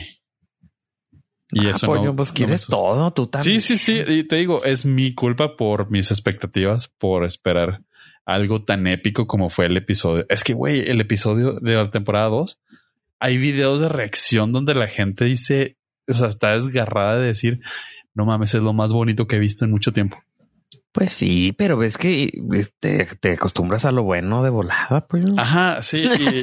[1.52, 2.16] Y Ah, eso pollo, no.
[2.16, 2.78] pues no me quieres sucedió.
[2.78, 3.60] todo, tú también.
[3.60, 4.12] Sí, sí, sí.
[4.12, 7.82] Y te digo, es mi culpa por mis expectativas, por esperar
[8.24, 10.24] algo tan épico como fue el episodio.
[10.28, 12.60] Es que, güey, el episodio de la temporada 2,
[13.18, 15.76] hay videos de reacción donde la gente dice,
[16.06, 17.60] o sea, está desgarrada de decir,
[18.14, 20.22] no mames, es lo más bonito que he visto en mucho tiempo.
[20.92, 25.24] Pues sí, pero ves que este, te acostumbras a lo bueno de volada, pues.
[25.36, 26.08] Ajá, sí.
[26.18, 26.42] Y,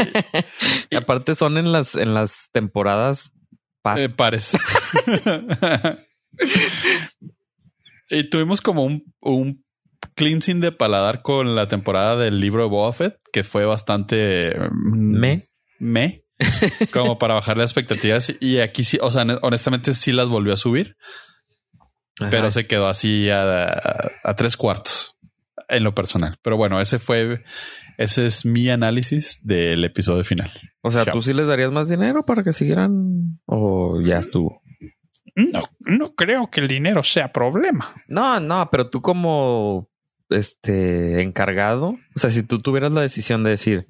[0.90, 3.32] Y aparte son en las, en las temporadas
[3.82, 3.99] par.
[3.99, 4.57] eh, pares.
[8.10, 9.65] y tuvimos como un, un
[10.15, 15.19] cleansing de paladar con la temporada del libro de Boba Fett, que fue bastante mm,
[15.19, 15.44] Me.
[15.80, 16.24] me
[16.94, 18.34] como para bajar las expectativas.
[18.40, 20.95] Y aquí sí, o sea, honestamente sí las volvió a subir,
[22.19, 22.30] Ajá.
[22.31, 25.15] pero se quedó así a, a- a tres cuartos
[25.69, 26.38] en lo personal.
[26.41, 27.44] Pero bueno, ese fue,
[27.98, 30.52] ese es mi análisis del episodio final.
[30.81, 31.14] O sea, Chao.
[31.15, 33.39] ¿tú sí les darías más dinero para que siguieran?
[33.45, 34.61] ¿O ya estuvo?
[35.35, 37.94] No, no creo que el dinero sea problema.
[38.07, 39.89] No, no, pero tú como
[40.30, 43.88] este encargado, o sea, si tú tuvieras la decisión de decir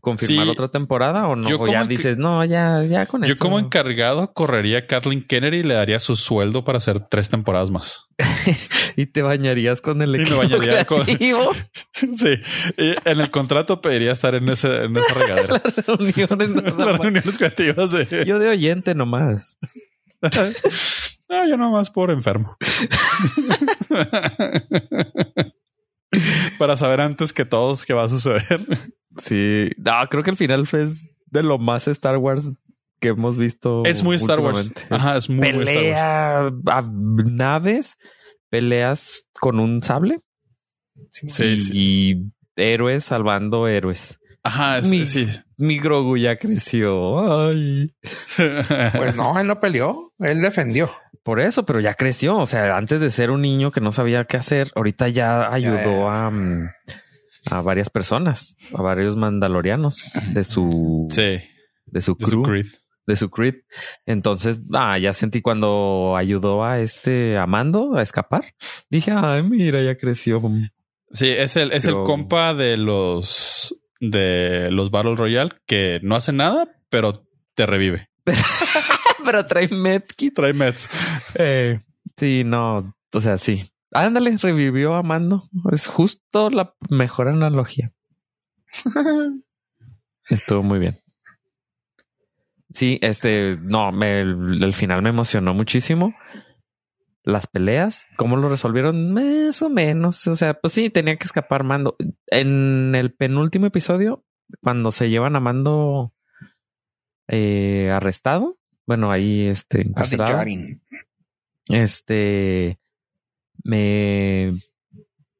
[0.00, 0.50] confirmar Sí.
[0.50, 3.42] otra temporada o no, Yo o ya dices, no, ya, ya con Yo esto.
[3.42, 7.70] como encargado correría a Kathleen Kennedy y le daría su sueldo para hacer tres temporadas
[7.70, 8.06] más.
[8.96, 11.06] y te bañarías con el Y me equipo bañaría con-.
[11.06, 12.34] Sí,
[12.76, 15.60] y en el contrato pediría estar en, ese, en esa regadera.
[15.86, 18.24] reuniones nada Las reuniones creativas de...
[18.26, 19.58] Yo de oyente nomás.
[21.28, 22.56] No, yo nomás por enfermo.
[26.58, 28.64] Para saber antes que todos qué va a suceder.
[29.18, 30.88] Sí, no, creo que el final fue
[31.26, 32.50] de lo más Star Wars
[33.00, 33.82] que hemos visto.
[33.84, 34.72] Es muy Star Wars.
[34.90, 35.84] Ajá, es muy, muy Star Wars.
[35.84, 36.38] pelea
[36.78, 36.82] a
[37.24, 37.96] naves,
[38.50, 40.20] peleas con un sable
[41.10, 41.72] Sí, y, sí.
[41.74, 44.18] y héroes salvando héroes.
[44.42, 45.26] Ajá, es- Mi- sí.
[45.56, 47.46] Mi Grogu ya creció.
[47.48, 47.94] Ay.
[48.96, 50.90] Pues no, él no peleó, él defendió.
[51.22, 52.36] Por eso, pero ya creció.
[52.36, 56.10] O sea, antes de ser un niño que no sabía qué hacer, ahorita ya ayudó
[56.10, 56.68] a, mm,
[57.50, 61.22] a varias personas, a varios mandalorianos de su, sí.
[61.22, 61.44] de su
[61.86, 62.42] de su crew.
[62.42, 62.66] Creed.
[63.06, 63.54] de su creed.
[64.06, 68.54] Entonces, ah, ya sentí cuando ayudó a este Amando a escapar.
[68.90, 70.42] Dije, ay, mira, ya creció.
[71.12, 76.16] Sí, es el, es Pero- el compa de los de los Battle Royale que no
[76.16, 77.12] hace nada, pero
[77.54, 78.08] te revive.
[79.24, 80.34] Pero trae medkit.
[80.34, 80.88] Trae Mets.
[81.36, 81.80] Eh,
[82.16, 83.64] sí, no, o sea, sí.
[83.94, 85.48] Ándale, revivió a Amando.
[85.70, 87.92] Es justo la mejor analogía.
[90.28, 90.98] Estuvo muy bien.
[92.74, 96.12] Sí, este, no, me, el, el final me emocionó muchísimo.
[97.22, 100.26] Las peleas, cómo lo resolvieron, más o menos.
[100.26, 101.96] O sea, pues sí, tenía que escapar Mando.
[102.26, 104.24] En el penúltimo episodio,
[104.60, 106.12] cuando se llevan a Mando
[107.28, 110.42] eh, arrestado, bueno, ahí este, encarcelado,
[111.68, 112.80] este,
[113.64, 114.52] me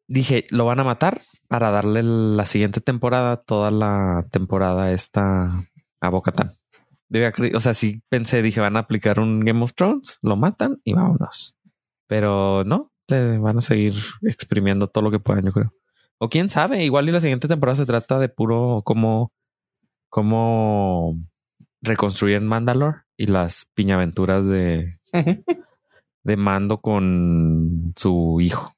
[0.08, 5.68] dije, lo van a matar para darle la siguiente temporada, toda la temporada esta
[6.00, 6.52] a Bocatán.
[7.54, 10.94] O sea, sí pensé, dije, van a aplicar un Game of Thrones, lo matan y
[10.94, 11.56] vámonos.
[12.08, 15.72] Pero no, le van a seguir exprimiendo todo lo que puedan, yo creo.
[16.18, 19.32] O quién sabe, igual y la siguiente temporada se trata de puro cómo,
[20.08, 21.16] cómo
[21.82, 24.98] reconstruir Mandalore y las piñaventuras de,
[26.24, 28.74] de mando con su hijo.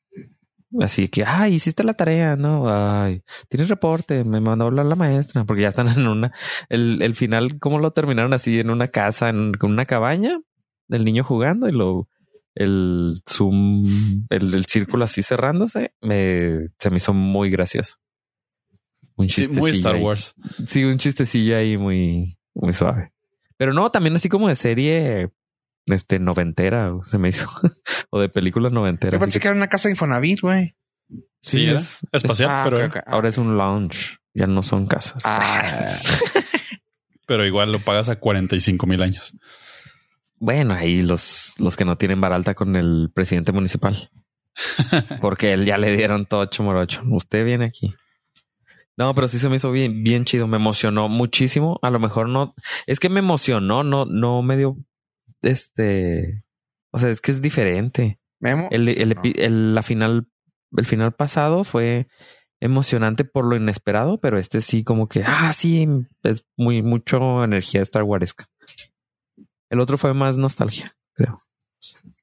[0.80, 2.64] Así que, ay, hiciste la tarea, ¿no?
[2.68, 6.32] Ay, tienes reporte, me mandó a hablar la maestra, porque ya están en una,
[6.68, 8.60] el, el final, ¿cómo lo terminaron así?
[8.60, 10.40] En una casa, en, con una cabaña,
[10.88, 12.08] del niño jugando y lo,
[12.54, 13.84] el zoom,
[14.28, 17.96] el, el círculo así cerrándose, me, se me hizo muy gracioso.
[19.16, 20.02] Un Sí, muy Star ahí.
[20.02, 20.34] Wars.
[20.66, 23.12] Sí, un chistecillo ahí muy, muy suave.
[23.56, 25.30] Pero no, también así como de serie
[25.86, 27.48] este noventera se me hizo
[28.10, 29.14] o de películas noventeras.
[29.14, 30.74] Yo pensé que- que era una casa de Infonavit, güey.
[31.40, 32.90] Sí, es- espacial, Ah, pero.
[32.94, 35.22] Ah, ahora es un lounge, ya no son casas.
[35.24, 35.96] Ah,
[37.26, 39.34] pero igual lo pagas a 45 mil años.
[40.38, 44.10] Bueno, ahí los, los que no tienen baralta con el presidente municipal.
[45.20, 47.02] Porque él ya le dieron todo chumorocho.
[47.10, 47.94] Usted viene aquí.
[48.96, 50.46] No, pero sí se me hizo bien, bien chido.
[50.46, 51.78] Me emocionó muchísimo.
[51.82, 52.54] A lo mejor no.
[52.86, 54.76] Es que me emocionó, no, no me dio
[55.50, 56.44] este.
[56.92, 58.18] O sea, es que es diferente.
[58.40, 58.68] Memo.
[58.70, 59.14] El, el No.
[59.22, 60.28] epi- el- la final,
[60.76, 62.06] el final pasado fue
[62.60, 65.86] emocionante por lo inesperado, pero este sí como que, ah, sí,
[66.22, 68.48] es muy mucho energía Star Waresca.
[69.68, 71.36] El otro fue más nostalgia, creo.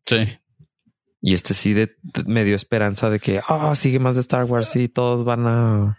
[0.05, 0.39] Sí.
[1.21, 4.45] Y este sí de, de- me dio esperanza de que, ah, sigue más de Star
[4.45, 5.97] Wars y todos van a,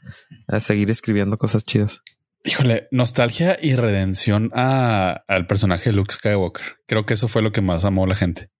[0.48, 2.02] a seguir escribiendo cosas chidas.
[2.44, 6.76] Híjole, nostalgia y redención a, al personaje de Luke Skywalker.
[6.86, 8.50] Creo que eso fue lo que más amó la gente.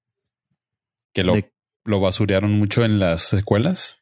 [1.12, 1.52] Que lo, De-
[1.84, 3.98] lo basurearon mucho en las secuelas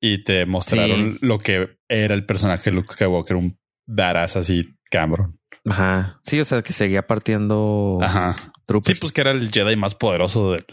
[0.00, 1.18] y te mostraron Sí.
[1.22, 5.40] lo que era el personaje de Luke Skywalker, un badass así, cabrón.
[5.68, 6.20] Ajá.
[6.22, 8.36] Sí, o sea, que seguía partiendo Ajá.
[8.38, 9.00] Sí, troopers.
[9.00, 10.66] pues que era el Jedi más poderoso del-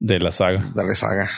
[0.00, 0.72] de la saga.
[0.74, 1.30] Dale saga.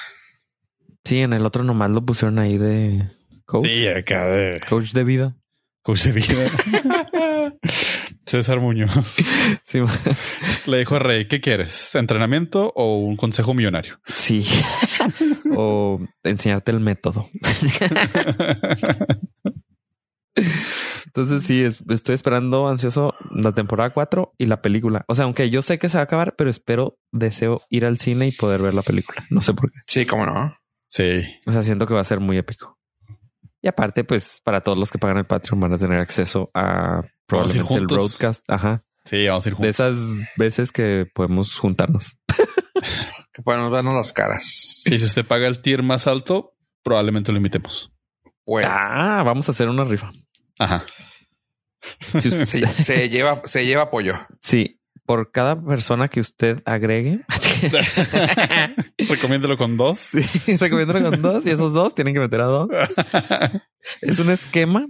[1.05, 3.11] Sí, en el otro nomás lo pusieron ahí de
[3.45, 5.37] coach, Sí, acá de coach de vida.
[5.89, 7.53] Coach de vida.
[8.27, 9.17] César Muñoz
[9.65, 9.81] Sí,
[10.67, 11.95] le dijo a Rey, ¿qué quieres?
[11.95, 13.99] ¿Entrenamiento o un consejo millonario?
[14.15, 14.47] sí.
[15.57, 17.31] o enseñarte el método.
[21.07, 25.05] Entonces sí, es- estoy esperando ansioso la temporada 4 y la película.
[25.09, 27.99] O sea, aunque yo sé que se va a acabar, pero espero, deseo ir al
[27.99, 29.27] cine y poder ver la película.
[29.31, 29.79] No sé por qué.
[29.87, 30.55] Sí, cómo no.
[30.91, 31.23] Sí.
[31.47, 32.78] O sea, siento que va a ser muy épico.
[33.63, 37.03] Y aparte, pues para todos los que pagan el Patreon van a tener acceso a
[37.27, 38.45] probablemente el broadcast.
[38.49, 38.85] Ajá.
[39.05, 39.81] Sí, vamos a ir De juntos.
[39.81, 39.99] esas
[40.37, 42.17] veces que podemos juntarnos.
[43.33, 44.83] Que podemos vernos las caras.
[44.87, 47.93] Y si usted paga el tier más alto, probablemente lo invitemos.
[48.45, 50.11] Bueno, Ah, vamos a hacer una rifa.
[50.59, 50.85] Ajá.
[52.21, 54.15] Si usted- se, se lleva, se lleva apoyo.
[54.43, 57.25] sí, por cada persona que usted agregue,
[59.09, 60.01] Recomiéndalo con dos.
[60.01, 62.69] sí, recomiendo con dos y esos dos tienen que meter a dos.
[64.01, 64.87] Es un esquema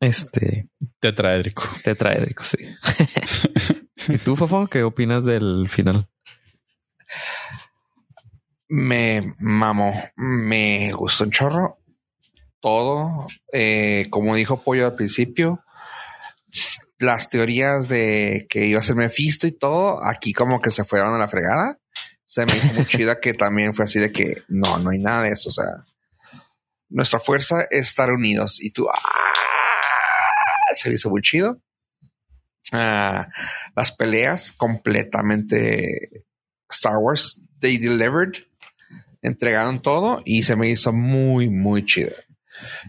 [0.00, 0.68] este
[0.98, 1.64] Tetraédrico.
[1.84, 2.58] tetraédrico, sí.
[4.08, 6.08] ¿Y tú, Fofo, qué opinas del final?
[8.68, 11.78] Me mamó, me gustó un chorro.
[12.60, 15.64] Todo, eh, como dijo Pollo al principio,
[17.00, 21.14] las teorías de que iba a ser Mephisto y todo, aquí como que se fueron
[21.14, 21.78] a la fregada.
[22.24, 25.24] Se me hizo muy chida que también fue así de que no, no hay nada
[25.24, 25.48] de eso.
[25.48, 25.84] O sea,
[26.88, 28.98] nuestra fuerza es estar unidos y tú, ¡ah!
[30.74, 31.60] se me hizo muy chido.
[32.72, 33.26] Ah,
[33.74, 36.24] las peleas completamente
[36.68, 38.44] Star Wars, they delivered
[39.22, 42.12] entregaron todo y se me hizo muy, muy chido.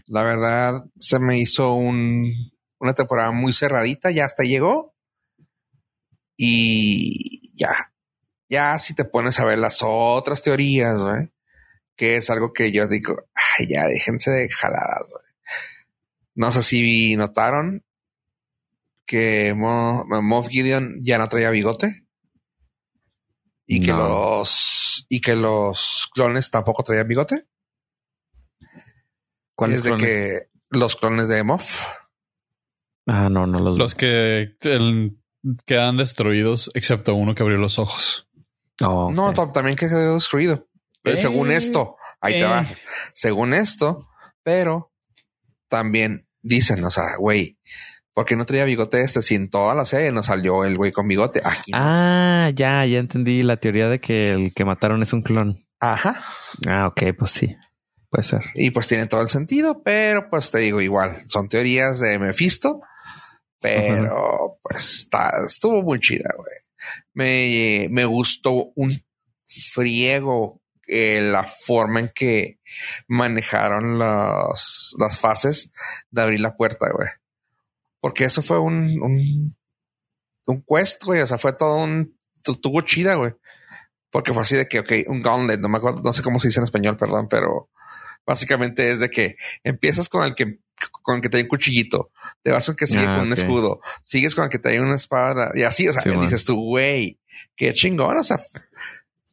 [0.06, 2.32] La verdad, se me hizo un,
[2.82, 4.92] una temporada muy cerradita, ya hasta llegó.
[6.36, 7.92] Y ya,
[8.48, 11.30] ya si te pones a ver las otras teorías, güey,
[11.94, 15.06] que es algo que yo digo, ay, ya déjense de jaladas.
[15.08, 15.24] güey".
[16.34, 17.84] No sé si notaron
[19.06, 22.04] que Mo- Moff Gideon ya no traía bigote
[23.66, 27.46] y que los y que los clones tampoco traían bigote.
[29.54, 31.80] ¿Cuáles es de que los clones de Moff.
[33.06, 35.16] Ah, no, no los, Los que el-
[35.66, 38.28] quedan destruidos, excepto uno que abrió los ojos.
[38.80, 39.10] Oh.
[39.12, 40.68] No, también que quedó destruido.
[41.02, 42.44] Pero Eh, según esto, ahí te eh.
[42.44, 42.64] va.
[43.12, 44.08] Según esto,
[44.44, 44.92] pero
[45.68, 47.58] también dicen, o sea, güey,
[48.14, 49.20] ¿por qué no traía bigote este?
[49.22, 51.40] Si en toda la serie nos salió el güey con bigote.
[51.44, 51.72] Aquí.
[51.72, 51.78] no.
[51.80, 55.56] Ah, ya, ya entendí la teoría de que el que mataron es un clon.
[55.80, 56.22] Ajá.
[56.68, 57.56] Ah, ok, pues sí.
[58.10, 58.42] Puede ser.
[58.54, 62.80] Y pues tiene todo el sentido, pero pues te digo igual, son teorías de Mephisto,
[63.62, 66.56] pero pues está, estuvo muy chida, güey.
[67.14, 69.02] Me, me gustó un
[69.46, 72.58] friego eh, la forma en que
[73.06, 75.70] manejaron las, las fases
[76.10, 77.08] de abrir la puerta, güey.
[78.00, 79.56] Porque eso fue un, un,
[80.46, 81.20] un quest, güey.
[81.20, 83.32] O sea, fue todo un, tu- tuvo chida, güey.
[84.10, 86.48] Porque fue así de que, ok, un gauntlet, no me acuerdo, no sé cómo se
[86.48, 87.70] dice en español, perdón, pero
[88.26, 90.58] básicamente es de que empiezas con el que
[91.02, 92.10] con que trae un cuchillito,
[92.42, 95.50] te vas con que sigue Ah, con un escudo, sigues con que trae una espada
[95.54, 97.18] y así, o sea, Sí, dices tú, güey,
[97.56, 98.40] qué chingón, o sea,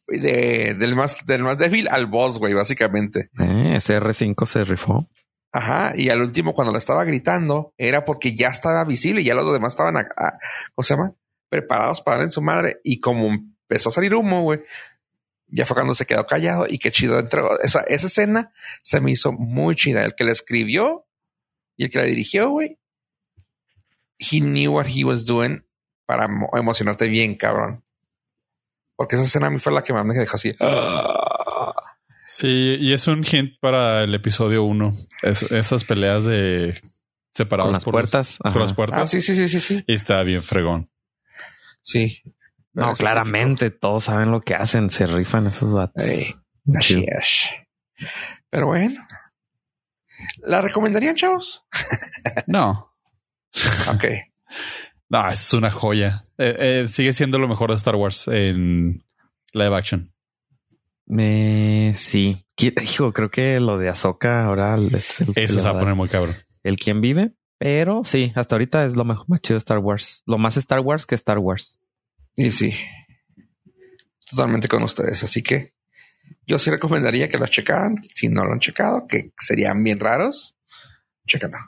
[0.07, 3.29] de- del más del más débil al boss, güey, básicamente.
[3.39, 5.07] Eh, ese R5 se rifó.
[5.51, 9.33] Ajá, y al último cuando le estaba gritando era porque ya estaba visible y ya
[9.33, 10.37] los demás estaban, a- a-
[10.75, 11.13] ¿cómo se llama?
[11.49, 14.59] Preparados para darle en su madre y como empezó a salir humo, güey,
[15.47, 17.59] ya fue cuando se quedó callado y qué chido entregó.
[17.61, 18.51] Esa, esa escena
[18.83, 20.05] se me hizo muy chida.
[20.05, 21.07] El que la escribió
[21.79, 22.77] y el que la dirigió, güey,
[24.19, 25.63] he knew what he was doing
[26.05, 27.85] para emo- emocionarte bien, cabrón.
[28.97, 30.53] Porque esa escena a mí fue la que más me dejó así.
[30.59, 31.73] "Ah".
[32.27, 32.47] Sí,
[32.79, 34.91] y es un hint para el episodio 1.
[35.23, 36.79] esas peleas de
[37.31, 38.37] separados Con las por puertas.
[38.43, 38.99] Los, por las puertas.
[38.99, 39.83] Ah, sí, sí, sí, sí, sí.
[39.87, 40.91] Y está bien fregón.
[41.81, 42.21] Sí.
[42.73, 44.89] No, claramente todos saben lo que hacen.
[44.89, 46.03] Se rifan esos vatos.
[46.03, 46.35] Ey,
[46.65, 47.05] Muy así chido.
[47.19, 47.49] es.
[48.49, 49.01] Pero bueno,
[50.41, 51.65] ¿La recomendarían, chavos?
[52.47, 52.93] No.
[53.89, 54.05] Ok.
[55.09, 56.23] No, es una joya.
[56.37, 59.03] Eh, eh, sigue siendo lo mejor de Star Wars en
[59.53, 60.13] live action.
[61.05, 62.45] Me sí.
[62.57, 65.95] Hijo, creo que lo de Ahsoka ahora es el, que Eso se va a poner
[65.95, 66.35] muy cabrón.
[66.63, 67.33] el quien vive.
[67.57, 70.23] Pero sí, hasta ahorita es lo mejor, más chido de Star Wars.
[70.25, 71.79] Lo más Star Wars que Star Wars.
[72.35, 72.73] Y sí,
[74.29, 75.23] totalmente con ustedes.
[75.23, 75.73] Así que
[76.49, 77.97] yo sí recomendaría que los checaran.
[78.15, 80.57] Si no lo han checado, que serían bien raros,
[81.27, 81.59] chéquenlo.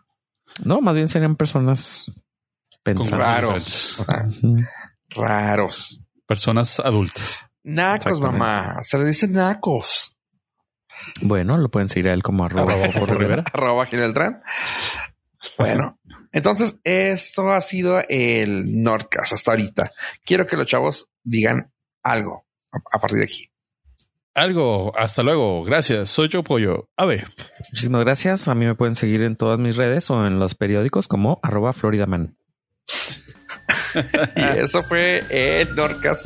[0.65, 2.11] No, más bien serían personas
[2.81, 3.19] pensadas.
[3.19, 4.03] raros.
[4.07, 4.27] Ah,
[5.11, 6.01] raros.
[6.25, 7.47] Personas adultas.
[7.63, 8.81] Nacos, mamá.
[8.81, 10.17] Se le dicen nacos.
[11.21, 13.43] Bueno, lo pueden seguir a él como arroba Arroba Rivera.
[13.53, 14.41] Arroba Gineltran.
[15.59, 15.99] Bueno,
[16.31, 19.91] entonces esto ha sido el Nordcast hasta ahorita.
[20.25, 21.71] Quiero que los chavos digan
[22.01, 23.50] algo a, a partir de aquí.
[24.33, 24.97] Algo.
[24.97, 25.63] Hasta luego.
[25.63, 26.09] Gracias.
[26.09, 26.89] Soy yo Pollo.
[26.97, 27.27] A ver.
[27.71, 28.47] Muchísimas gracias.
[28.47, 31.73] A mí me pueden seguir en todas mis redes o en los periódicos como arroba
[31.73, 32.37] Floridaman.
[34.37, 36.25] Y eso fue el Nordcast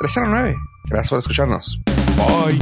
[0.00, 0.56] 309.
[0.86, 1.80] Gracias por escucharnos.
[2.16, 2.58] Bye.